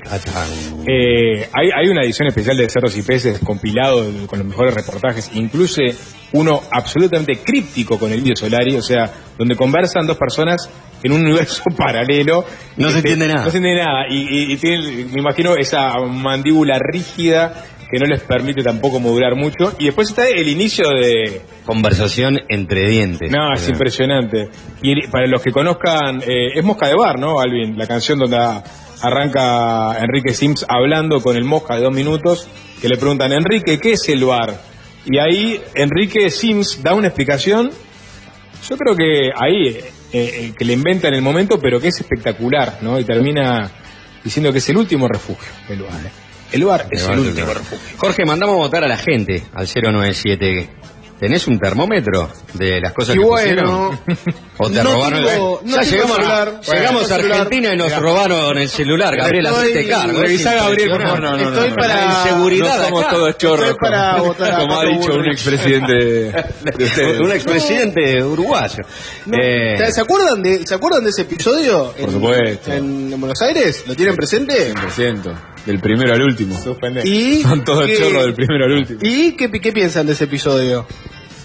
[0.88, 5.30] eh, hay, hay una edición especial de Cerros y Peces compilado con los mejores reportajes,
[5.34, 5.94] incluye
[6.32, 10.70] uno absolutamente críptico con el Indio Solari, o sea, donde conversan dos personas
[11.04, 12.46] en un universo paralelo.
[12.78, 13.46] No se entiende nada.
[13.46, 14.06] No se entiende nada.
[14.10, 19.36] Y, y- y tiene, me imagino, esa mandíbula rígida que no les permite tampoco modular
[19.36, 19.74] mucho.
[19.80, 21.42] Y después está el inicio de...
[21.66, 23.32] Conversación entre dientes.
[23.32, 24.50] No, es Eh, impresionante.
[24.82, 27.78] Y para los que conozcan, eh, es Mosca de Bar, ¿no, Alvin?
[27.78, 28.38] La canción donde
[29.02, 32.48] arranca Enrique Sims hablando con el Mosca de dos minutos,
[32.82, 34.62] que le preguntan, Enrique, ¿qué es el bar?
[35.06, 37.72] Y ahí Enrique Sims da una explicación,
[38.70, 39.84] yo creo que ahí, eh,
[40.14, 43.00] eh, que le inventa en el momento, pero que es espectacular, ¿no?
[43.00, 43.72] Y termina
[44.24, 46.29] diciendo que es el último refugio, el bar.
[46.52, 47.98] El bar es el último refugio.
[47.98, 50.70] Jorge, mandamos a votar a la gente al 097.
[51.20, 54.40] ¿Tenés un termómetro de las cosas Y que bueno, pusieron?
[54.58, 55.70] ¿O te no robaron tengo- el...
[55.70, 56.48] no ya llegamos, celular.
[56.48, 57.16] a, Bueno, llegamos a.
[57.16, 58.00] Argentina y nos Mirá.
[58.00, 59.18] robaron el celular.
[59.18, 60.22] Gabriel, hacete cargo.
[60.22, 61.20] Revisá, Gabriel, por favor.
[61.22, 61.96] No, no, Estoy no, para...
[61.96, 63.12] La inseguridad No somos acá.
[63.14, 63.66] todos chorros.
[63.70, 65.94] Estoy para como- votar a Como ha dicho un expresidente
[66.74, 67.20] de, ustedes.
[67.20, 68.78] Un expresidente uruguayo.
[69.26, 71.94] No, Eh, ¿Se acuerdan de ¿Se acuerdan de ese episodio?
[72.00, 72.72] Por supuesto.
[72.72, 74.74] En, en Buenos Aires, ¿lo tienen presente?
[74.74, 75.36] 100%.
[75.70, 76.60] Del primero al último.
[77.04, 79.00] Y Son todos ¿qué- chorros del primero al último.
[79.04, 80.88] ¿Y qué, qué piensan de ese episodio?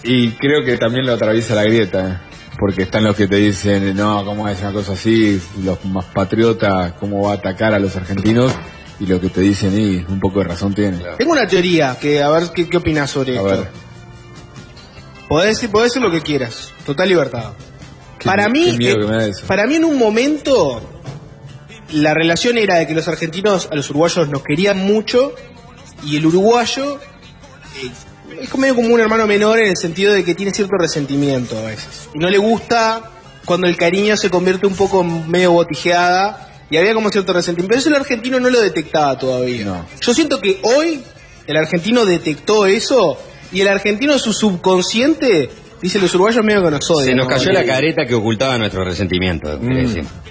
[0.03, 2.19] Y creo que también lo atraviesa la grieta, ¿eh?
[2.59, 5.39] porque están los que te dicen, no, ¿cómo es una cosa así?
[5.63, 8.51] Los más patriotas, ¿cómo va a atacar a los argentinos?
[8.99, 10.99] Y lo que te dicen, y un poco de razón tiene.
[11.19, 13.45] Tengo una teoría que a ver qué, qué opinas sobre A esto.
[13.49, 13.69] ver.
[15.29, 17.53] Podés decir, podés decir lo que quieras, total libertad.
[18.19, 19.47] Qué- para qué mí, miedo eh, que me da eso.
[19.47, 20.81] para mí en un momento
[21.95, 25.35] la relación era de que los argentinos a los uruguayos nos querían mucho
[26.05, 26.99] y el uruguayo
[27.83, 27.91] eh,
[28.41, 31.62] es medio como un hermano menor en el sentido de que tiene cierto resentimiento a
[31.62, 32.09] veces.
[32.12, 33.11] Y no le gusta
[33.45, 37.69] cuando el cariño se convierte un poco medio botijeada y había como cierto resentimiento.
[37.69, 39.65] Pero eso el argentino no lo detectaba todavía.
[39.65, 39.87] No.
[40.01, 41.01] Yo siento que hoy
[41.47, 43.19] el argentino detectó eso
[43.53, 45.49] y el argentino en su subconsciente
[45.81, 47.11] dice los uruguayos medio que nos odian.
[47.11, 47.37] se nos ¿no?
[47.37, 49.59] cayó la careta que ocultaba nuestro resentimiento.
[49.61, 50.24] Mm.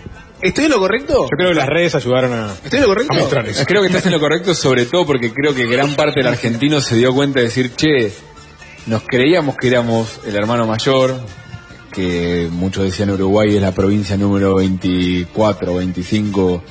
[0.43, 1.23] ¿Estoy en lo correcto?
[1.23, 3.13] Yo creo que las redes ayudaron a, ¿Estoy en lo correcto?
[3.13, 3.63] a mostrar eso.
[3.65, 6.81] Creo que estás en lo correcto, sobre todo porque creo que gran parte del argentino
[6.81, 8.11] se dio cuenta de decir, che,
[8.85, 11.15] nos creíamos que éramos el hermano mayor,
[11.93, 16.63] que muchos decían Uruguay es la provincia número 24 o 25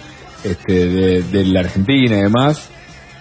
[0.45, 2.69] este, de, de la Argentina y demás,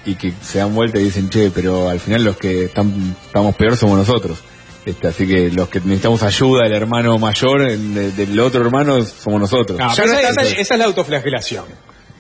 [0.05, 3.55] y que se dan vuelta y dicen, che, pero al final los que están, estamos
[3.55, 4.43] peor somos nosotros.
[4.85, 9.03] Este, así que los que necesitamos ayuda del hermano mayor, el de- del otro hermano,
[9.03, 9.77] somos nosotros.
[9.77, 11.65] Ya no esa, está- esa- esa es la autoflagelación.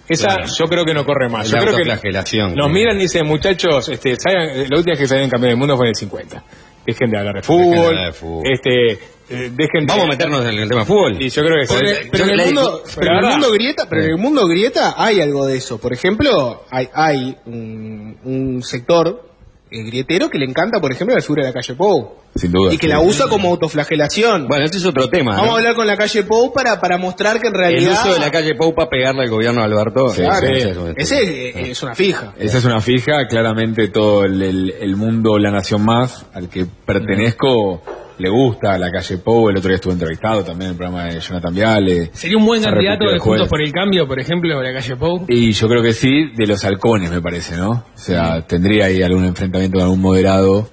[0.07, 0.43] Esa Claro.
[0.59, 1.47] yo creo que no corre más.
[1.49, 2.53] Yo La creo que autoflagelación.
[2.55, 4.69] nos miran y dicen, muchachos, este, ¿saben?
[4.69, 6.43] la última vez que salieron campeón del mundo fue en el 50.
[6.85, 7.85] Dejen de hablar de Dejen de fútbol.
[7.87, 8.43] hablar de fútbol.
[8.51, 8.97] Este, eh,
[9.29, 11.21] dejen de- Vamos a meternos en el tema de fútbol.
[11.21, 11.75] Y yo creo que sí.
[12.11, 13.31] pero en el mundo, discu- pero en el verdad.
[13.37, 15.77] mundo grieta, pero en el mundo grieta hay algo de eso.
[15.79, 19.30] Por ejemplo, hay, hay un, un sector
[19.71, 22.15] eh, grietero que le encanta, por ejemplo, la figura de la calle Pou.
[22.35, 22.73] Sin duda.
[22.73, 24.47] Y que la usa como autoflagelación.
[24.47, 25.31] Bueno, este es otro tema.
[25.31, 25.53] Vamos ¿no?
[25.53, 27.99] a hablar con la calle Pou para, para mostrar que en El realidad...
[28.05, 30.09] uso de la calle Pau para pegarle al gobierno de Alberto.
[30.09, 31.51] Sí, Claro, ese sí.
[31.55, 32.33] es Ese es una fija.
[32.37, 36.65] Esa es una fija, claramente todo el, el- el mundo La Nación Más, al que
[36.65, 37.81] pertenezco,
[38.17, 41.19] le gusta la calle Pou, el otro día estuve entrevistado también en el programa de
[41.19, 42.09] Jonathan Viale.
[42.13, 45.25] Sería un buen candidato de Juntos por el Cambio, por ejemplo, la calle Pou.
[45.27, 47.71] Y yo creo que sí, de los halcones me parece, ¿no?
[47.71, 50.69] O sea, tendría ahí algún enfrentamiento con algún moderado,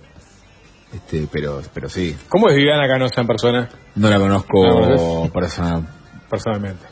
[0.93, 2.17] este, pero, pero sí.
[2.29, 3.69] ¿Cómo es Viviana Canosa en persona?
[3.97, 5.83] No la conozco ¿no persona,
[6.29, 6.87] Personalmente.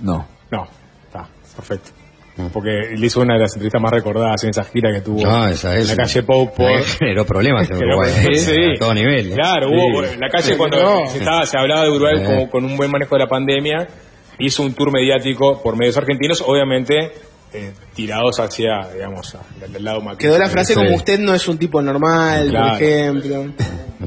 [0.00, 0.26] no.
[0.50, 0.62] No,
[1.06, 1.90] está, perfecto.
[2.52, 5.48] Porque le hizo una de las entrevistas más recordadas en esa gira que tuvo No,
[5.48, 5.90] esa es.
[5.90, 6.70] en la calle Pou por...
[6.98, 8.10] Generó problemas en Uruguay.
[8.30, 8.34] ¿eh?
[8.34, 8.52] sí.
[8.76, 9.32] A todo nivel.
[9.32, 9.34] ¿eh?
[9.34, 9.74] Claro, Sí.
[9.74, 11.06] hubo en la calle cuando No.
[11.08, 12.24] se, estaba- se hablaba de Uruguay Sí.
[12.24, 13.86] como con un buen manejo de la pandemia,
[14.38, 17.12] hizo un tour mediático por medios argentinos, obviamente
[17.56, 19.36] eh, tirados hacia, digamos,
[19.72, 20.16] del lado más.
[20.16, 22.72] Quedó la frase como usted no es un tipo normal, Claro.
[22.74, 23.44] por ejemplo.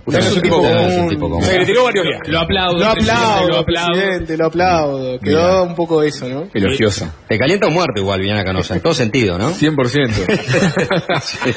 [0.06, 0.72] No es un tipo común.
[0.72, 0.90] común.
[0.92, 1.44] es un tipo común.
[1.44, 2.20] Se le tiró varios días.
[2.28, 2.78] Lo aplaudo.
[2.78, 3.92] Lo aplaudo, lo aplaudo.
[3.94, 5.20] presidente, lo aplaudo.
[5.20, 6.48] Quedó un poco eso, ¿no?
[6.54, 7.16] Elogiosa.
[7.28, 9.52] Te calienta o muerte igual, Viviana Canosa, en todo sentido, ¿no?
[9.52, 11.20] 100%.
[11.22, 11.52] Sí.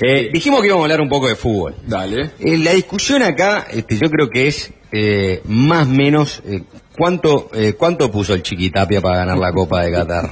[0.00, 1.74] Eh, dijimos que íbamos a hablar un poco de fútbol.
[1.86, 2.30] Dale.
[2.40, 6.62] Eh, la discusión acá, este, yo creo que es eh, más o menos eh,
[6.96, 10.30] cuánto eh, cuánto puso el Chiquitapia para ganar la Copa de Qatar.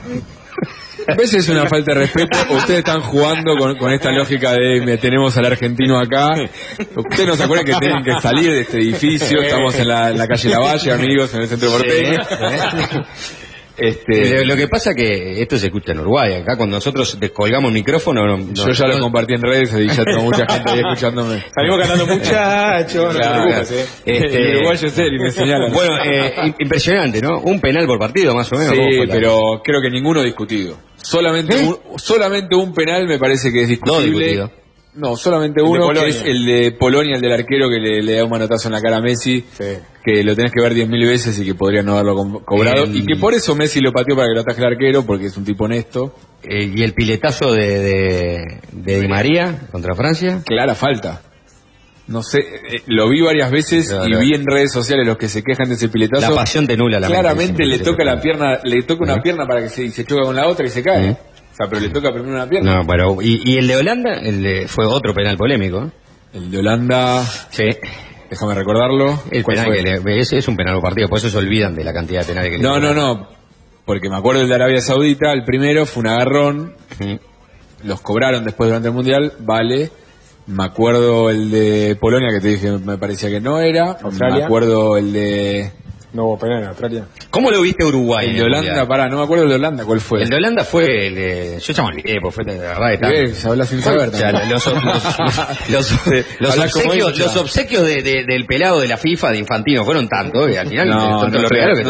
[1.09, 2.37] A veces es una falta de respeto.
[2.51, 6.35] Ustedes están jugando con, con esta lógica de me tenemos al argentino acá.
[6.97, 9.41] Ustedes no se acuerdan que tienen que salir de este edificio.
[9.41, 12.19] Estamos en la, en la calle Lavalle, amigos, en el centro porteño.
[13.79, 16.33] Este, Lo que pasa que esto se escucha en Uruguay.
[16.33, 19.87] Acá cuando nosotros descolgamos el micrófono, no- yo no- ya lo compartí en redes y
[19.95, 21.45] ya tengo mucha gente ahí escuchándome.
[21.55, 23.51] Salimos cantando muchachos, no Claro.
[23.51, 23.87] eh.
[24.07, 25.73] Este- El uruguayo es él y me señalan.
[25.75, 27.39] Bueno, eh, im- impresionante, ¿no?
[27.41, 28.73] Un penal por partido, más o menos.
[28.73, 30.79] ¿Cómo Sí, pero creo que ninguno discutido.
[31.07, 34.11] Solamente, un, solamente un penal me parece que es discutible.
[34.11, 34.51] discutido.
[34.95, 38.25] No, solamente uno, que es el de Polonia, el del arquero que le, le da
[38.25, 39.45] un manotazo en la cara a Messi,
[40.03, 42.85] que lo tenés que ver 10.000 veces y que podría no haberlo cobrado.
[42.85, 45.27] El- Y que por eso Messi lo pateó para que lo ataje el arquero, porque
[45.27, 46.15] es un tipo honesto.
[46.43, 50.43] Eh, y el piletazo de, de, de Di María contra Francia.
[50.47, 51.21] Clara falta.
[52.09, 55.43] No sé, eh, lo vi varias veces y vi en redes sociales los que se
[55.43, 56.31] quejan de ese piletazo.
[56.31, 59.45] La pasión te nula la mente, Claramente le toca la pierna, le toca una pierna
[59.47, 61.11] para que se, se choca con la otra y se cae.
[61.11, 62.77] O sea, pero le toca primero una pierna.
[62.77, 65.91] No, pero, y, y el de Holanda el de- fue otro penal polémico.
[66.33, 67.25] El de Holanda.
[67.51, 67.65] Sí.
[68.31, 69.23] Déjame recordarlo.
[69.31, 71.83] El ¿Cuál penal que le- es, es un penal partido, por eso se olvidan de
[71.83, 73.29] la cantidad de penales que le No, no, no.
[73.85, 76.75] Porque me acuerdo el de Arabia Saudita, el primero fue un agarrón.
[77.85, 79.91] Los cobraron después durante el Mundial, vale.
[80.47, 83.99] Me acuerdo el de Polonia que te dije me parecía que no era.
[84.03, 84.39] Australia.
[84.39, 85.73] Me acuerdo el de.
[86.17, 87.05] No hubo penal en Australia.
[87.31, 88.25] ¿Cómo lo viste a Uruguay?
[88.27, 90.23] El en de Holanda, pará, no me acuerdo el de Holanda, ¿cuál fue?
[90.23, 91.59] El de Holanda fue el de...
[91.61, 93.13] Yo ya me olvidé, pues fue de verdad que tal.
[93.13, 94.51] Ves, hablas sin saber O sea, también.
[94.51, 94.83] los, los,
[95.69, 95.93] los,
[96.41, 97.25] los Hablas como obsequios, hincha.
[97.25, 100.67] los obsequios de- de- del pelado de la FIFA de Infantino fueron tantos que al
[100.69, 101.37] final No, no, lo no te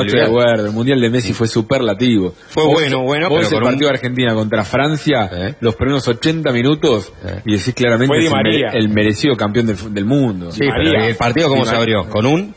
[0.04, 0.66] estoy de acuerdo.
[0.66, 2.34] El Mundial de Messi fue superlativo.
[2.48, 6.08] Fue Vos- bueno, bueno, vos pero el un- partido de Argentina contra Francia, los primeros
[6.08, 7.12] 80 minutos,
[7.44, 8.66] y decís claramente Fue Di el, María.
[8.72, 10.50] mere- el merecido campeón del, mundo.
[10.50, 11.96] Sí, el partido cómo Di se María.
[11.98, 12.54] abrió, con un...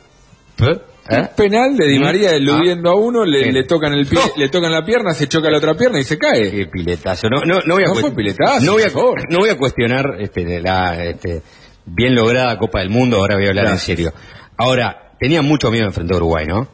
[1.09, 2.01] Un penal de Di ¿Mm?
[2.03, 3.51] María eludiendo a uno, le, Sí.
[3.51, 6.17] le tocan el pie, le tocan la pierna, se choca la otra pierna y se
[6.17, 6.51] cae.
[6.51, 7.27] Qué piletazo.
[7.29, 9.21] No, no, no voy a No cuest- fue piletazo, no voy a, por favor.
[9.31, 11.41] no voy a cuestionar este, de la este,
[11.85, 14.13] bien lograda Copa del Mundo, ahora voy a hablar en serio.
[14.57, 16.67] Ahora, tenía mucho miedo enfrentar a Uruguay, ¿no?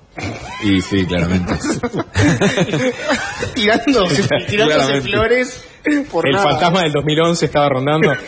[0.64, 1.53] Y sí, claramente.
[3.53, 5.02] tirándose, tirándose Claramente.
[5.10, 5.66] flores
[6.12, 6.49] por El nada.
[6.52, 8.12] fantasma del 2011 estaba rondando.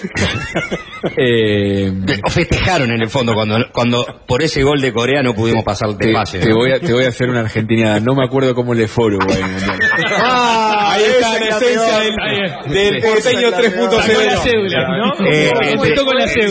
[1.15, 1.91] Eh,
[2.25, 5.89] O festejaron en el fondo cuando, cuando por ese gol de Corea no pudimos pasar
[5.89, 6.39] de te, fase.
[6.39, 6.55] te ¿no?
[6.57, 7.99] voy a, te voy a hacer una argentinada.
[7.99, 8.87] No me acuerdo cómo le
[9.47, 9.79] Mundial.
[10.19, 14.01] Ah, Ahí está la es la esencia del, del porteño Esa es la 3.0.
[14.01, 15.25] Sacó la cédula, ¿no?
[15.31, 15.85] Eh, ¿Cómo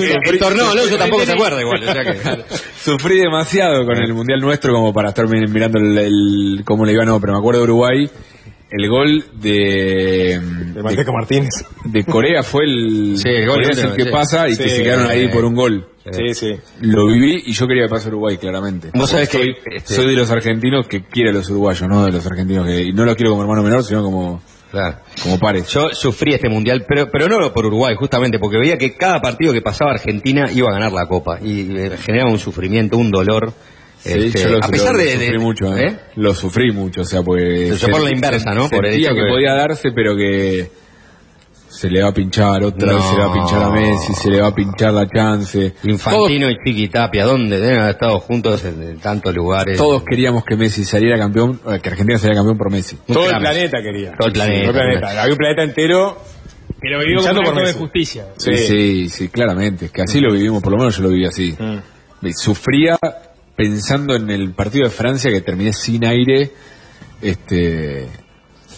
[0.05, 0.16] eh?
[0.31, 2.45] El torneo Alonso tampoco se acuerda igual, o sea que...
[2.81, 6.93] Sufrí demasiado con el Mundial nuestro como para estar mi- mirando el, el- cómo le
[6.93, 8.11] iba, no, pero me acuerdo de Uruguay.
[8.71, 10.41] El gol de,
[10.75, 11.51] De Manteca Martínez.
[11.85, 14.11] de Corea fue el, Sí, el gol Corea es el que sí.
[14.11, 15.89] pasa y Sí, que se quedaron ahí por un gol.
[16.11, 16.55] Sí, sí.
[16.83, 18.91] Lo viví y yo quería que pase Uruguay, claramente.
[18.95, 22.05] Vos sabés que, soy, este- soy de los argentinos que quiere a los uruguayos, no
[22.05, 22.83] de los argentinos que...
[22.83, 24.41] Y no lo quiero como hermano menor, sino como,
[24.71, 24.99] Claro.
[25.23, 25.67] como pares.
[25.69, 29.53] Yo sufrí este mundial, pero, pero no por Uruguay, justamente, porque veía que cada partido
[29.53, 31.39] que pasaba Argentina iba a ganar la Copa.
[31.43, 33.53] Y eh, generaba un sufrimiento, un dolor.
[34.07, 35.89] Sí, Este, yo lo, a pesar lo- de, lo de- sufrí mucho, ¿eh?
[35.89, 35.97] ¿eh?
[36.16, 37.65] Lo sufrí mucho, o sea, porque...
[37.70, 38.69] Pero yo por la inversa, ¿no?
[38.69, 40.70] Por el que que- podía darse, pero que
[41.69, 42.95] se le va a pinchar, otra No.
[42.97, 45.74] vez se le va a pinchar a Messi, se le va a pinchar la chance.
[45.85, 49.77] Infantino y Chiqui Tapia, ¿dónde deben haber estado juntos en, en tantos lugares?
[49.77, 52.97] Todos, todos queríamos que Messi saliera campeón, eh, que Argentina saliera campeón por Messi.
[53.07, 54.12] Todo el planeta quería.
[54.16, 54.61] Todo el planeta.
[54.61, 55.20] Todo el planeta.
[55.23, 56.19] Había un planeta entero.
[56.81, 58.27] Pero vivió como un por de justicia.
[58.37, 59.87] Sí, sí, sí, claramente.
[59.87, 61.55] Es que así lo vivimos, por lo menos yo lo viví así.
[61.59, 62.28] Mm.
[62.35, 62.99] Sufría
[63.57, 66.53] pensando en el partido de Francia que terminé sin aire,
[67.23, 68.07] este,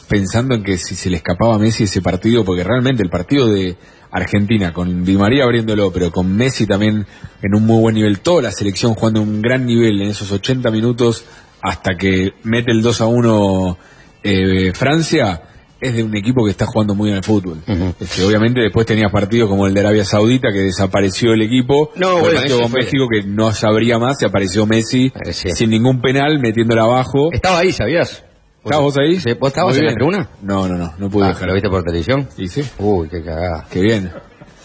[0.08, 3.48] pensando en que si se le escapaba a Messi ese partido, porque realmente el partido
[3.48, 3.76] de
[4.10, 7.06] Argentina con Di María abriéndolo, pero con Messi también
[7.42, 10.70] en un muy buen nivel, toda la selección jugando un gran nivel en esos 80
[10.70, 11.24] minutos
[11.60, 13.78] hasta que mete el 2 a 1
[14.22, 15.42] eh, Francia,
[15.80, 17.58] es de un equipo que está jugando muy bien al fútbol.
[18.00, 22.16] Este, obviamente después tenías partidos como el de Arabia Saudita que desapareció el equipo, No,
[22.16, 25.50] el bueno, partido con México que no sabría más y apareció Messi Eh, sí.
[25.52, 27.30] sin ningún penal metiéndola abajo.
[27.32, 28.24] Estaba ahí, ¿sabías?
[28.64, 29.20] ¿Estabas vos ahí?
[29.20, 30.28] Sí, ¿Vos estabas Muy en la tribuna?
[30.42, 31.36] No, no, no, no pude Ah.
[31.46, 32.28] ¿Lo viste por televisión?
[32.36, 34.10] Y sí, Uy, qué cagada, qué bien.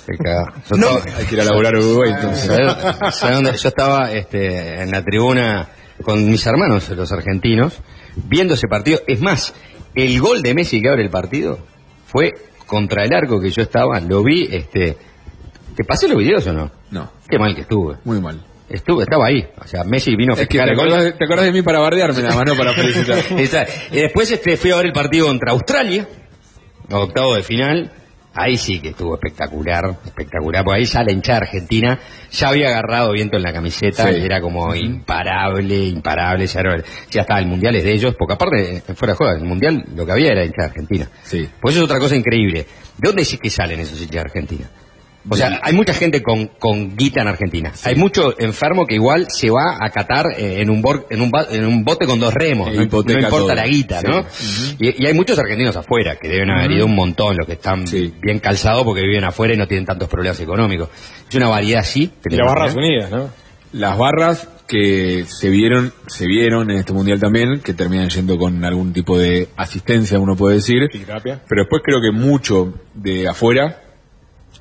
[0.08, 0.52] qué cagada.
[0.70, 2.46] Yo estaba- Hay que ir a laburar a Uruguay entonces.
[2.46, 3.52] ¿Sabes- sabes dónde?
[3.58, 5.70] Yo estaba este, en la tribuna
[6.04, 7.80] con mis hermanos, los argentinos,
[8.16, 9.00] viendo ese partido.
[9.08, 9.54] Es más,
[9.96, 11.60] el gol de Messi que abre el partido
[12.06, 12.34] fue
[12.66, 14.98] contra el arco que yo estaba, lo vi, este...
[15.76, 16.72] ¿Te pasé los videos o no?
[16.92, 17.96] No, Qué mal que estuve.
[18.04, 18.40] muy mal.
[18.70, 19.44] Estuve, estaba ahí.
[19.64, 21.52] O sea, Messi vino a Es que festejar te el acordás, de- te acordás de
[21.52, 23.20] mí para bardearme nada más, no para felicitar.
[23.92, 26.08] Y después este, fui a ver el partido contra Australia,
[26.92, 27.92] octavo de final.
[28.36, 32.00] Ahí sí que estuvo espectacular, espectacular, porque ahí ya la hinchada argentina
[32.32, 34.20] ya había agarrado viento en la camiseta, Sí.
[34.22, 38.34] y era como imparable, imparable, ya, era- ya estaba el mundial es de ellos, porque
[38.34, 41.08] aparte, eh, fuera de juego, el mundial lo que había era hinchada argentina.
[41.24, 41.48] Sí.
[41.62, 42.66] Pues eso es otra cosa increíble.
[42.98, 44.68] ¿De dónde es que salen esos hinchas argentinos?
[45.30, 47.72] O sea, hay mucha gente con, con guita en Argentina.
[47.86, 51.32] Hay mucho enfermo que igual se va a catar eh, en un, bor- en un,
[51.32, 52.68] ba- en un bote con dos remos.
[52.68, 53.56] E No, no importa todo.
[53.56, 54.08] la guita, Sí.
[54.08, 54.26] ¿no?
[54.80, 57.88] y, y hay muchos argentinos afuera que deben haber ido un montón, los que están
[57.88, 58.14] Sí.
[58.22, 60.90] bien calzados porque viven afuera y no tienen tantos problemas económicos.
[61.30, 62.12] Es una variedad así.
[62.30, 63.30] Y las Barras Unidas, ¿no?
[63.72, 68.64] Las barras que se vieron, se vieron en este mundial también, que terminan yendo con
[68.66, 70.90] algún tipo de asistencia, uno puede decir.
[70.92, 73.83] Pero después creo que mucho de afuera,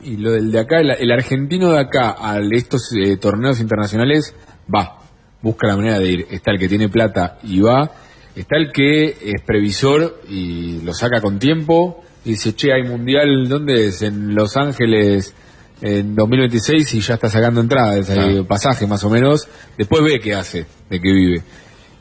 [0.02, 4.34] Y lo del de acá, el, el argentino de acá a estos eh, torneos internacionales
[4.72, 4.98] va,
[5.40, 6.26] busca la manera de ir.
[6.30, 7.90] Está el que tiene plata y va,
[8.34, 13.48] está el que es previsor y lo saca con tiempo y dice, che, hay mundial,
[13.48, 14.02] ¿dónde es?
[14.02, 15.34] En Los Ángeles
[15.80, 19.48] en 2026 y ya está sacando entradas, hay pasaje más o menos.
[19.76, 21.42] Después ve qué hace, de qué vive.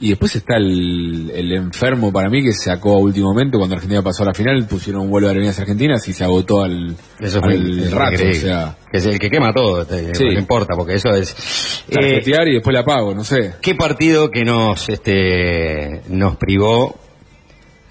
[0.04, 4.02] Y después está el, el enfermo para mí que sacó a último momento cuando Argentina
[4.02, 7.40] pasó a la final, pusieron un vuelo de aerolíneas argentinas y se agotó al, Eso
[7.40, 8.24] fue al rato.
[8.28, 10.26] O sea, Que es el que quema todo, te- Sí.
[10.26, 11.86] no importa, porque eso es...
[11.90, 13.54] Eh, y después la pago, no sé.
[13.62, 16.96] ¿Qué partido que nos este nos privó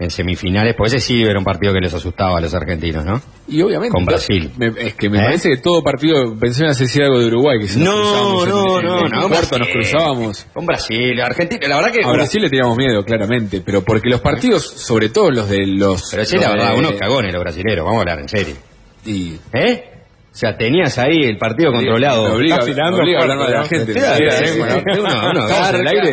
[0.01, 0.75] en semifinales?
[0.77, 3.21] Pues ese sí era un partido que les asustaba a los argentinos, ¿no?
[3.47, 3.93] Y obviamente.
[3.95, 4.51] Con Brasil.
[4.57, 5.23] me- es que me ¿Eh?
[5.23, 8.49] parece que todo partido, pensé en hacer algo de Uruguay, que si nos No, en-
[8.49, 10.47] no, en, no, en el no, cuarto nos cruzábamos.
[10.53, 12.05] Con Brasil, Argentina, la verdad que...
[12.05, 16.09] A Brasil le teníamos miedo, claramente, pero porque los partidos, sobre todo los de los...
[16.11, 18.55] Pero sí, la verdad, de- unos cagones los brasileros, vamos a hablar en serio.
[19.05, 19.85] Y ¿Eh?
[20.33, 22.35] O sea, tenías ahí el partido controlado.
[22.35, 22.93] Obliga, a hablar
[23.37, 23.93] mal de la gente.
[23.93, 24.49] Sí, me obliga, sí, ¿eh?
[24.49, 26.13] sí, Bueno, uno- uno ¿estamos en el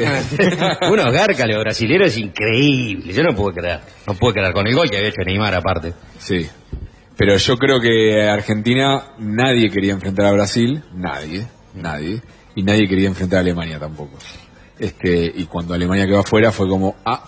[0.50, 0.88] garca.
[0.92, 3.16] unos garcas los brasileros increíbles.
[3.16, 3.80] Yo no puedo creer.
[4.08, 5.94] No puedo creer con el gol que había hecho Neymar aparte.
[6.18, 6.48] Sí.
[7.16, 11.46] Pero yo creo que Argentina nadie quería enfrentar a Brasil, nadie,
[11.76, 12.22] nadie,
[12.56, 14.18] y nadie quería enfrentar a Alemania tampoco.
[14.80, 17.24] Este, y cuando Alemania quedó afuera fue como, ah,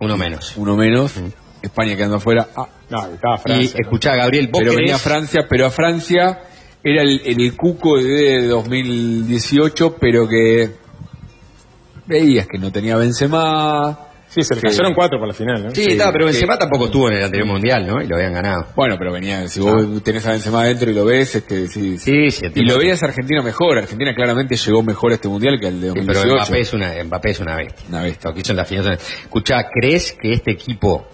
[0.00, 0.54] Uno menos.
[0.56, 1.14] uno menos,
[1.62, 2.66] España quedando afuera, ah.
[2.90, 3.76] No, estaba Y Francia.
[3.80, 3.86] ¿no?
[3.86, 6.40] escuchá, Gabriel, vos Pero querés- venía Francia, pero a Francia
[6.82, 10.70] era el, en el cuco de 2018, pero que
[12.06, 14.06] veías que no tenía Benzema.
[14.28, 15.70] Sí, se le cayeron cuatro para la final, ¿no?
[15.74, 18.00] Sí, Sí, estaba, pero Benzema tampoco estuvo en el anterior mundial, ¿no?
[18.00, 18.66] Y lo habían ganado.
[18.76, 22.30] Bueno, pero venía, si vos tenés a Benzema adentro y lo ves, este, sí, Sí,
[22.30, 23.78] sí, Y lo veías Argentina mejor.
[23.78, 26.22] Argentina claramente llegó mejor a este mundial que al de Sí, 2018.
[26.22, 27.84] pero Mbappé es una, Mbappé es una bestia.
[27.88, 28.30] Una bestia.
[28.30, 28.92] Lo que hizo en la final.
[28.92, 31.08] Escuchá, ¿crees que este equipo,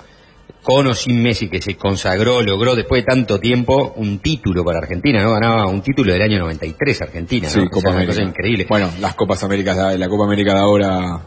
[0.66, 4.78] con o sin Messi, que se consagró, logró después de tanto tiempo un título para
[4.78, 5.34] Argentina, ¿no?
[5.34, 7.66] Ganaba un título del año 93 Argentina, Sí, ¿no?
[7.66, 8.14] O Copa una América.
[8.14, 8.66] cosa increíble.
[8.68, 11.20] Bueno, las Copas Américas, la Copa América de ahora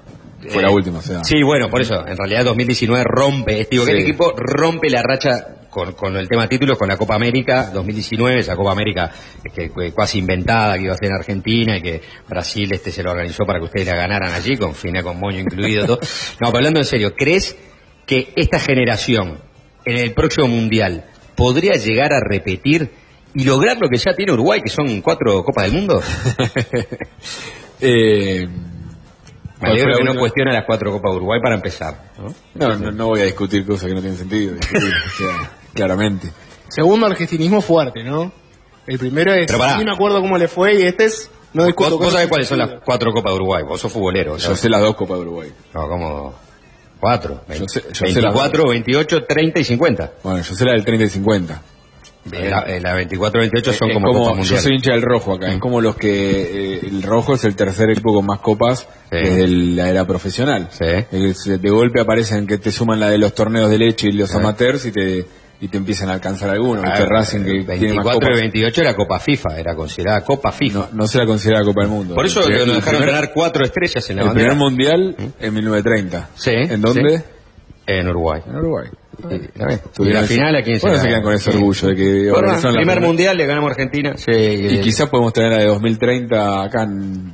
[0.50, 1.24] fue la Eh, última, o sea.
[1.24, 5.02] Sí, bueno, por eso, en realidad 2019 rompe, este, digo que el equipo rompe la
[5.04, 9.10] racha con, con el tema títulos con la Copa América 2019, esa Copa América
[9.56, 13.04] que fue casi inventada que iba a ser en Argentina y que Brasil este se
[13.04, 16.00] lo organizó para que ustedes la ganaran allí, con Fina con Moño incluido, todo.
[16.42, 17.56] No, pero hablando en serio, ¿crees
[18.10, 19.38] que esta generación
[19.86, 21.06] en el próximo Mundial
[21.36, 22.90] podría llegar a repetir
[23.36, 26.02] y lograr lo que ya tiene Uruguay, que son cuatro Copas del Mundo?
[27.82, 32.12] Eh, Me ¿cuál fue alegro que no cuestiona las cuatro Copas de Uruguay para empezar.
[32.18, 32.34] ¿no?
[32.56, 34.54] No, no, no voy a discutir cosas que no tienen sentido.
[34.56, 36.28] discutir, o sea, claramente.
[36.68, 38.34] Segundo argentinismo fuerte, ¿no?
[38.86, 41.92] El primero es, Pero sí me acuerdo cómo le fue y este es, no discuto.
[41.92, 43.64] ¿Vos, vos cosas sabés cuáles son las cuatro Copas de Uruguay?
[43.64, 44.36] Vos sos futbolero.
[44.36, 45.54] Yo sé las dos Copas de Uruguay.
[45.74, 46.36] No, como
[47.00, 47.42] cuatro.
[47.50, 50.12] Yo sé- yo sé las 24, 28, 30 y 50.
[50.24, 51.62] Bueno, yo sé la del 30 y 50.
[52.32, 54.60] Eh, La, eh, la 24, 28 son Es como, Copa yo Mundial.
[54.60, 55.52] soy hincha del rojo acá.
[55.52, 56.76] Es como los que.
[56.76, 60.68] eh, el rojo es el tercer equipo con más copas desde el- la era profesional.
[60.80, 64.30] Es- de golpe aparecen que te suman la de los torneos de leche y los
[64.30, 64.36] Sí.
[64.38, 65.26] amateurs y te,
[65.62, 66.84] y te empiezan a alcanzar algunos.
[66.86, 68.38] Ah, Racing que tiene más 24 copas.
[68.38, 70.80] y 28 era Copa FIFA, era considerada Copa FIFA.
[70.80, 72.16] No, no se la considera Copa del Mundo.
[72.16, 74.50] Por eso El- el nos dejaron ganar cuatro estrellas en la El bandera.
[74.52, 76.30] primer mundial en 1930.
[76.36, 76.52] Sí.
[76.54, 77.18] ¿En dónde?
[77.20, 77.24] sí.
[77.88, 78.42] En Uruguay.
[78.48, 78.88] En Uruguay.
[79.32, 79.82] Y, ¿la ves?
[79.98, 81.58] Y la final a quién Bueno, la- se quedan con ese sí.
[81.58, 84.14] orgullo de que Bueno, la primer mundial le ganamos a Argentina.
[84.16, 87.34] Sí, Y quizás podemos tener la de 2030 acá en...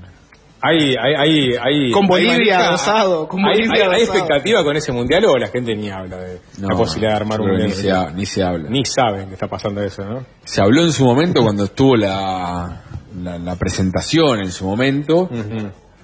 [0.67, 4.75] Hay, hay, hay, hay, Con hay Bolivia manija- adosado, con hay, Bolivia hay- expectativa con
[4.75, 7.67] ese mundial o la gente ni habla de la posibilidad de armar un mundial?
[7.69, 8.69] ni se ha- ni se habla.
[8.69, 10.25] Ni saben que está pasando eso, ¿no?
[10.43, 12.81] Se habló en su momento cuando estuvo la,
[13.21, 15.29] la, la presentación en su momento,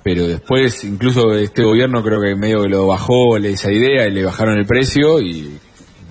[0.04, 4.12] pero después incluso este gobierno creo que medio que lo bajó le- esa idea y
[4.12, 5.58] le bajaron el precio y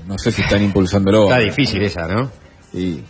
[0.06, 1.24] no sé si están impulsándolo.
[1.24, 2.30] Está difícil esa, ¿no?
[2.72, 3.00] Y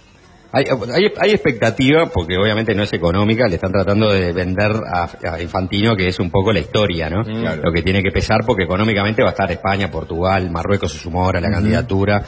[0.52, 5.09] Hay, hay, hay expectativa, porque obviamente no es económica, le están tratando de vender a,
[5.35, 7.22] a Infantino, que es un poco la historia, ¿no?
[7.22, 7.62] Claro.
[7.62, 11.24] Lo que tiene que pesar, porque económicamente va a estar España, Portugal, Marruecos se sumó
[11.24, 12.24] ahora a la candidatura.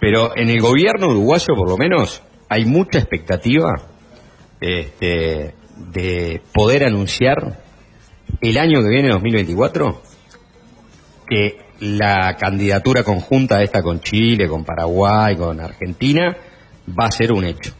[0.00, 3.72] Pero en el gobierno uruguayo, por lo menos, hay mucha expectativa
[4.60, 5.54] este,
[5.92, 7.62] de poder anunciar
[8.40, 10.02] el año que viene, 2024,
[11.28, 16.36] que la candidatura conjunta esta con Chile, con Paraguay, con Argentina,
[16.88, 17.72] va a ser un hecho.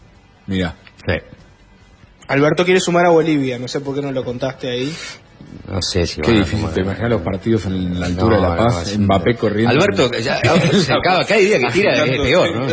[0.47, 0.77] Mira.
[1.07, 1.15] Sí.
[2.29, 4.95] Alberto quiere sumar a Bolivia, no sé por qué no lo contaste ahí.
[5.67, 8.37] No sé si Qué van a difícil, tomar- te imaginas los partidos en la altura
[8.37, 9.71] No, de La Paz, no, Mbappé corriendo.
[9.73, 12.67] Alberto, ya- ya- cada, cada día que tira es peor, ¿no?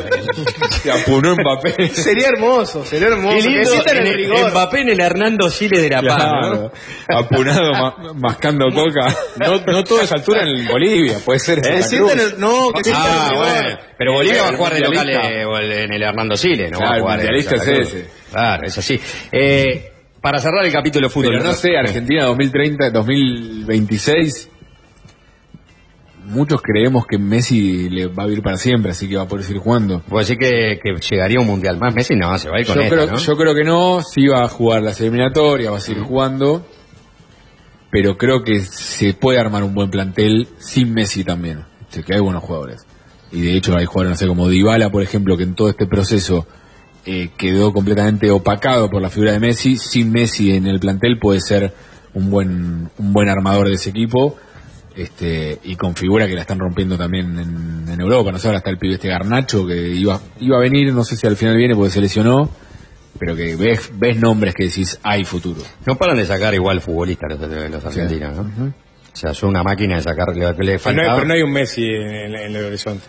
[0.72, 1.88] Se apunó Mbappé.
[1.90, 3.38] Sería hermoso, sería hermoso.
[3.38, 4.52] Qué lindo, en el el- rigor.
[4.52, 6.72] Mbappé en el Hernando Siles de La Paz, Claro,
[7.10, 7.18] ¿no?
[7.18, 9.16] apunado, ma- mascando coca.
[9.38, 12.34] No, no todo es altura en Bolivia, puede ser en Que Santa sientan Cruz.
[12.34, 13.48] el, no, que Ah, el rigor.
[13.48, 13.80] bueno.
[13.98, 16.80] Pero Bolivia va a jugar de local eh, el- en el Hernando Siles, ¿no?
[16.80, 18.06] va a Claro, el jugar en mundialista es ese.
[18.32, 19.00] Claro, es así.
[19.32, 19.91] Eh,
[20.22, 21.34] para cerrar el capítulo de fútbol.
[21.34, 24.50] Pero no sé, Argentina 2030, 2026.
[26.26, 29.44] Muchos creemos que Messi le va a vivir para siempre, así que va a poder
[29.44, 30.02] seguir jugando.
[30.02, 31.96] Puedo decir que, que llegaría un mundial más.
[31.96, 33.18] Messi no, se va a ir Yo con esta, creo, ¿no?
[33.18, 36.66] yo creo que no, sí va a jugar las eliminatorias, va a seguir jugando,
[37.90, 42.44] pero creo que se puede armar un buen plantel sin Messi también, que hay buenos
[42.44, 42.86] jugadores.
[43.32, 45.88] Y de hecho hay jugadores, no sé, como Dybala, por ejemplo, que en todo este
[45.88, 46.46] proceso
[47.06, 49.78] eh, quedó completamente opacado por la figura de Messi.
[49.78, 51.74] Sin Messi en el plantel puede ser
[52.14, 54.38] un buen, un buen armador de ese equipo.
[54.96, 58.32] Este, y con figura que la están rompiendo también en, en Europa.
[58.32, 61.16] No sé, ahora está el pibe este Garnacho que iba, iba a venir, no sé
[61.16, 62.50] si al final viene porque se lesionó,
[63.18, 65.62] pero que ves, ves nombres que decís hay futuro.
[65.86, 68.42] No paran de sacar igual futbolistas los, los argentinos, ¿no?
[68.68, 71.16] O sea, son una máquina de sacar lo que le Pero no, hay, faltaba.
[71.16, 73.06] pero no hay un Messi en, en el horizonte.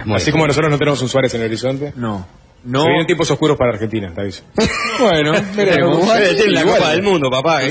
[0.00, 0.16] Bueno.
[0.16, 1.92] Así como nosotros no tenemos un Suárez en el horizonte.
[1.96, 2.26] No.
[2.64, 2.80] No.
[2.80, 4.42] Se vienen tiempos oscuros para Argentina, te aviso.
[4.98, 6.06] Bueno, veremos.
[6.06, 6.62] La.
[6.64, 7.60] Copa del Mundo, papá.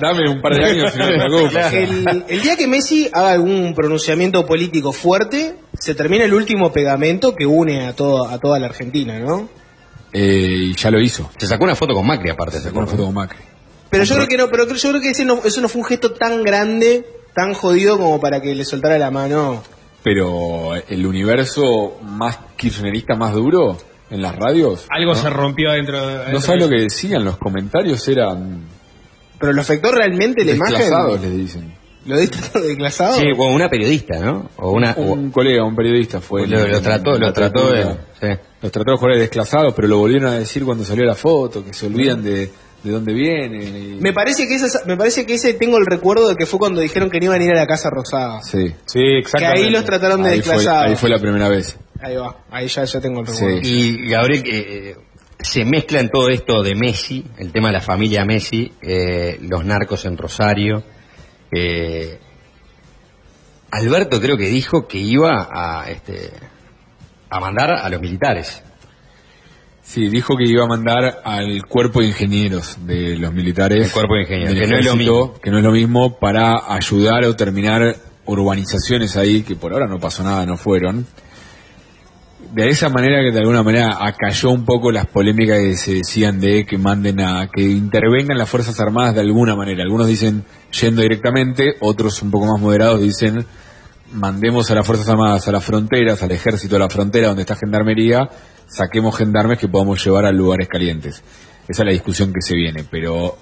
[0.00, 1.82] Dame un par de años y no te.
[1.82, 7.34] El, el día que Messi haga algún pronunciamiento político fuerte, se termina el último pegamento
[7.34, 9.48] que une a, todo, a toda la Argentina, ¿no?
[10.12, 11.30] Eh, y ya lo hizo.
[11.36, 12.60] Se sacó una foto con Macri, aparte.
[12.60, 13.38] Sacó una foto con Macri.
[13.90, 15.86] Pero yo creo que no, pero yo creo que ese no, eso no fue un
[15.86, 17.04] gesto tan grande,
[17.34, 19.62] tan jodido como para que le soltara la mano.
[20.02, 23.76] Pero el universo más kirchnerista, más duro
[24.10, 24.86] en las radios.
[24.90, 25.18] Algo ¿no?
[25.18, 25.98] se rompió adentro.
[26.00, 28.62] No adentro sabes de- lo que decían, los comentarios eran
[29.38, 30.76] Pero lo afectó realmente la imagen.
[30.78, 31.74] desclasados, les dicen.
[32.04, 33.14] ¿Lo diste todo desclasado?
[33.16, 34.50] Sí, o una periodista, ¿no?
[34.56, 34.90] O una...
[34.98, 36.48] o- Un colega, un periodista fue.
[36.48, 37.84] Lo- lo trató- lo trató de-
[38.20, 38.26] sí.
[38.60, 41.72] Los trató de jugadores desclasados, pero lo volvieron a decir cuando salió la foto, que
[41.72, 42.50] se olvidan de,
[42.82, 43.62] de dónde vienen.
[43.62, 46.58] y- Me parece que esa, me parece que ese tengo el recuerdo de que fue
[46.58, 48.42] cuando dijeron que no iban a ir a la Casa Rosada.
[48.42, 48.68] Sí.
[48.86, 49.60] Sí, Que exactamente.
[49.66, 50.90] ahí los trataron de Ahí fue, desclasados.
[50.90, 51.76] ahí fue la primera vez.
[52.00, 53.58] Ahí va, ahí ya, ya tengo el recuerdo.
[53.62, 54.96] Y Gabriel, eh,
[55.38, 59.64] se mezcla en todo esto de Messi, el tema de la familia Messi, eh, los
[59.64, 60.82] narcos en Rosario.
[61.54, 62.18] eh,
[63.70, 66.30] Alberto creo que dijo que iba a, este,
[67.30, 68.62] a mandar a los militares.
[69.92, 73.88] Sí, dijo que iba a mandar al cuerpo de ingenieros de los militares.
[73.88, 75.34] El cuerpo de ingenieros, que no es lo mismo.
[75.34, 79.98] Que no es lo mismo para ayudar o terminar urbanizaciones ahí, que por ahora no
[79.98, 81.06] pasó nada, no fueron.
[82.54, 86.40] De esa manera que de alguna manera acalló un poco las polémicas que se decían
[86.40, 89.82] de que manden a, que intervengan las Fuerzas Armadas de alguna manera.
[89.82, 90.46] Algunos dicen
[90.80, 93.44] yendo directamente, otros un poco más moderados dicen
[94.10, 97.56] mandemos a las Fuerzas Armadas a las fronteras, al ejército a la frontera donde está
[97.56, 98.30] Gendarmería,
[98.72, 101.22] saquemos gendarmes que podamos llevar a lugares calientes.
[101.68, 103.36] Esa es la discusión que se viene, pero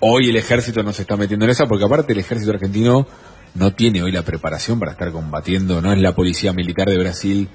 [0.00, 3.06] hoy el ejército no se está metiendo en esa porque aparte el ejército argentino
[3.54, 7.48] no tiene hoy la preparación para estar combatiendo, no es la policía militar de Brasil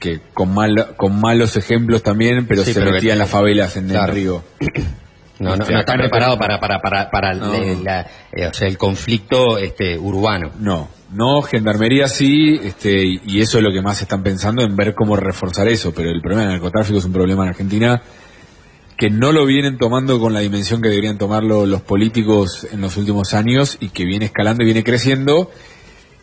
[0.00, 3.30] que con mal, con malos ejemplos también, pero Sí, se pero que metía en las
[3.30, 4.12] favelas en Claro.
[4.12, 4.44] el río.
[5.38, 7.52] No, no, Este, no está preparado para, para, para, para No.
[7.82, 10.52] la- eh, o sea, el conflicto este, urbano.
[10.60, 14.94] No, no, gendarmería sí, este, y eso es lo que más están pensando en ver
[14.94, 18.00] cómo reforzar eso, pero el problema del narcotráfico es un problema en Argentina
[18.96, 22.96] que no lo vienen tomando con la dimensión que deberían tomarlo los políticos en los
[22.96, 25.50] últimos años y que viene escalando y viene creciendo.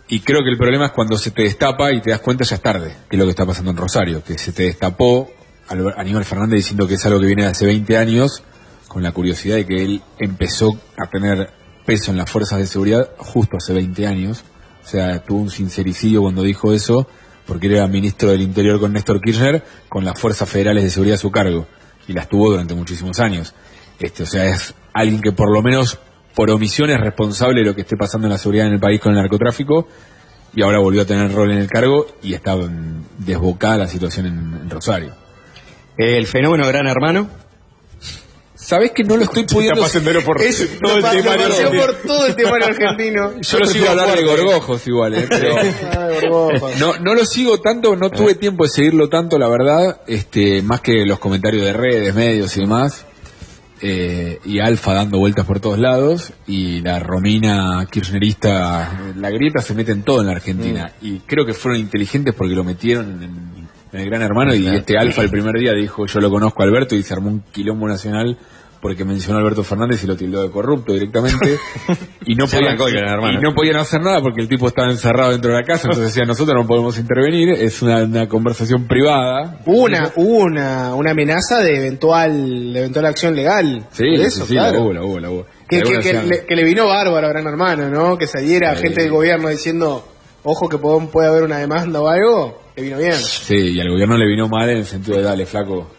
[0.07, 2.55] Y creo que el problema es cuando se te destapa y te das cuenta ya
[2.55, 5.29] es tarde, que es lo que está pasando en Rosario, que se te destapó
[5.69, 8.43] Aníbal Fernández diciendo que es algo que viene de hace 20 años,
[8.91, 11.49] con la curiosidad de que él empezó a tener
[11.85, 14.43] peso en las fuerzas de seguridad justo hace 20 años.
[14.83, 17.07] O sea, tuvo un sincericidio cuando dijo eso,
[17.45, 21.15] porque él era ministro del Interior con Néstor Kirchner, con las fuerzas federales de seguridad
[21.15, 21.67] a su cargo,
[22.05, 23.55] y las tuvo durante muchísimos años.
[23.97, 25.97] Este, o sea, es alguien que por lo menos
[26.35, 28.99] por omisión es responsable de lo que esté pasando en la seguridad en el país
[28.99, 29.87] con el narcotráfico,
[30.53, 32.57] y ahora volvió a tener rol en el cargo y está
[33.19, 35.13] desbocada la situación en, en Rosario.
[35.95, 37.40] El fenómeno Gran Hermano.
[38.71, 39.81] ¿Sabés que no lo estoy pudiendo...
[40.23, 41.35] por Es- todo el tema
[41.75, 43.31] por todo el tema argentino.
[43.41, 45.25] Yo lo sigo hablar de gorgojos igual, ¿eh?
[45.27, 45.55] pero
[46.29, 46.71] Borgojo.
[46.79, 50.79] no, no lo sigo tanto, no tuve tiempo de seguirlo tanto, la verdad, este, más
[50.79, 53.05] que los comentarios de redes, medios y demás,
[53.81, 59.73] eh, y Alfa dando vueltas por todos lados, y la Romina kirchnerista, la grieta se
[59.73, 63.67] mete en todo en la Argentina, y creo que fueron inteligentes porque lo metieron en,
[63.91, 66.65] en el Gran Hermano, y este Alfa el primer día dijo, yo lo conozco a
[66.65, 68.37] Alberto, y se armó un quilombo nacional
[68.81, 71.57] porque mencionó a Alberto Fernández y lo tildó de corrupto directamente
[72.25, 75.63] y no podían y no hacer nada porque el tipo estaba encerrado dentro de la
[75.63, 80.95] casa entonces decían nosotros no podemos intervenir es una, una conversación privada una, hubo una,
[80.95, 83.87] una amenaza de eventual, de eventual acción legal.
[83.91, 84.73] sí, eso, sí, claro.
[84.73, 85.45] la hubo, la hubo, la hubo.
[85.67, 88.17] Que, le, que le vino bárbaro a Gran Hermano, ¿no?
[88.17, 88.83] Que saliera Sí.
[88.83, 90.05] gente del gobierno diciendo,
[90.43, 93.13] ojo que puede, puede haber una demanda o algo, le vino bien.
[93.13, 95.89] sí y al gobierno le vino mal en el sentido de dale flaco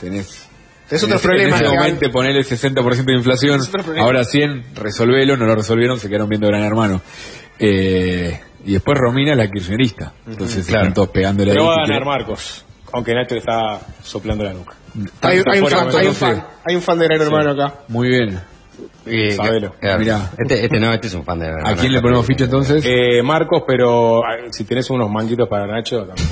[0.00, 0.49] tenés
[0.90, 1.78] Es en otro ese- problema En ese legal.
[1.78, 3.60] momento ponerle 60% de inflación,
[3.98, 7.00] ahora 100, resolvelo, no lo resolvieron, se quedaron viendo Gran Hermano.
[7.58, 10.12] Eh, y después Romina es la kirchnerista.
[10.26, 10.82] Entonces Claro.
[10.82, 14.52] están todos pegándole Pero ahí, va a ganar Marcos, aunque Nacho le está soplando la
[14.52, 14.74] nuca.
[15.22, 17.74] Hay, hay un fan, hay un fan, hay un fan de Gran Hermano acá.
[17.88, 18.40] Muy bien.
[19.06, 19.74] Y- Sabelo.
[19.80, 19.98] claro.
[19.98, 20.30] Mirá.
[20.38, 22.84] Este, este no, este es un fan de ¿A quién le ponemos ficha entonces?
[22.86, 26.28] Eh, Marcos, pero ah, si tenés unos manguitos para Nacho, también.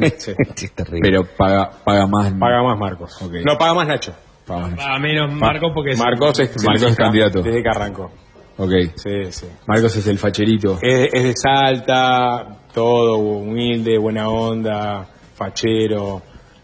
[0.00, 0.14] También.
[0.18, 0.32] Sí.
[0.54, 1.00] Sí, es terrible.
[1.02, 2.32] Pero paga, paga más.
[2.32, 3.20] Paga más Marcos.
[3.22, 3.34] Ok.
[3.44, 4.14] No, paga más Nacho.
[4.46, 4.78] Paga más.
[4.86, 7.42] A menos Marcos porque es- Marcos es, Marcos es candidato.
[7.42, 8.10] Desde que arrancó.
[8.58, 8.70] Ok.
[8.96, 9.46] Sí, sí.
[9.66, 10.78] Marcos es el facherito.
[10.82, 16.22] Es, es de Salta, todo humilde, buena onda, fachero,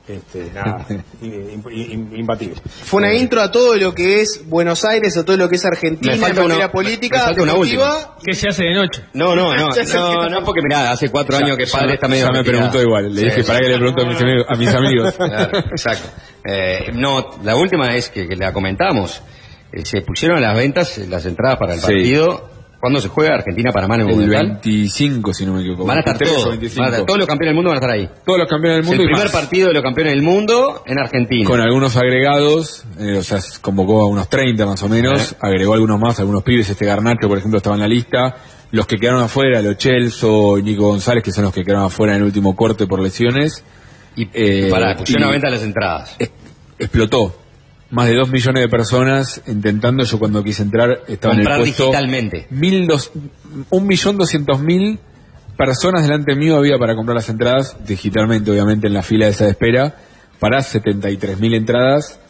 [0.08, 0.86] este, nada,
[1.22, 2.56] im- im- imbatible.
[2.84, 5.64] Fue una intro a todo lo que es Buenos Aires, a todo lo que es
[5.64, 7.54] Argentina, Me falta en una- materia me política, falta una
[8.24, 9.04] que se hace de noche.
[9.14, 12.32] No, no, no, no, no, porque mirá, hace cuatro años que padre está medio Ya
[12.32, 13.14] me preguntó igual.
[13.14, 13.46] Le Sí, dije, sí.
[13.46, 14.46] para que le pregunto a mis amigos.
[14.48, 15.14] A mis amigos.
[15.14, 16.08] Claro, exacto.
[16.44, 19.22] Eh, no, la última es que, que la comentamos.
[19.72, 21.86] Eh, se pusieron a las ventas eh, las entradas para el Sí.
[21.86, 22.50] partido.
[22.80, 24.46] ¿Cuándo se juega Argentina-Panamá en el El Monumental?
[24.62, 25.84] 25, si no me equivoco.
[25.84, 26.50] Van a estar 23 o todos.
[26.50, 26.80] 25.
[26.80, 28.08] van a estar- todos los campeones del mundo van a estar ahí.
[28.24, 29.32] Todos los campeones del Es mundo el y primer más.
[29.42, 31.44] partido de los campeones del mundo en Argentina.
[31.44, 35.98] Con algunos agregados, eh, o sea, convocó a unos 30 más o menos, agregó algunos
[35.98, 38.36] más, algunos pibes, este Garnacho, por ejemplo, estaba en la lista.
[38.70, 42.12] Los que quedaron afuera, los Chelso y Nico González, que son los que quedaron afuera
[42.14, 43.64] en el último corte por lesiones.
[44.14, 46.14] Y, Eh, para, a venta las entradas.
[46.18, 46.30] es-
[46.78, 47.34] explotó.
[47.90, 51.84] Más de dos millones de personas intentando, yo cuando quise entrar estaba en el puesto...
[51.84, 52.46] digitalmente.
[52.50, 53.12] Mil dos,
[53.70, 55.00] un millón doscientos mil
[55.56, 59.50] personas delante mío había para comprar las entradas, digitalmente obviamente en la fila esa de
[59.50, 59.96] espera,
[60.38, 62.20] para 73 mil entradas,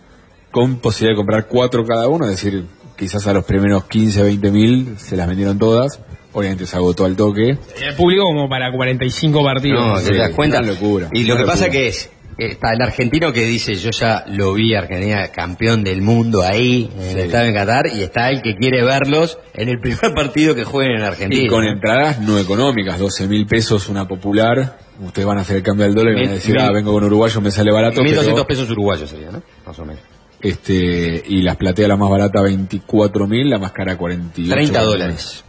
[0.50, 2.64] con posibilidad de comprar cuatro cada uno, es decir,
[2.96, 6.00] quizás a los primeros 15, 20 mil se las vendieron todas,
[6.32, 7.58] obviamente se agotó al toque.
[7.82, 9.86] El público como para 45 partidos.
[9.86, 10.58] No, sí, te das cuenta.
[10.60, 11.70] una locura, y lo que pasa locura.
[11.70, 16.42] que es, está el argentino que dice, yo ya lo vi Argentina campeón del mundo
[16.42, 17.36] ahí, en el Sí.
[17.36, 21.02] en Qatar, y está el que quiere verlos en el primer partido que jueguen en
[21.02, 21.42] Argentina.
[21.42, 25.62] Y con entradas no económicas, 12 mil pesos una popular, ustedes van a hacer el
[25.62, 28.00] cambio al dólar y van a decir, mil- ah, vengo con uruguayo, me sale barato,
[28.02, 29.42] 1.200 pero, pesos uruguayos sería, ¿no?
[29.66, 30.02] Más o menos.
[30.40, 34.54] este, y las plateas la más barata 24 mil, la más cara 48.
[34.54, 35.44] 30 dólares.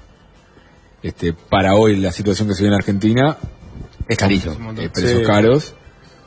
[1.03, 3.38] Este, para hoy la situación que se vive en Argentina,
[4.07, 4.72] Es carísimo.
[4.78, 5.26] eh, precios Sí.
[5.26, 5.76] caros,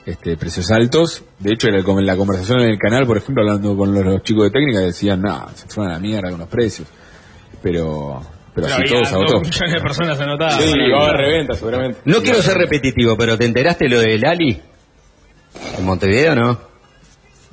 [0.06, 1.22] este, precios altos.
[1.38, 4.04] De hecho, en el- en la conversación en el canal, por ejemplo, hablando con los,
[4.04, 6.88] los chicos de técnica, decían, nada, se fueron a la mierda con los precios.
[7.62, 8.20] Pero,
[8.54, 9.40] pero, Pero así todo se agotó.
[9.40, 10.60] millones de personas anotadas.
[10.62, 11.98] Sí, va a haber reventa seguramente.
[12.04, 14.60] No quiero ser repetitivo, pero ¿te enteraste lo de Lali?
[15.78, 16.71] ¿En Montevideo no?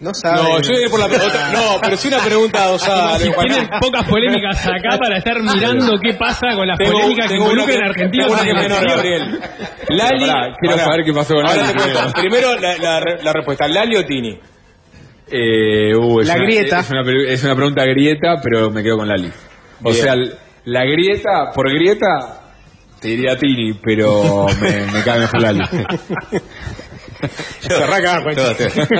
[0.01, 0.41] No sabe.
[0.41, 3.17] No, yo iré por la otra- No, pero sí una pregunta adosada.
[3.19, 7.33] Si tienen pocas polémicas acá para estar mirando qué pasa con las Tengo- polémicas que
[7.33, 8.23] tengo una involucran que- Argentina.
[8.25, 8.87] tengo una que menor.
[8.89, 9.39] Gabriel.
[9.89, 10.25] Lali.
[10.27, 10.85] Pará, quiero pará.
[10.85, 12.13] saber qué pasó con Ahora Lali te cuento.
[12.13, 12.49] primero.
[12.53, 13.67] Primero la, la- la respuesta.
[13.67, 14.39] ¿Lali o Tini?
[15.31, 16.79] Eh, uh, es La una- grieta.
[16.79, 19.31] Es una, pelu- es una pregunta grieta, pero me quedo con Lali.
[19.83, 20.01] O Bien.
[20.01, 20.31] sea, l-
[20.65, 22.41] la grieta, por grieta,
[23.01, 25.59] te diría Tini, pero me, me cae mejor Lali.
[27.59, 28.19] Se arranca.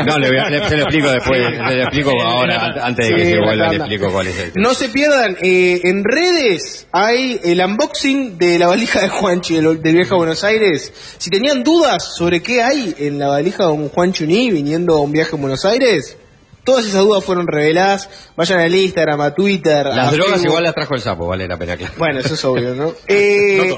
[0.05, 3.15] No, le, voy a- le- se lo explico después, lo explico ahora, an- antes de
[3.15, 6.87] que Sí, se vuelva, le explico cuál es el No se pierdan, eh, en redes
[6.91, 10.93] hay el unboxing de la valija de Juanchi del, del viaje a Buenos Aires.
[11.17, 14.99] Si tenían dudas sobre qué hay en la valija de un Juan Chuní viniendo a
[15.01, 16.17] un viaje a Buenos Aires,
[16.65, 18.09] todas esas dudas fueron reveladas.
[18.35, 19.85] Vayan al Instagram, a Twitter.
[19.87, 20.47] Las a drogas Facebook.
[20.49, 21.97] igual las trajo el sapo, vale la pena aclarar.
[21.97, 22.93] Bueno, eso es obvio, ¿no?
[23.07, 23.75] Eh,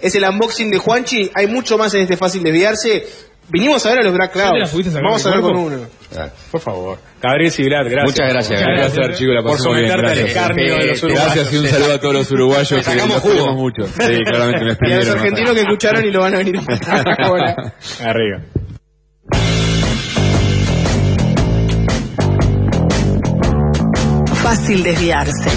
[0.00, 1.30] es el unboxing de Juanchi.
[1.34, 3.06] Hay mucho más en este fácil desviarse.
[3.48, 4.94] Vinimos a ver a los Black ¿Ya te la Clouds.
[4.94, 5.76] Vamos a ver con uno.
[6.16, 6.28] Ah.
[6.50, 6.98] Por favor.
[7.20, 8.04] Gabriel Siglar, gracias.
[8.04, 8.90] Muchas gracias, Un Gabriel.
[8.92, 9.88] placer, chicos, la Por pasamos bien.
[9.90, 10.28] someterte al Gracias.
[10.36, 11.34] escarnio de los Te- te- uruguayos.
[11.34, 12.86] Gracias y un saludo a todos los uruguayos que los
[13.22, 13.86] queremos mucho.
[13.86, 16.62] Sí, claramente me Y a los argentinos que escucharon y lo van a venir a
[16.62, 17.74] matar ahora.
[18.00, 18.40] Arriba.
[24.42, 25.50] Fácil desviarse.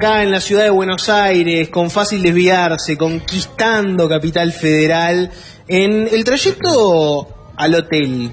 [0.00, 5.30] Acá en la ciudad de Buenos Aires, con fácil desviarse, conquistando Capital Federal,
[5.68, 8.32] en el trayecto al hotel.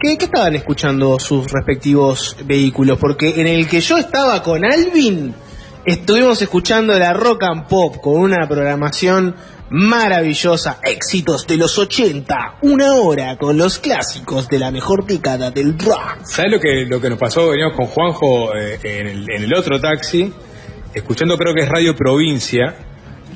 [0.00, 2.96] ¿Qué, qué estaban escuchando sus respectivos vehículos?
[2.98, 5.34] Porque en el que yo estaba con Alvin,
[5.84, 9.36] estuvimos escuchando la rock and pop con una programación
[9.68, 15.78] maravillosa, éxitos de los 80, una hora con los clásicos de la mejor década del
[15.78, 16.24] rock.
[16.24, 17.50] ¿Sabes lo que, lo que nos pasó?
[17.50, 20.32] Veníamos con Juanjo eh, en, el, en el otro taxi,
[20.94, 22.74] escuchando creo que es Radio Provincia,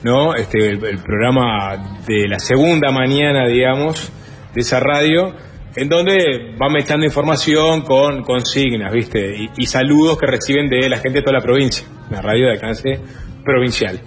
[0.03, 0.35] ¿no?
[0.35, 4.13] Este, el, programa de la segunda mañana, digamos,
[4.55, 5.35] de esa radio,
[5.75, 9.37] en donde van mezclando información con consignas, ¿viste?
[9.37, 12.53] Y, y saludos que reciben de la gente de toda la provincia, una radio de
[12.53, 13.01] alcance
[13.45, 14.01] provincial.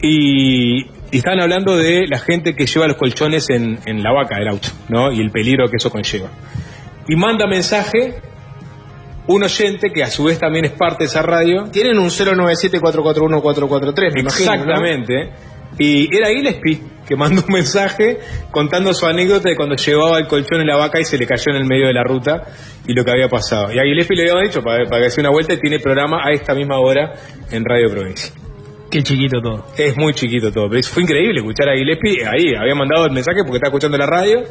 [0.00, 0.82] Y,
[1.12, 4.48] y estaban hablando de la gente que lleva los colchones en, en la vaca del
[4.48, 5.12] auto, ¿no?
[5.12, 6.30] Y el peligro que eso conlleva.
[7.08, 8.14] Y manda mensaje
[9.26, 11.64] un oyente que a su vez también es parte de esa radio.
[11.70, 14.50] Tienen un 097-441-443, me imagino.
[14.50, 14.54] ¿no?
[14.54, 15.30] Exactamente.
[15.78, 18.18] Y era Gillespie que mandó un mensaje
[18.50, 21.44] contando su anécdota de cuando llevaba el colchón en la vaca y se le cayó
[21.48, 22.42] en el medio de la ruta
[22.86, 23.72] y lo que había pasado.
[23.72, 26.18] Y a Gillespie le habían dicho para, para que haga una vuelta y tiene programa
[26.24, 27.12] a esta misma hora
[27.50, 28.32] en Radio Provincia.
[28.90, 29.66] Qué chiquito todo.
[29.76, 32.54] Es muy chiquito todo, pero fue increíble escuchar a Gillespie ahí.
[32.58, 34.44] Había mandado el mensaje porque estaba escuchando la radio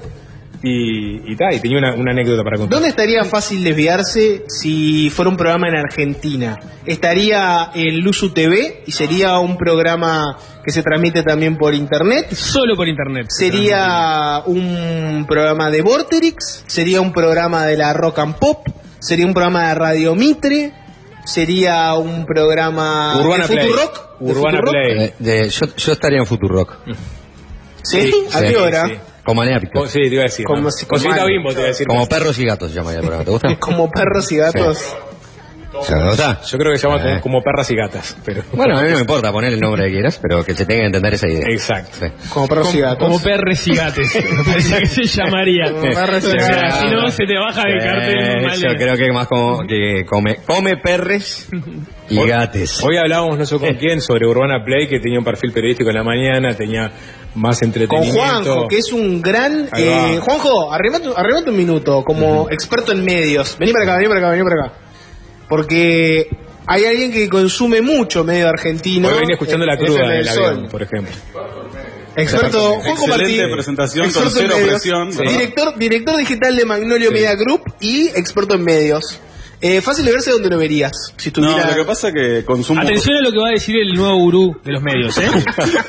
[0.64, 2.74] y, y, ta, y tenía una, una anécdota para contar.
[2.76, 6.60] ¿Dónde estaría fácil desviarse si fuera un programa en Argentina?
[6.86, 12.32] Estaría en Luzu TV y sería un programa que se transmite también por internet.
[12.34, 13.28] Solo por internet.
[13.30, 18.68] Sería un programa de Vorterix, sería un programa de la Rock and Pop,
[19.00, 20.74] sería un programa de Radio Mitre,
[21.26, 23.68] sería un programa Urbana de Play.
[23.68, 24.20] Futurock.
[24.20, 24.72] de Urbana Futurock.
[24.74, 25.06] Play.
[25.06, 26.78] Eh, de- yo, yo estaría en Futurock.
[27.84, 28.12] ¿Sí?
[28.34, 28.86] ¿A Sí, qué hora?
[28.88, 28.94] sí.
[29.24, 29.42] Como.
[29.76, 30.46] Oh, sí, te iba a decir.
[30.46, 30.72] Como ¿no?
[30.72, 31.88] si- Cosita bimbo te iba a decir.
[31.88, 33.26] Como perros y gatos se llamaría el programa.
[33.26, 33.56] ¿Te gusta?
[33.60, 34.96] Como perros y gatos.
[35.88, 36.42] ¿Te gusta?
[36.46, 37.10] Yo creo que se llama Eh.
[37.22, 38.18] como, como perras y gatas.
[38.26, 38.44] Pero...
[38.52, 40.82] Bueno, a mí no me importa poner el nombre que quieras, pero que se tenga
[40.82, 41.46] que entender esa idea.
[41.50, 41.92] Exacto.
[41.98, 42.08] Sí.
[42.30, 43.08] Como perros y gatos.
[43.08, 44.16] Como perres y gates.
[44.38, 45.72] Me parecía que se llamaría.
[45.72, 46.80] Como perres y O sea, gatos.
[46.80, 48.42] si no, se te baja de cartel.
[48.44, 48.60] mal.
[48.60, 51.48] yo creo que más como que come, come perres
[52.10, 52.84] y Hoy- gates.
[52.84, 55.96] Hoy hablábamos no sé con quién sobre Urbana Play que tenía un perfil periodístico en
[55.96, 56.92] la mañana, tenía
[57.36, 58.20] más Con entretenimiento.
[58.20, 59.70] Juanjo, que es un gran...
[59.78, 63.58] Eh, Juanjo, arrimate, arrimate un minuto como experto en medios.
[63.58, 64.74] Vení para acá, vení para acá, vení para acá.
[65.48, 66.30] Porque
[66.68, 69.08] hay alguien que consume mucho medio argentino.
[69.08, 71.14] Hoy venía escuchando la eh, cruda FM del avión, por ejemplo.
[72.16, 73.56] Experto, Juanjo Excelente Martín.
[73.56, 75.32] presentación, experto con cero medios, presión, ¿verdad?
[75.32, 79.20] Director, director digital de Magnolio Media Group y experto en medios.
[79.64, 80.92] Eh, fácil de verse donde lo verías.
[81.18, 81.70] Si No, estuviera...
[81.70, 82.82] lo que pasa es que consumo...
[82.82, 85.28] Atención a lo que va a decir el nuevo gurú de los medios, ¿eh?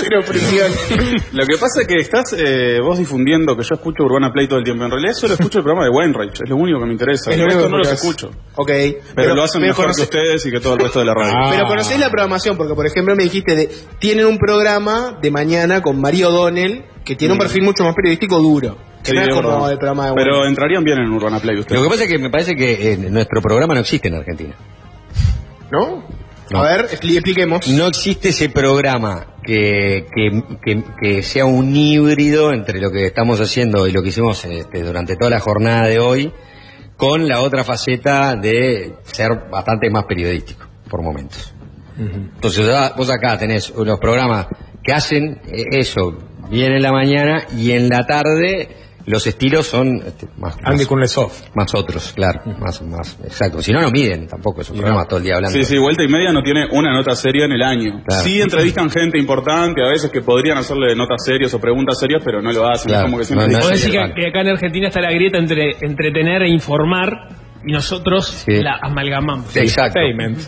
[0.00, 0.72] Cero presión.
[1.32, 4.58] Lo que pasa es que estás eh, vos difundiendo que yo escucho Urbana Play todo
[4.58, 4.84] el tiempo.
[4.84, 7.30] En realidad solo escucho el programa de Wainwright, es lo único que me interesa.
[7.30, 8.30] Es El lo único resto que no los escucho.
[8.56, 8.70] Ok.
[9.16, 11.14] Pero, lo hacen pero mejor conoce- que ustedes y que todo el resto de la
[11.14, 11.32] radio.
[11.36, 11.50] Ah.
[11.50, 15.82] Pero conocés la programación, porque por ejemplo me dijiste, de, tienen un programa de mañana
[15.82, 17.40] con Mario O'Donnell, que tiene un Mm.
[17.42, 18.76] perfil mucho más periodístico duro.
[19.04, 19.72] Que Sí, no es es como verdad.
[19.72, 21.80] el programa de Pero entrarían bien en Urbana Play ustedes.
[21.80, 24.54] Lo que pasa es que me parece que eh, nuestro programa no existe en Argentina.
[25.70, 26.04] ¿No?
[26.50, 26.58] No.
[26.62, 27.68] A ver, expli- expliquemos.
[27.68, 33.40] No existe ese programa que, que, que- que sea un híbrido entre lo que estamos
[33.40, 36.32] haciendo y lo que hicimos este, durante toda la jornada de hoy,
[36.96, 41.52] con la otra faceta de ser bastante más periodístico, por momentos.
[41.98, 44.46] Entonces ya vos acá tenés los programas
[44.82, 46.16] que hacen eh, eso
[46.50, 48.68] bien en la mañana y en la tarde
[49.06, 51.18] los estilos son este, más, Andy más,
[51.54, 53.60] más otros, claro, más, más, exacto.
[53.62, 55.58] Si no, no miden tampoco, es un programa todo el día hablando.
[55.58, 58.02] Sí, sí, Vuelta y Media no tiene una nota seria en el año.
[58.06, 58.22] Claro.
[58.22, 62.40] Sí entrevistan gente importante, a veces que podrían hacerle notas serias o preguntas serias, pero
[62.40, 62.88] no lo hacen.
[62.88, 63.04] Claro.
[63.04, 65.76] Es como que siempre No, no que, que acá en Argentina está la grieta entre
[65.80, 68.62] entretener e informar y nosotros Sí.
[68.62, 69.54] la amalgamamos.
[69.56, 70.00] Exacto.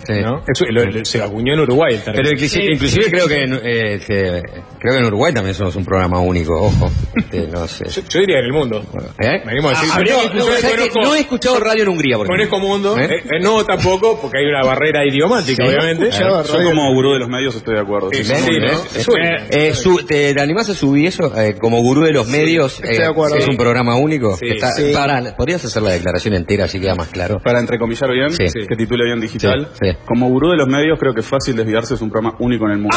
[0.06, 0.12] Sí.
[0.22, 0.42] ¿no?
[0.46, 2.02] Eso, lo- lo- se acuñó en Uruguay el.
[2.04, 2.70] Pero inclusive, Sí.
[2.72, 4.42] inclusive creo que, en, eh, que-
[4.78, 6.90] creo que en Uruguay también somos un programa único, ojo.
[7.14, 7.86] Este, no sé.
[7.88, 8.82] Yo, yo diría en el mundo.
[9.18, 9.42] ¿Eh?
[9.44, 9.88] Me animo a decir.
[9.90, 12.16] Ah, habría no, que no, escuchar- ¿sabes que conozco- no he escuchado radio en Hungría,
[12.16, 12.50] por ejemplo.
[12.50, 12.98] Conozco mundo.
[12.98, 13.04] ¿Eh?
[13.04, 15.70] Eh, eh, no, tampoco, porque hay una barrera idiomática, Sí.
[15.74, 16.10] obviamente.
[16.10, 18.10] Yo, Yo como gurú de los medios estoy de acuerdo.
[18.12, 19.72] Eh,
[20.06, 21.32] ¿te, animás a subir eso?
[21.40, 23.36] Eh, como gurú de los medios, estoy eh, de acuerdo.
[23.36, 24.36] es un programa único.
[24.36, 24.90] Sí, Está- sí.
[24.92, 27.38] para- ¿Podrías hacer la declaración entera así queda más claro?
[27.42, 28.66] Para entrecomillar bien, Sí.
[28.68, 29.68] que titule bien digital.
[29.72, 29.96] Sí, sí.
[30.06, 32.78] Como gurú de los medios, creo que Fácil Desviarse es un programa único en el
[32.78, 32.96] mundo.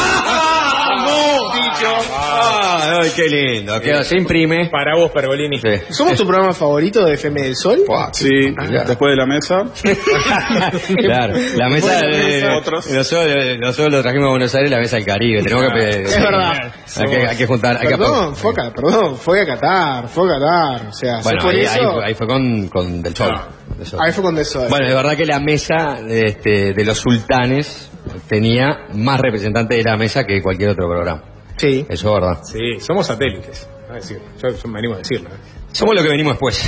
[2.22, 3.80] Ah, ay, qué lindo.
[3.80, 4.68] Queda, se imprime.
[4.70, 5.58] Para vos, Pergolini.
[5.58, 5.68] Sí.
[5.90, 7.80] ¿Somos tu programa favorito de FM del Sol?
[8.12, 8.28] Sí,
[8.86, 9.64] después de la mesa.
[10.98, 12.90] claro, la mesa de otros.
[12.90, 15.42] nosotros, nosotros lo trajimos a Buenos Aires, la mesa del Caribe.
[15.42, 16.52] Tenemos que pedir- Es verdad.
[16.96, 20.08] Hay que, hay que juntar, hay que Perdón, fue a, Ca- perdón, fue a Qatar,
[20.08, 20.88] fue a Qatar.
[20.88, 23.34] O sea, Bueno, ahí, eso, ahí fue, ahí fue con, con Del Sol.
[23.84, 24.00] Sol.
[24.02, 24.66] ahí fue con eso.
[24.68, 27.90] Bueno, es verdad que la mesa este, de los sultanes
[28.28, 31.22] tenía más representantes de la mesa que cualquier otro programa.
[31.56, 31.84] Sí.
[31.88, 32.42] Eso es verdad.
[32.44, 33.68] Sí, somos satélites.
[33.90, 35.28] a decir, yo, yo me animo a decirlo.
[35.28, 35.38] ¿eh?
[35.72, 36.64] Somos lo que venimos después.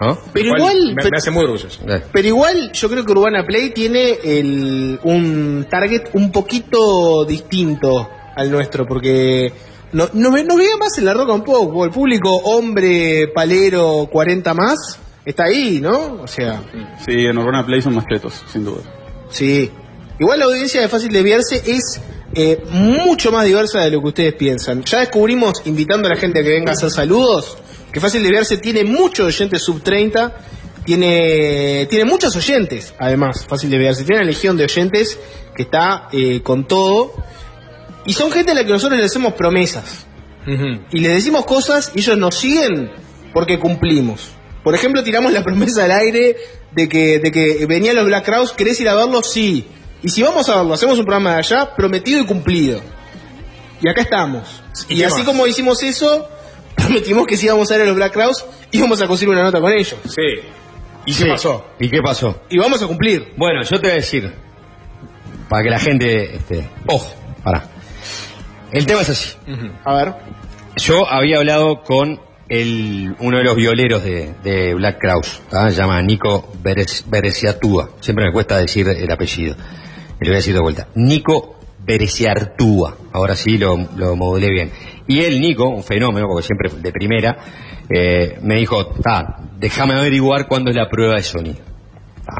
[0.00, 0.16] ¿No?
[0.32, 1.80] Pero Igual igual, me, pero- me hace muy orgulloso.
[2.12, 8.50] Pero igual yo creo que Urbana Play tiene el, un target un poquito distinto al
[8.50, 9.52] nuestro, porque
[9.92, 14.08] no, no, ve- no veía más en la roca un poco, el público hombre, palero,
[14.12, 16.22] 40 más, está ahí, ¿no?
[16.22, 16.62] O sea,
[17.04, 18.80] Sí, en Urbana Play son más tetos, sin duda.
[19.28, 19.70] sí.
[20.18, 22.00] Igual la audiencia de Fácil Desviarse es
[22.32, 24.82] eh, mucho más diversa de lo que ustedes piensan.
[24.82, 27.58] Ya descubrimos, invitando a la gente a que venga a hacer saludos,
[27.92, 30.34] que Fácil Desviarse tiene muchos oyentes sub 30,
[30.86, 34.04] tiene, tiene muchos oyentes, además, Fácil Desviarse.
[34.04, 35.18] Tiene una legión de oyentes
[35.54, 37.12] que está eh, con todo.
[38.06, 40.06] Y son gente a la que nosotros le hacemos promesas.
[40.92, 42.90] Y les decimos cosas y ellos nos siguen
[43.34, 44.30] porque cumplimos.
[44.66, 46.34] Por ejemplo, tiramos la promesa al aire
[46.72, 49.30] de que, de que venían los Black Crowes, ¿querés ir a verlos?
[49.32, 49.64] Sí.
[50.02, 52.80] Y si vamos a verlo, hacemos un programa de allá, prometido y cumplido.
[53.80, 54.64] Y acá estamos.
[54.88, 55.24] ¿Y así más?
[55.24, 56.28] como hicimos eso,
[56.74, 59.60] prometimos que si íbamos a ver a los Black Crowes, íbamos a conseguir una nota
[59.60, 59.94] con ellos.
[60.04, 60.48] Sí.
[61.06, 61.22] ¿Y Sí.
[61.22, 61.64] qué pasó?
[61.78, 62.42] ¿Y qué pasó?
[62.50, 63.34] Y vamos a cumplir.
[63.36, 64.34] Bueno, yo te voy a decir,
[65.48, 67.14] para que la gente, este, ojo,
[67.44, 67.68] para.
[68.72, 69.36] El tema es así.
[69.84, 70.14] A ver.
[70.74, 75.00] Yo había hablado con el, uno de los violeros de, de Black
[75.50, 75.70] ¿tá?
[75.70, 77.90] se llama Nico Bereciatúa.
[78.00, 79.56] Siempre me cuesta decir el apellido.
[80.20, 80.88] Le voy a decir de vuelta.
[80.94, 82.96] Nico Bereciartúa.
[83.12, 84.70] Ahora sí lo, lo modulé bien.
[85.06, 87.36] Y él, Nico, un fenómeno, porque siempre de primera,
[87.88, 91.58] eh, me dijo, "Ta, déjame averiguar cuándo es la prueba de sonido.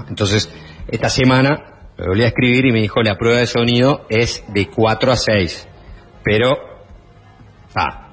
[0.09, 0.51] Entonces,
[0.89, 4.69] esta semana me volví a escribir y me dijo, la prueba de sonido es de
[4.69, 5.69] 4 a 6.
[6.23, 6.57] Pero,
[7.73, 8.06] ta,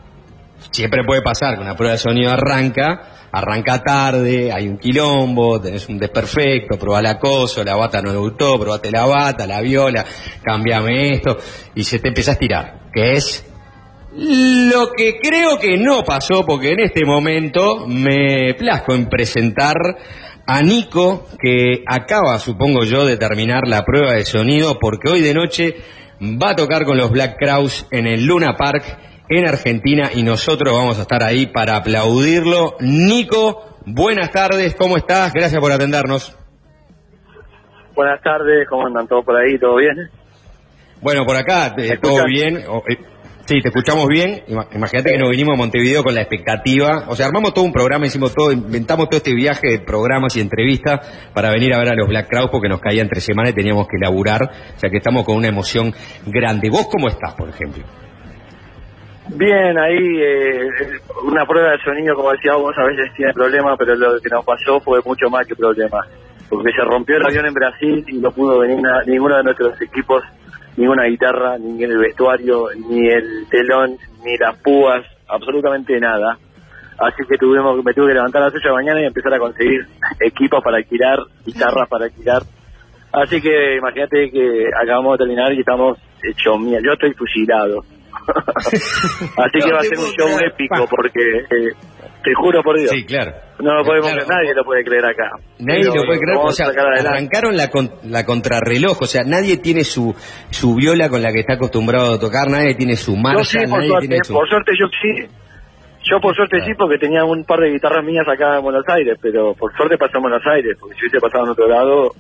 [0.74, 5.88] siempre puede pasar que una prueba de sonido arranca, arranca tarde, hay un quilombo, tenés
[5.88, 10.04] un desperfecto, probá la cosa, la bata no le gustó, probate la bata, la viola,
[10.42, 11.38] cambiame esto,
[11.76, 13.46] y se te empieza a estirar, que es
[14.16, 19.76] lo que creo que no pasó, porque en este momento me plazco en presentar
[20.46, 25.34] a Nico, que acaba, supongo yo, de terminar la prueba de sonido, porque hoy de
[25.34, 25.76] noche
[26.22, 30.74] va a tocar con los Black Crowes en el Luna Park en Argentina y nosotros
[30.76, 32.76] vamos a estar ahí para aplaudirlo.
[32.80, 35.34] Nico, buenas tardes, ¿cómo estás?
[35.34, 36.38] Gracias por atendernos.
[37.96, 39.58] Buenas tardes, ¿cómo andan todos por ahí?
[39.60, 39.96] ¿Todo bien?
[41.02, 42.58] Bueno, por acá, eh, todo bien.
[42.58, 42.98] Eh,
[43.46, 44.42] sí, te escuchamos bien.
[44.48, 47.06] Ima- Imagínate que nos vinimos a Montevideo con la expectativa.
[47.10, 50.42] O sea, armamos todo un programa, hicimos todo, inventamos todo este viaje de programas y
[50.42, 53.54] entrevistas para venir a ver a los Black Crowes porque nos caía entre semana y
[53.54, 54.42] teníamos que laburar.
[54.76, 55.94] O sea, que estamos con una emoción
[56.26, 56.70] grande.
[56.72, 57.84] ¿Vos cómo estás, por ejemplo?
[59.30, 60.68] Bien, ahí eh,
[61.24, 64.44] una prueba de sonido, como decía vos, a veces tiene problemas, pero lo que nos
[64.46, 66.08] pasó fue mucho más que problemas.
[66.50, 70.24] Porque se rompió el avión en Brasil y no pudo venir ninguno de nuestros equipos,
[70.76, 76.38] ninguna guitarra, ni el vestuario, ni el telón, ni las púas, absolutamente nada.
[77.00, 79.34] Así que tuvimos, me tuve que levantar a las 8 de la mañana y empezar
[79.34, 79.88] a conseguir
[80.20, 82.44] equipos para alquilar, guitarras para alquilar.
[83.12, 86.80] Así que imagínate que acabamos de terminar y estamos hechos mía.
[86.84, 87.84] Yo estoy fusilado.
[89.38, 91.74] Así que va a ser un show épico porque eh,
[92.24, 92.92] te juro por Dios.
[92.92, 93.32] Sí, claro.
[93.60, 94.26] No lo podemos Claro.
[94.30, 95.32] nadie lo puede creer acá.
[95.60, 99.58] Nadie Pero lo puede creer, o sea, arrancaron la, con- la contrarreloj, o sea, nadie
[99.58, 100.14] tiene su,
[100.50, 103.58] su viola con la que está acostumbrado a tocar, nadie tiene su Yo marcha, sí,
[103.68, 104.34] nadie suerte, tiene su...
[104.34, 105.28] por suerte yo sí.
[106.12, 109.18] Yo por suerte sí, porque tenía un par de guitarras mías acá en Buenos Aires,
[109.22, 112.12] pero por suerte pasó en Buenos Aires, porque si hubiese pasado en otro lado,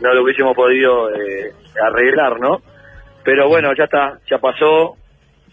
[0.00, 1.50] no lo hubiésemos podido eh,
[1.82, 2.58] arreglar, ¿no?
[3.24, 4.96] Pero bueno, ya está, ya pasó,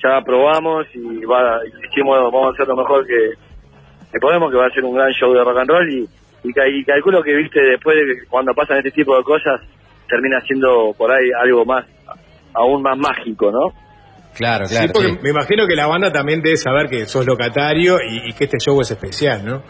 [0.03, 1.59] ya probamos y va,
[1.89, 3.31] hicimos, vamos a hacer lo mejor que,
[4.11, 6.09] que podemos, que va a ser un gran show de rock and roll y,
[6.43, 9.61] y, y calculo que, viste, después de cuando pasan este tipo de cosas,
[10.07, 11.85] termina siendo por ahí algo más,
[12.53, 13.73] aún más mágico, ¿no?
[14.35, 18.29] Claro, Sí, porque me imagino que la banda también debe saber que sos locatario y,
[18.29, 19.61] y que este show es especial, ¿no?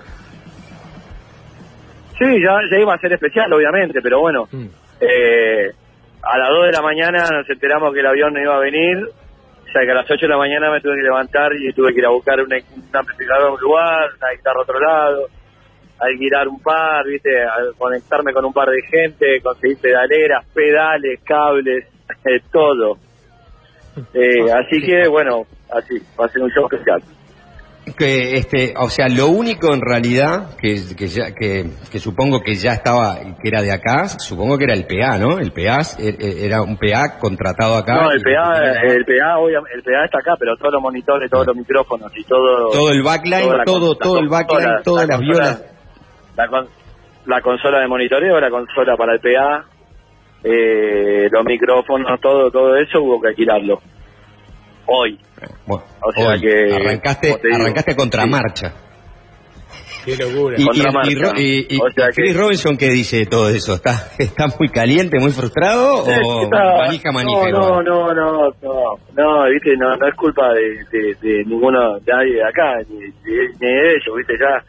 [2.17, 4.47] Sí, ya, ya iba a ser especial, obviamente, pero bueno,
[4.99, 5.71] eh,
[6.21, 9.07] a las 2 de la mañana nos enteramos que el avión no iba a venir,
[9.71, 11.93] o sea que a las 8 de la mañana me tuve que levantar y tuve
[11.93, 15.27] que ir a buscar un, un amplificador a un lugar, una guitarra a otro lado,
[15.97, 21.87] alquilar un par, viste, a conectarme con un par de gente, conseguir pedaleras, pedales, cables,
[22.51, 22.97] todo.
[24.13, 27.01] Eh, así que bueno, así, va a ser un show especial.
[27.97, 32.55] Que, este, o sea, lo único en realidad que, que, ya, que, que supongo que
[32.55, 35.39] ya estaba, que era de acá, supongo que era el PA, ¿no?
[35.39, 37.95] El PA eh, eh, era un PA contratado acá.
[38.03, 41.47] No, el PA, el PA, obviamente, el PA está acá, pero todos los monitores, todos
[41.47, 42.69] los micrófonos y todo.
[42.69, 45.65] Todo el backline, todo, todo el backline, todas la las violas.
[46.37, 46.67] La, con-
[47.25, 49.65] la consola de monitoreo, la consola para el PA,
[50.43, 53.79] eh, los micrófonos, todo, todo eso hubo que alquilarlo.
[54.93, 55.19] Hoy.
[55.65, 58.73] Bueno, O sea hoy que, arrancaste, arrancaste contra marcha.
[60.03, 60.55] Qué locura.
[60.57, 61.11] Y, y- Contramarcha.
[61.11, 63.75] y Ro- y- y O sea que- Chris Robinson, ¿qué dice de todo eso?
[63.75, 67.49] ¿Está, ¿Está muy caliente, muy frustrado Sí, o está- manija, manija?
[67.51, 71.99] no, no, no, no, no, no, viste, no, no es culpa de, de, de ninguno,
[71.99, 74.63] de nadie de acá, ni, ni- ni de ellos, viste, ya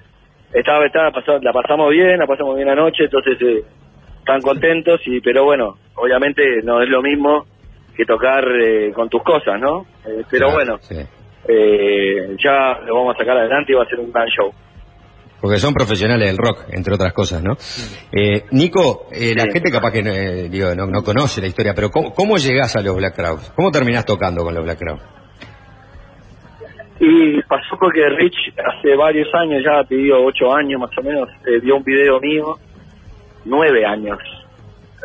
[0.58, 3.64] estaba, estaba pasando, la pasamos bien, la pasamos bien anoche, entonces eh,
[4.18, 7.46] están contentos, y pero bueno, obviamente no es lo mismo
[7.96, 9.86] que tocar eh, con tus cosas, ¿no?
[10.04, 10.96] Eh, pero Claro, bueno, sí.
[11.48, 14.50] eh, ya lo vamos a sacar adelante y va a ser un gran show.
[15.40, 17.56] Porque son profesionales del rock, entre otras cosas, ¿no?
[18.12, 19.50] Eh, Nico, eh, la Sí.
[19.52, 20.02] gente capaz que
[20.48, 23.50] digo, no, no conoce la historia, pero ¿cómo, cómo llegás a los Black Crowes?
[23.56, 25.02] ¿Cómo terminás tocando con los Black Crowes?
[27.00, 31.28] Y pasó porque Rich hace varios años, ya pidió ocho años más o menos,
[31.62, 32.56] vio un video mío,
[33.44, 34.18] nueve años,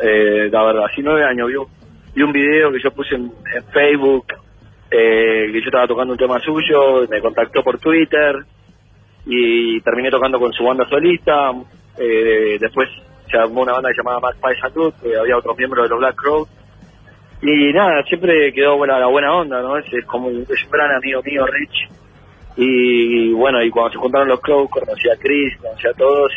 [0.03, 1.65] eh, la verdad, sí, nueve años, vio,
[2.17, 4.25] vio un video que yo puse en, en Facebook,
[4.89, 8.37] eh, que yo estaba tocando un tema suyo, me contactó por Twitter
[9.27, 11.51] y terminé tocando con su banda solista,
[11.95, 12.89] eh, después
[13.29, 16.15] se armó una banda llamada Mac Pie Salud, que había otros miembros de los Black
[16.15, 16.49] Crowes,
[17.43, 19.77] y nada, siempre quedó buena, la buena onda, ¿no?
[19.77, 21.89] Es, es como es un gran amigo mío, Rich.
[22.55, 26.31] Y, bueno, y cuando se juntaron los Crows, conocí a Chris, conocí a todos.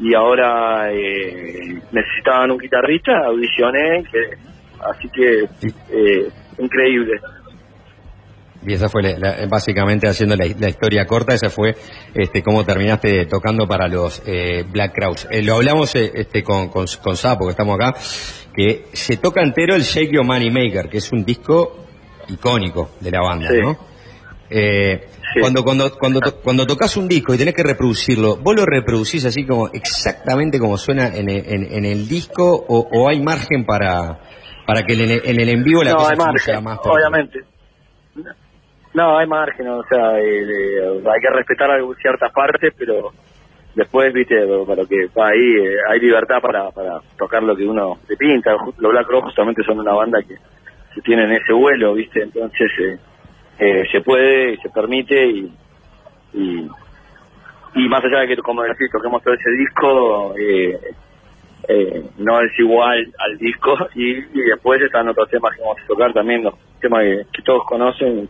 [0.00, 4.47] Y, y ahora eh, necesitaban un guitarrista, audicioné, que,
[4.80, 5.42] así que
[5.90, 6.28] eh,
[6.58, 7.12] increíble.
[8.66, 11.76] Y esa fue, la- la- básicamente, haciendo la, la historia corta, esa fue
[12.14, 15.28] este, cómo terminaste tocando para los eh, Black Crowes.
[15.30, 17.94] Eh, lo hablamos eh, este, con, con, con Sapo, que estamos acá,
[18.54, 21.84] que se toca entero el Shake Your Money Maker, que es un disco
[22.28, 23.60] icónico de la banda, Sí.
[23.60, 23.78] ¿no?
[24.50, 25.06] Eh,
[25.40, 29.24] Cuando, cuando, cuando, to- cuando tocas un disco y tenés que reproducirlo, ¿vos lo reproducís
[29.26, 33.64] así como exactamente como suena en el, en- en el disco o, o hay margen
[33.66, 34.20] para,
[34.68, 36.78] para que en el, en el en vivo la no, cosa hay margen, más?
[36.80, 37.40] por- obviamente.
[38.92, 41.70] No, hay margen, o sea, eh, eh, hay que respetar
[42.02, 43.10] ciertas partes, pero
[43.74, 44.36] después, viste,
[44.66, 48.52] para que ahí, eh, hay libertad para, para tocar lo que uno le pinta.
[48.76, 50.34] Los Black Rock justamente son una banda que,
[50.94, 52.98] que tienen ese vuelo, viste, entonces eh,
[53.58, 55.50] eh, se puede, se permite y,
[56.34, 56.68] y,
[57.74, 60.78] y más allá de que, como decís, toquemos todo ese disco, eh,
[61.66, 64.14] eh, no es igual al disco y,
[64.48, 67.02] después están otros temas que vamos a tocar también, los temas
[67.32, 68.28] que, todos conocen.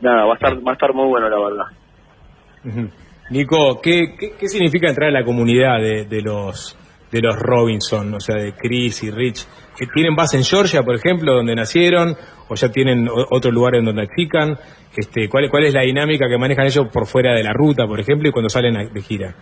[0.00, 2.90] Nada, va a estar va a estar muy bueno la verdad.
[3.30, 6.76] Nico, ¿qué, qué, qué significa entrar a la comunidad de, de los
[7.10, 9.46] de los Robinson, o sea, de Chris y Rich?
[9.76, 12.16] ¿Que ¿Tienen base en Georgia, por ejemplo, donde nacieron,
[12.48, 14.58] o ya tienen otro lugar en donde practican?
[14.96, 18.00] Este, ¿cuál, ¿Cuál es la dinámica que manejan ellos por fuera de la ruta, por
[18.00, 19.34] ejemplo, y cuando salen de gira?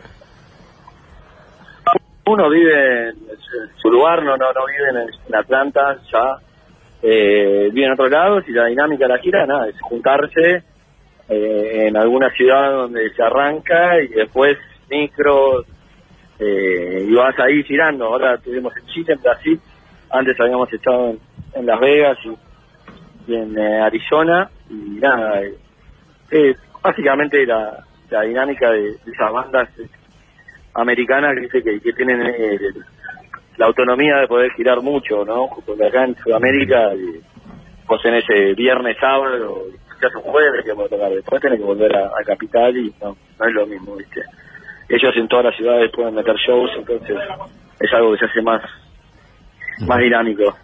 [2.28, 3.16] Uno vive en
[3.80, 6.36] su lugar, no no no vive en, Atlanta ya,
[7.02, 10.62] eh, vive en otros lados y la dinámica de la gira nada, es juntarse
[11.26, 14.58] eh, en alguna ciudad donde se arranca y después
[14.90, 15.64] micro
[16.38, 18.04] eh, y vas ahí girando.
[18.04, 19.60] Ahora estuvimos en Chile, en Brasil,
[20.10, 21.16] antes habíamos estado
[21.54, 22.18] en, Las Vegas
[23.26, 25.54] y, en eh, Arizona y nada, eh,
[26.30, 29.70] eh, básicamente la, la dinámica de, esas bandas
[30.78, 32.58] americanas que, dice que, que tienen eh,
[33.56, 35.48] la autonomía de poder girar mucho, ¿no?
[35.66, 37.20] Porque acá en Sudamérica eh,
[37.86, 39.64] vos tenés ese viernes, sábado,
[40.00, 42.94] ya es un jueves que podés tocar, después tenés que volver a, a Capital y
[43.02, 44.22] no, no es lo mismo, ¿viste?
[44.88, 47.16] Ellos en todas las ciudades pueden meter shows, entonces
[47.80, 48.62] es algo que se hace más,
[49.86, 50.56] más dinámico.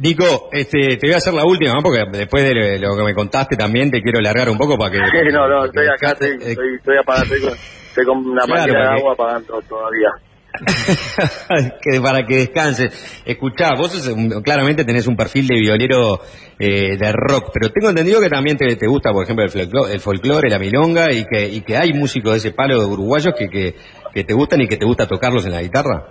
[0.00, 1.82] Nico, este, te voy a hacer la última, ¿no?
[1.82, 4.98] porque después de lo que me contaste también te quiero largar un poco para que...
[5.32, 7.58] no, no, estoy acá, estoy, estoy, estoy apagando, estoy con,
[8.00, 10.08] estoy con una Claro, máquina de agua apagando todavía.
[11.82, 13.22] que para que descanses.
[13.24, 16.20] Escuchá, vos sos un- claramente tenés un perfil de violero
[16.58, 19.92] eh, de rock, pero tengo entendido que también te, te gusta, por ejemplo, el folclore,
[19.92, 23.34] el folclore, la milonga, y que, y que hay músicos de ese palo de uruguayos
[23.38, 23.74] que, que,
[24.12, 26.06] que te gustan y que te gusta tocarlos en la guitarra.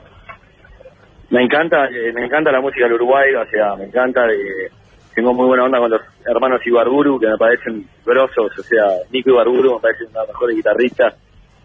[1.30, 4.72] Me encanta, eh, me encanta la música del Uruguay, o sea, me encanta, eh,
[5.14, 9.32] tengo muy buena onda con los hermanos Ibarburu, que me parecen grosos, o sea, Nico
[9.32, 11.16] Ibarburu me parece uno de los mejores guitarristas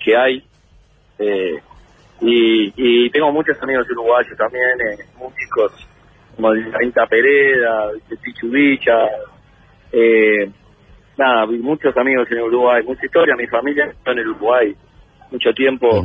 [0.04, 0.44] que hay,
[1.18, 1.60] eh,
[2.20, 5.72] y, y tengo muchos amigos uruguayos también, eh, músicos
[6.36, 7.90] como Anita Pereda,
[8.22, 9.08] Pichu Villa,
[9.92, 10.50] eh,
[11.16, 14.74] nada, vi muchos amigos en Uruguay, mucha historia, mi familia está en el Uruguay
[15.30, 16.02] mucho tiempo,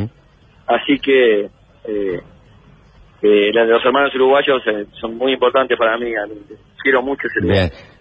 [0.68, 1.50] así que
[1.86, 2.22] eh,
[3.22, 6.12] eh, los hermanos uruguayos eh, son muy importantes para mí,
[6.82, 7.70] quiero mucho ese lugar.
[7.70, 7.97] Bien.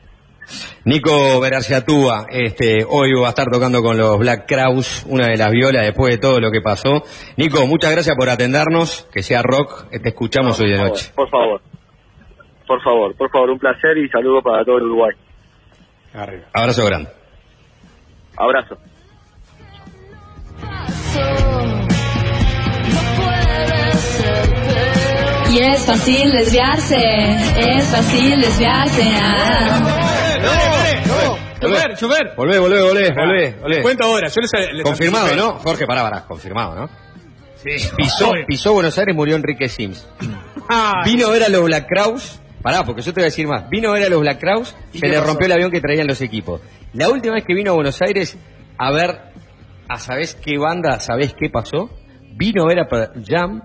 [0.84, 5.50] Nico Verarciatúa, este, hoy va a estar tocando con los Black Crowes, una de las
[5.50, 7.02] violas después de todo lo que pasó.
[7.36, 11.10] Nico, muchas gracias por atendernos, que sea rock, te escuchamos hoy de noche.
[11.14, 11.60] favor, Por favor.
[12.66, 15.14] Por favor, por favor, un placer y saludo para todo el Uruguay.
[16.52, 17.10] Abrazo grande.
[18.36, 18.76] Abrazo.
[25.56, 26.96] Y es fácil desviarse,
[27.58, 29.02] es fácil desviarse.
[29.14, 29.82] ah.
[31.58, 32.34] Chofer, chofer.
[32.36, 33.80] Volvé, volvé, volvé, volvé, volvé.
[33.82, 35.34] Cuento ahora, yo les, les Confirmado.
[35.34, 35.54] ¿no?
[35.54, 36.90] Jorge, pará, pará, confirmado, ¿no?
[37.56, 37.70] Sí.
[37.96, 40.06] Pisó, pisó Buenos Aires, murió Enrique Sims.
[41.06, 42.38] Vino a ver a los Black Crowes.
[42.62, 43.70] Pará, porque yo te voy a decir más.
[43.70, 45.28] Vino a ver a los Black Crowes, ¿Y se le pasó?
[45.28, 46.60] rompió el avión que traían los equipos.
[46.92, 48.36] La última vez que vino a Buenos Aires
[48.76, 49.18] a ver
[49.88, 51.88] a sabés qué banda, sabés qué pasó,
[52.34, 52.86] vino a ver a
[53.26, 53.62] Jam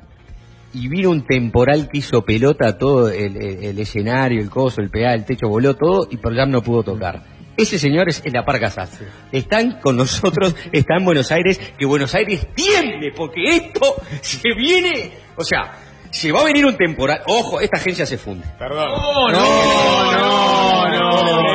[0.73, 4.89] y vino un temporal que hizo pelota todo el, el- el escenario, el coso, el
[4.89, 7.23] PA, el techo, voló todo y Pearl Jam no pudo tocar.
[7.57, 9.07] Ese señor es el Parca Sastre.
[9.31, 15.11] Están con nosotros, está en Buenos Aires, que Buenos Aires tiemble, porque esto se viene,
[15.35, 15.73] o sea,
[16.09, 17.21] se va a venir un temporal.
[17.27, 18.45] Ojo, esta agencia se funde.
[18.57, 18.89] Perdón.
[18.89, 21.50] No, no, no, no,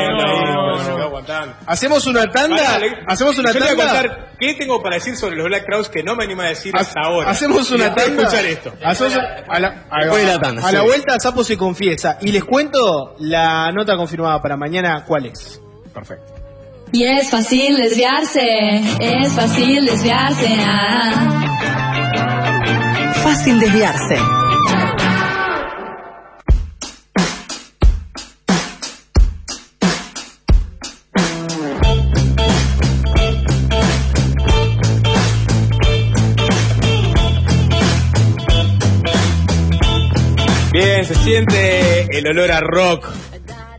[1.67, 2.81] Hacemos una tanda.
[3.07, 3.93] Hacemos una yo te voy a tanda.
[4.09, 6.73] contar qué tengo para decir sobre los Black Crowes que no me animo a decir
[6.77, 7.31] Ha- hasta ahora.
[7.31, 8.23] Hacemos una después tanda.
[8.25, 8.73] escuchar esto.
[8.85, 9.15] Hacemos
[9.49, 10.29] a la, ahí Después va.
[10.29, 10.87] de la tanda, A la sí.
[10.87, 12.19] vuelta, Sapo se confiesa.
[12.21, 15.05] Y les cuento la nota confirmada para mañana.
[15.07, 15.61] ¿Cuál es?
[15.93, 16.33] Perfecto.
[16.93, 20.57] Y es fácil desviarse, es fácil desviarse.
[20.61, 23.13] ah.
[23.23, 24.17] Fácil desviarse.
[41.07, 43.09] Se siente el olor a rock.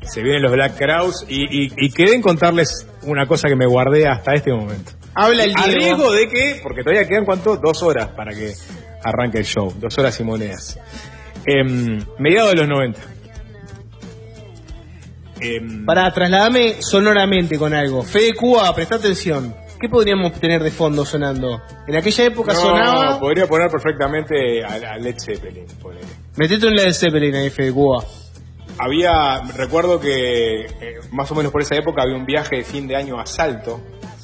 [0.02, 3.66] Se vienen los Black Crowes y, y, y quedé en contarles una cosa que me
[3.68, 4.92] guardé hasta este momento.
[5.14, 5.80] Habla el A Diego.
[5.80, 8.54] riesgo de que, porque todavía quedan cuánto, dos horas para que
[9.04, 10.80] arranque el show, dos horas y monedas.
[11.46, 13.00] Em, mediados de los 90.
[15.40, 18.04] Em, Para trasladarme sonoramente con algo.
[18.04, 19.56] Fede Cuba, presta atención.
[19.80, 21.62] ¿Qué podríamos tener de fondo sonando?
[21.88, 23.20] En aquella época no, sonaba.
[23.20, 25.66] podría poner perfectamente a, a Led Zeppelin.
[25.82, 26.06] ponele.
[26.38, 28.04] Metete un Led Zeppelin ahí, Fede Cuba.
[28.80, 32.88] Había, recuerdo que eh, más o menos por esa época había un viaje de fin
[32.88, 33.82] de año a Salto.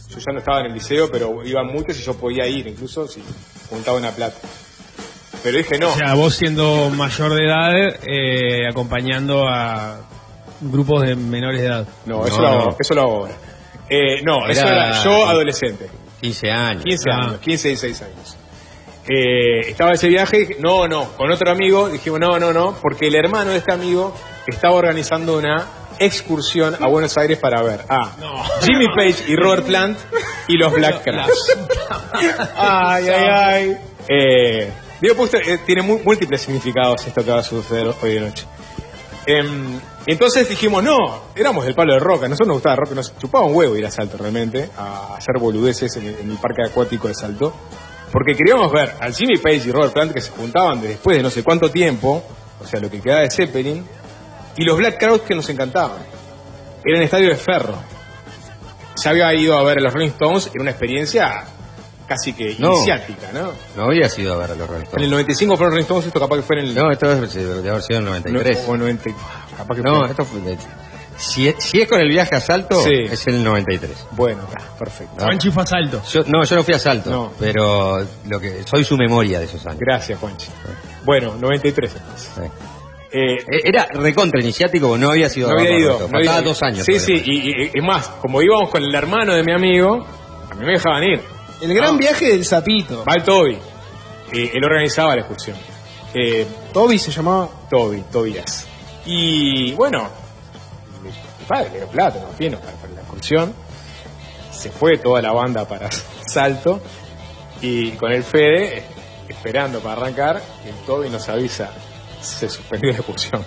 [0.09, 3.07] Yo ya no estaba en el liceo, pero iban muchos y yo podía ir, incluso
[3.07, 3.21] si
[3.69, 4.37] juntaba una plata.
[5.41, 5.89] Pero dije no.
[5.89, 7.71] O sea, vos siendo mayor de edad,
[8.07, 10.01] eh, acompañando a
[10.61, 11.87] grupos de menores de edad.
[12.05, 12.77] No, eso, No, lo, hago, no.
[12.79, 13.33] eso lo hago ahora.
[13.89, 15.89] Eh, no, eso Era- yo adolescente.
[16.21, 16.83] 15 años.
[16.83, 17.17] 15 Ah.
[17.27, 18.37] años, 15, 16 años.
[19.07, 23.07] Eh, estaba ese viaje, dije, no, no, con otro amigo, dijimos, no, no, no, porque
[23.07, 24.15] el hermano de este amigo
[24.47, 25.67] estaba organizando una
[25.99, 28.11] excursión a Buenos Aires para ver a
[28.61, 29.97] Jimmy Page y Robert Plant
[30.47, 31.57] y los Black Crowes.
[32.55, 33.77] ay, ay, ay.
[34.07, 34.71] Eh,
[35.01, 38.45] digo, pues, eh, tiene múltiples significados esto que va a suceder hoy de noche.
[39.25, 42.91] Em, entonces dijimos, no, éramos del palo de roca, a nosotros nos gustaba el rock,
[42.93, 46.37] nos chupaba un huevo ir a Salto realmente, a hacer boludeces en el, en el
[46.37, 47.53] parque acuático de Salto,
[48.13, 51.23] porque queríamos ver al Jimmy Page y Robert Plant que se juntaban de después de
[51.23, 52.23] no sé cuánto tiempo,
[52.61, 53.83] o sea, lo que quedaba de Zeppelin,
[54.55, 55.97] y los Black Crowes que nos encantaban.
[56.85, 57.75] Era en estadio de ferro.
[59.03, 61.43] Ya había ido a ver a los Rolling Stones, era una experiencia
[62.07, 62.73] casi que No.
[62.73, 63.51] iniciática, ¿no?
[63.75, 65.05] No había sido a ver a los Rolling En Stones.
[65.05, 66.75] el 95 fueron Rolling Stones, esto capaz que fue en el...
[66.75, 68.63] No, esto es de haber sido en el 93.
[68.67, 69.09] o 90,
[69.57, 70.57] capaz que No, fue- esto fue de-
[71.23, 72.91] si, es, si es con el viaje a Salto, Sí.
[73.09, 74.07] es el 93.
[74.11, 75.23] Bueno, ah, perfecto.
[75.23, 76.01] Juanchi fue a salto.
[76.11, 77.31] Yo, no, yo no fui a Salto, No.
[77.39, 79.79] pero lo que soy su memoria de esos años.
[79.79, 80.47] Gracias, Juanchi.
[81.03, 82.29] Bueno, 93 entonces.
[82.35, 82.41] Sí.
[83.15, 86.07] Eh, Eh, Era recontra iniciático, no había sido no había ido.
[86.11, 86.83] No había dos años.
[86.85, 90.05] Sí, sí, y, y- y es más, como íbamos con el hermano de mi amigo,
[90.49, 91.21] a mí me dejaban ir.
[91.61, 91.97] El gran No.
[91.99, 93.03] viaje del sapito.
[93.07, 93.57] Va el Toby.
[94.33, 95.55] Eh, él organizaba la excursión.
[96.15, 97.47] Eh, Toby se llamaba.
[97.69, 98.65] Toby, Tobías.
[99.05, 100.09] Y bueno,
[101.43, 103.53] padre le dio plata, no tiene para, para la excursión.
[104.51, 105.89] Se fue toda la banda para
[106.27, 106.81] Salto.
[107.61, 108.83] Y con el Fede,
[109.27, 111.69] esperando para arrancar, el Toby nos avisa,
[112.21, 113.45] se suspendió la excursión.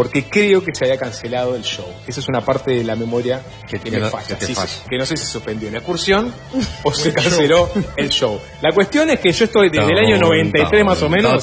[0.00, 1.84] Porque creo que se había cancelado el show.
[2.06, 4.28] Esa es una parte de la memoria que Que me no- falla.
[4.28, 4.72] que te Sí, sí, falla.
[4.88, 6.32] que no sé si se suspendió la excursión
[6.84, 7.68] o se canceló
[7.98, 8.40] el show.
[8.62, 11.42] La cuestión es que yo estoy desde el año 93 más o menos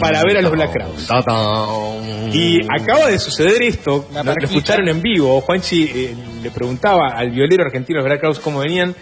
[0.00, 1.08] para ver a los Black Crowes.
[2.32, 7.30] Y acaba de suceder esto, La lo, escucharon en vivo, Juanchi eh, le preguntaba al
[7.32, 8.94] violero argentino de los Black Crowes cómo venían,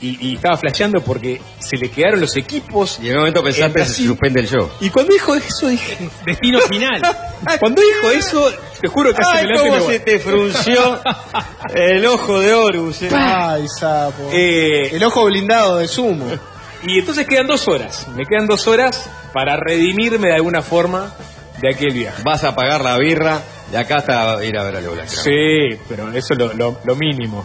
[0.00, 2.98] y, y estaba flasheando porque se le quedaron los equipos.
[3.02, 4.70] Y en un momento pensaste que se suspende el show.
[4.80, 7.00] Y cuando dijo eso dije, Destino final.
[7.60, 8.50] cuando dijo eso,
[8.80, 11.00] te juro que Ay, me cómo se te frunció
[11.74, 13.02] el ojo de Horus.
[13.02, 13.10] eh.
[13.12, 14.30] Ay, sapo.
[14.32, 16.26] Eh, El ojo blindado de sumo.
[16.82, 18.06] Y entonces quedan dos horas.
[18.16, 21.12] Me quedan dos horas para redimirme de alguna forma
[21.60, 22.22] de aquel viaje.
[22.24, 25.06] Vas a pagar la birra de acá hasta ir a ver a Black.
[25.08, 27.44] Sí, pero eso es lo, lo- lo mínimo.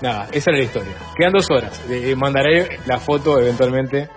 [0.00, 0.92] Nada, esa era la historia.
[1.16, 1.80] Quedan dos horas.
[1.90, 4.08] Eh, mandaré la foto eventualmente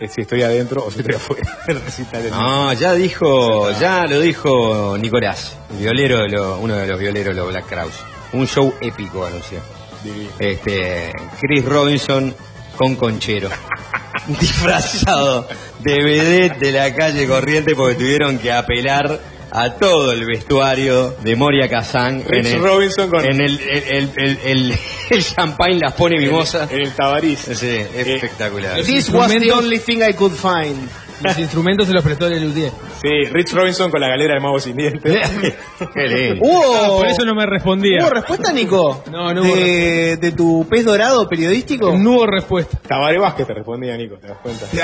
[0.00, 2.22] eh, si estoy adentro o si estoy afuera del recital.
[2.22, 7.34] del- No, ya dijo, ya lo dijo Nicolás, violero de lo- uno de los violeros
[7.34, 7.94] de los Black Crowes.
[8.32, 9.60] Un show épico anunció.
[10.02, 10.30] Divino.
[10.38, 12.34] Este, Chris Robinson
[12.76, 13.48] con conchero.
[14.40, 15.46] Disfrazado
[15.80, 19.20] de vedette de la calle corriente porque tuvieron que apelar
[19.56, 23.82] a todo el vestuario de Moria Kazan en Rich el, Robinson con- en el, el,
[23.88, 24.74] el, el, el-
[25.10, 26.68] el champagne las pone mimosa.
[26.70, 27.38] En el Tabariz.
[27.40, 27.66] Sí,
[27.96, 28.82] espectacular.
[28.82, 30.76] This was the only thing I could find.
[31.22, 32.70] Los instrumentos se los prestó el Luthier.
[33.00, 35.16] Sí, Rich Robinson con la galera de Mago sin dientes.
[35.94, 36.44] Qué lindo.
[36.46, 38.00] ¿Hubo, Por eso no me respondía.
[38.02, 39.02] ¿Hubo respuesta, Nico?
[39.10, 41.96] No, no hubo de, de tu pez dorado periodístico?
[41.96, 42.78] No hubo respuesta.
[42.86, 44.66] Tabaré Vázquez te respondía, Nico, ¿te das cuenta?
[44.66, 44.78] Sí.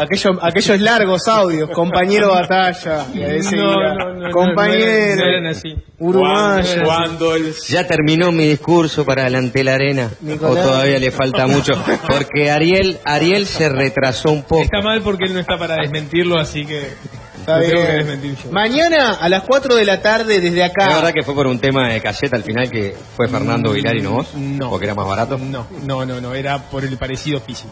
[0.00, 3.04] Aquellos, aquellos largos audios, compañero batalla.
[3.04, 4.86] seguía, No, no, no, compañero.
[5.16, 5.74] no, no eran así.
[5.98, 6.82] Uruguayo.
[6.84, 10.10] Cuando, el Ya terminó mi discurso para delante la arena.
[10.20, 10.64] Nicolás.
[10.66, 11.72] O todavía le falta mucho.
[12.08, 14.62] Porque Ariel, Ariel se retrasó un poco.
[14.62, 16.88] Está mal porque él no está para desmentirlo, así que
[17.38, 17.72] Está bien.
[17.72, 18.50] que desmentir yo.
[18.52, 20.88] Mañana a las 4 de la tarde desde ¿La acá.
[20.96, 24.00] verdad que fue por un tema de caseta al final que fue Fernando Vilar y
[24.02, 24.34] no vos?
[24.34, 24.70] No.
[24.70, 25.36] Porque era más barato.
[25.38, 27.70] No, no, no, no, era por el parecido físico.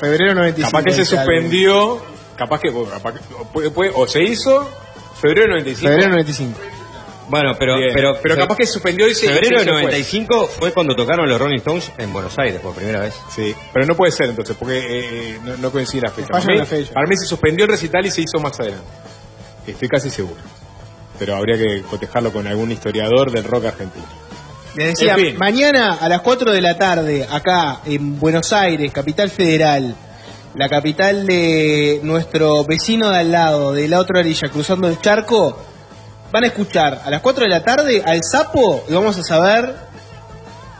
[0.00, 0.70] Febrero 95.
[0.70, 2.02] capaz que se suspendió,
[2.36, 3.20] capaz que, bueno, capaz que-
[3.52, 4.68] puede- puede- o se hizo
[5.20, 5.88] febrero del 95.
[5.90, 6.58] Febrero 95.
[7.28, 7.90] Bueno, pero, Bien.
[7.94, 9.82] pero, pero capaz que se suspendió y se Febrero se del fue.
[9.82, 13.14] 95 fue cuando tocaron los Rolling Stones en Buenos Aires por primera vez.
[13.32, 14.80] Sí, pero no puede ser entonces, porque
[15.34, 16.26] eh, no, no coincide la fecha.
[16.32, 16.92] Falla Para mí, la fecha.
[16.92, 18.84] para mí se suspendió el recital y se hizo más adelante.
[19.64, 20.40] Estoy casi seguro.
[21.20, 24.06] Pero habría que cotejarlo con algún historiador del rock argentino.
[24.74, 25.38] Les decía, En fin.
[25.38, 29.94] mañana a las 4 de la tarde, acá en Buenos Aires, capital federal,
[30.54, 35.58] la capital de nuestro vecino de al lado, de la otra orilla, cruzando el charco,
[36.32, 39.74] van a escuchar a las 4 de la tarde al sapo y vamos a saber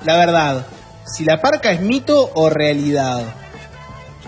[0.04, 0.66] la verdad,
[1.04, 3.34] si la parca es mito o realidad.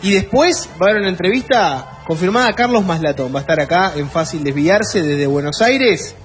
[0.03, 3.93] Y después va a haber una entrevista confirmada a Carlos Maslatón, va a estar acá
[3.97, 6.17] en Fácil Desviarse desde Buenos Aires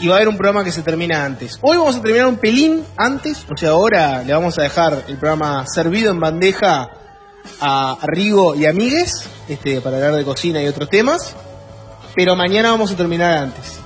[0.00, 1.58] y va a haber un programa que se termina antes.
[1.62, 5.16] Hoy vamos a terminar un pelín antes, o sea, ahora le vamos a dejar el
[5.16, 6.88] programa servido en bandeja
[7.60, 11.34] a Rigo y Amigues, este, para hablar de cocina y otros temas,
[12.14, 13.78] pero mañana vamos a terminar antes.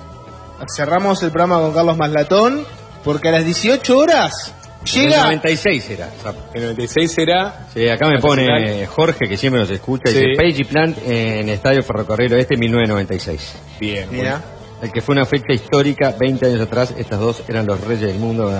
[0.75, 2.65] Cerramos el programa con Carlos Maslatón,
[3.05, 4.53] porque a las 18 horas
[4.85, 5.25] El llega...
[5.25, 6.09] 96 era.
[6.55, 7.67] El 96 era.
[7.75, 10.15] Sí, acá me pone Jorge, que siempre nos escucha, Sí.
[10.19, 13.55] dice Page y Plant en Estadio Ferrocarril Oeste 1996.
[13.79, 14.09] Bien.
[14.11, 14.41] Mira.
[14.83, 18.19] El que fue una fecha histórica, 20 años atrás, estas dos eran los reyes del
[18.19, 18.53] mundo.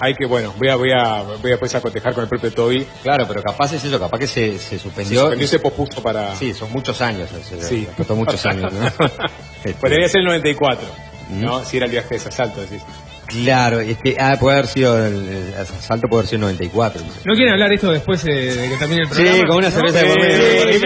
[0.00, 2.52] Hay que, bueno, voy a, voy a, voy a después a cotejar con el propio
[2.52, 2.84] Toby.
[3.04, 5.20] Claro, pero capaz es eso, capaz que se, se Se suspendió.
[5.20, 6.34] suspendió y se pospuso para.
[6.34, 7.28] Sí, son muchos años.
[7.48, 7.86] se- Sí.
[7.96, 8.80] Costó muchos años, ¿no?
[9.64, 10.86] Este, Podría ser el 94,
[11.30, 11.40] Mm.
[11.44, 11.64] ¿no?
[11.64, 12.82] Si era el viaje de asalto, decís.
[13.28, 17.00] Claro, este, ah, puede haber sido, el, el asalto puede haber sido el 94.
[17.24, 19.46] ¿No quieren hablar esto después eh, de que termine el Sí, programa?
[19.46, 19.74] con una ¿No?
[19.74, 20.72] cerveza de.
[20.72, 20.80] Sí.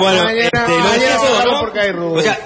[0.00, 1.60] Bueno, Mañana- este, mañana cierto, vamos ¿no?
[1.60, 2.18] porque hay rubro.
[2.18, 2.38] O sea,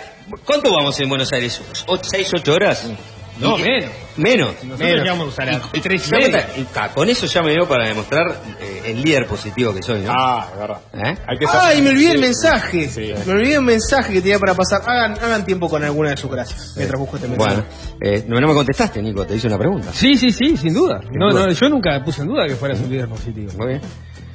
[0.44, 1.60] ¿cuánto vamos en Buenos Aires?
[1.86, 2.90] ¿6, 8 horas?
[3.38, 3.90] No, Y- menos.
[4.16, 4.54] Menos.
[4.64, 6.60] Nosotros llegamos a Y- tres y.
[6.60, 8.26] Y, Con eso ya me dio para demostrar
[8.60, 10.12] eh, el líder positivo que soy, ¿no?
[10.14, 10.80] Ah, es verdad.
[10.92, 11.16] ¿Eh?
[11.26, 12.88] Hay que ¡Ay, me olvidé el mensaje!
[12.88, 13.14] Sí.
[13.26, 14.82] Me olvidé un mensaje que tenía para pasar.
[14.84, 17.62] Hagan, hagan tiempo con alguna de sus gracias, mientras busco este mensaje.
[17.62, 17.68] Bueno,
[18.02, 19.90] eh, no, no me contestaste, Nico, te hice una pregunta.
[19.94, 21.00] Sí, sí, sí, sin duda.
[21.10, 21.46] No, duda.
[21.46, 23.52] no, yo nunca puse en duda que fueras un líder positivo.
[23.56, 23.80] Muy bien.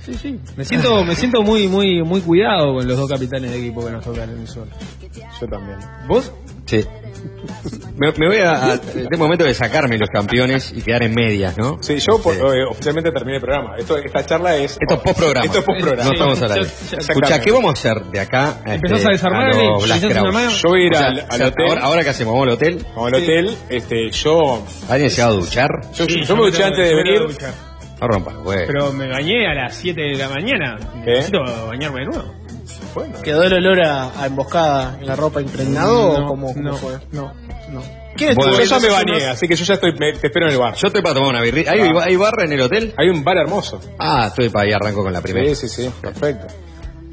[0.06, 0.40] Sí, sí.
[0.56, 3.92] Me siento, me siento muy, muy, muy cuidado con los dos capitanes de equipo que
[3.92, 4.70] nos tocan en el sol.
[5.42, 5.80] Yo también.
[6.08, 6.32] ¿Vos?
[6.66, 6.86] Sí.
[7.98, 11.58] Me, me voy a, a- Es momento de sacarme los campeones y quedar en medias,
[11.58, 11.78] ¿no?
[11.82, 12.42] Sí, yo por- Sí.
[12.42, 13.76] eh, oficialmente terminé el programa.
[13.78, 14.78] Esto, esta charla es.
[14.80, 15.46] Esto es post-programa.
[15.46, 16.04] Esto es post-programa.
[16.10, 16.66] No estamos aire.
[16.66, 19.54] Sí, Escucha, ¿qué vamos a hacer de acá a, Empezás este, a desarmar.
[19.54, 21.66] Yo voy a ir O sea, al, o al sea, hotel.
[21.70, 22.86] Ahora, ahora que hacemos, ¿vamos al hotel?
[22.96, 23.58] Vamos al hotel.
[23.70, 24.64] Este, yo.
[24.90, 25.70] ¿Alguien se va a duchar?
[25.94, 26.06] Yo,
[26.36, 27.22] me duché antes de venir.
[28.02, 28.68] No rompa, güey.
[28.68, 30.78] Pero me bañé a las 7 de la mañana.
[31.04, 31.12] ¿Qué?
[31.12, 32.34] Necesito bañarme de nuevo.
[32.94, 36.62] Bueno, ¿Quedó el olor a, a emboscada en la ropa impregnado o No, cómo, cómo
[36.72, 36.94] no, fue?
[37.12, 37.34] no,
[37.72, 37.82] no.
[38.16, 39.92] ¿Quién Bueno, yo ya me bañé, así que yo ya estoy.
[40.00, 40.74] me- te espero en el bar.
[40.76, 41.72] Yo estoy para tomar una birrita.
[41.72, 42.04] ¿Hay, Ah.
[42.06, 42.94] ¿Hay barra en el hotel?
[42.98, 43.80] Hay un bar hermoso.
[44.00, 45.46] Ah, estoy para ahí, arranco con la primera.
[45.54, 45.92] Sí, sí, sí.
[46.02, 46.48] Perfecto.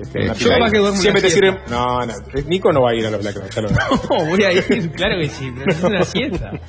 [0.00, 0.70] Este, Eh, yo ahí.
[0.70, 1.58] que duermo Siempre te sirven.
[1.68, 2.12] No, no.
[2.46, 3.78] Nico no va a ir a los Black Rock, ya lo veo.
[4.18, 6.50] No, voy a ir, claro que sí, pero es una siesta.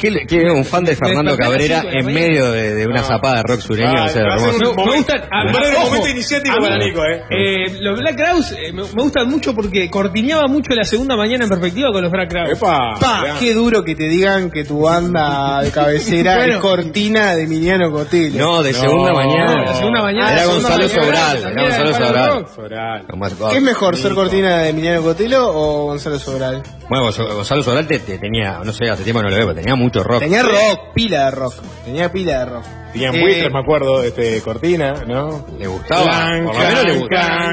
[0.00, 3.36] ¿Qué, le- qué un fan de Fernando Cabrera cinco en medio de, de una zapada
[3.36, 3.92] de rock sureño?
[3.96, 4.70] Ah, o sea, ser hermoso.
[4.70, 5.44] un Me, me ah,
[5.78, 7.22] ojo, momento iniciático para Nico, ¿eh?
[7.30, 11.44] eh, los Black Crowes eh, me, me gustan mucho porque cortineaba mucho la segunda mañana
[11.44, 12.58] en perspectiva con los Black Crowes.
[12.58, 16.54] Epa, Pa, qué duro que te digan que tu banda de cabecera Bueno.
[16.54, 18.38] es cortina de Emiliano Cotillo.
[18.38, 19.62] No, de No, segunda mañana.
[19.70, 20.32] de segunda mañana.
[20.32, 21.38] Era Gonzalo Sobral.
[21.38, 23.04] Era Gonzalo Sobral.
[23.50, 26.62] ¿Qué es mejor, ser cortina de Emiliano Cotillo o Gonzalo Sobral?
[26.88, 27.04] Bueno,
[27.34, 30.02] Gonzalo Sobral te, te tenía, no sé, hace tiempo no lo veo, pero tenía mucho
[30.02, 30.20] rock.
[30.20, 31.54] Tenía rock, pila de rock.
[31.84, 32.64] Tenía pila de rock.
[32.92, 35.46] Tenían Eh, buitres, me acuerdo, este, Cortina, ¿no?
[35.58, 36.28] Le gustaba.
[36.44, 37.50] Por lo menos le gustaba.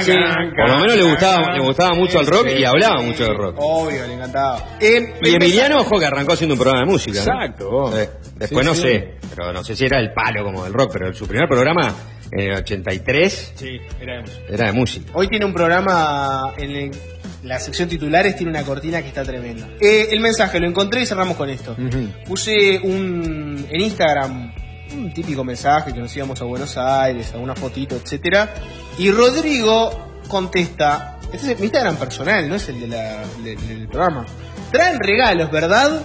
[0.00, 0.12] Sí.
[0.12, 3.34] Por lo menos le gustaba, clan, le gustaba mucho el rock y hablaba mucho de
[3.34, 3.56] rock.
[3.58, 4.58] Obvio, le encantaba.
[4.80, 7.18] Eh, Y Emiliano, ojo, que arrancó haciendo un programa de música.
[7.24, 7.32] ¿no?
[7.42, 7.92] Exacto.
[7.92, 8.08] Sí.
[8.36, 8.82] Después Sí, no sí.
[8.82, 11.92] sé, pero no sé si era el palo como del rock, pero su primer programa
[12.30, 14.42] en el 83 Sí, era de música.
[14.54, 15.10] era de música.
[15.14, 16.90] Hoy tiene un programa en el-
[17.44, 19.68] la sección titulares, tiene una cortina que está tremenda.
[19.80, 21.76] Eh, el mensaje, lo encontré y cerramos con esto.
[22.26, 24.52] Puse un en Instagram
[24.94, 28.54] un típico mensaje que nos íbamos a Buenos Aires, a una fotito, etcétera.
[28.98, 33.88] Y Rodrigo contesta, este es mi Instagram personal, no es el de la- de- del
[33.88, 34.24] programa.
[34.70, 36.00] Traen regalos, ¿verdad?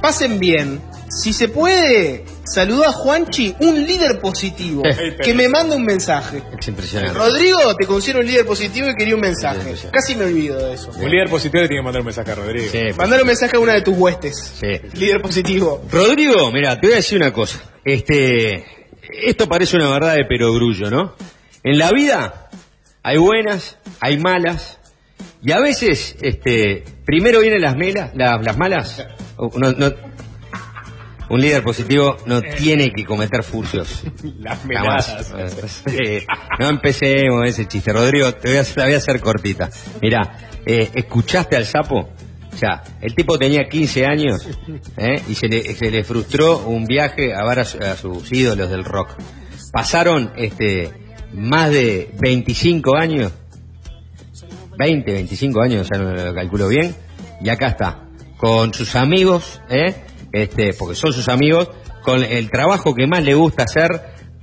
[0.00, 0.80] Pasen bien.
[1.10, 4.82] Si se puede, saluda a Juanchi, un líder positivo,
[5.22, 6.40] que me manda un mensaje.
[6.58, 7.18] Es impresionante.
[7.18, 9.74] Rodrigo, te considero un líder positivo y quería un mensaje.
[9.92, 10.90] Casi me olvido de eso.
[10.96, 12.66] Un líder positivo le tiene que mandar un mensaje a Rodrigo.
[12.70, 14.52] Sí, pues, Mandar un mensaje a una de tus huestes.
[14.60, 14.68] sí.
[14.98, 15.82] Líder positivo.
[15.90, 17.60] Rodrigo, mira, te voy a decir una cosa.
[17.84, 18.64] Este,
[19.26, 21.14] esto parece una verdad de perogrullo, ¿no?
[21.64, 22.48] En la vida
[23.02, 24.78] hay buenas, hay malas,
[25.42, 29.06] y a veces, este, primero vienen las melas, las, las malas.
[29.36, 29.92] O- no- no-
[31.30, 34.02] un líder positivo no tiene que cometer furcios.
[34.40, 35.32] Las meladas.
[35.86, 36.26] Eh,
[36.58, 37.92] no empecemos ese chiste.
[37.92, 39.70] Rodrigo, te voy a, la voy a hacer cortita.
[40.02, 42.08] Mirá, eh, ¿escuchaste al sapo?
[42.52, 44.48] O sea, el tipo tenía 15 años
[44.96, 45.22] ¿eh?
[45.28, 48.68] y se le, se le frustró un viaje a ver a, su- a sus ídolos
[48.68, 49.10] del rock.
[49.72, 50.90] Pasaron este
[51.32, 53.30] más de 25 años,
[54.80, 56.94] 20, 25 años, ya no lo calculo bien,
[57.42, 58.08] y acá está,
[58.38, 59.94] con sus amigos, ¿eh?
[60.32, 61.68] este, porque son sus amigos,
[62.02, 63.90] con el trabajo que más le gusta hacer,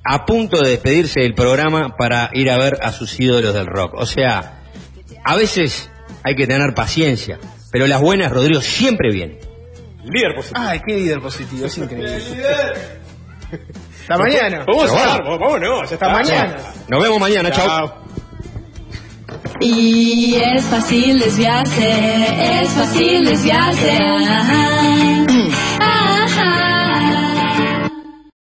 [0.03, 3.95] a punto de despedirse del programa para ir a ver a sus ídolos del rock.
[3.95, 4.61] O sea,
[5.25, 5.89] a veces
[6.23, 7.39] hay que tener paciencia,
[7.71, 9.39] pero las buenas, Rodrigo, siempre vienen.
[10.03, 10.65] Líder positivo.
[10.65, 12.17] Ay, qué líder positivo, es increíble.
[14.01, 14.65] Hasta mañana.
[14.65, 16.05] Vamos a cerrar, vámonos, ya está.
[16.05, 16.57] Hasta mañana.
[16.87, 17.67] Nos vemos mañana, chao.
[17.67, 18.06] Chao.
[19.59, 23.97] Y es fácil desviarse, es fácil desviarse.
[24.01, 25.36] ajá.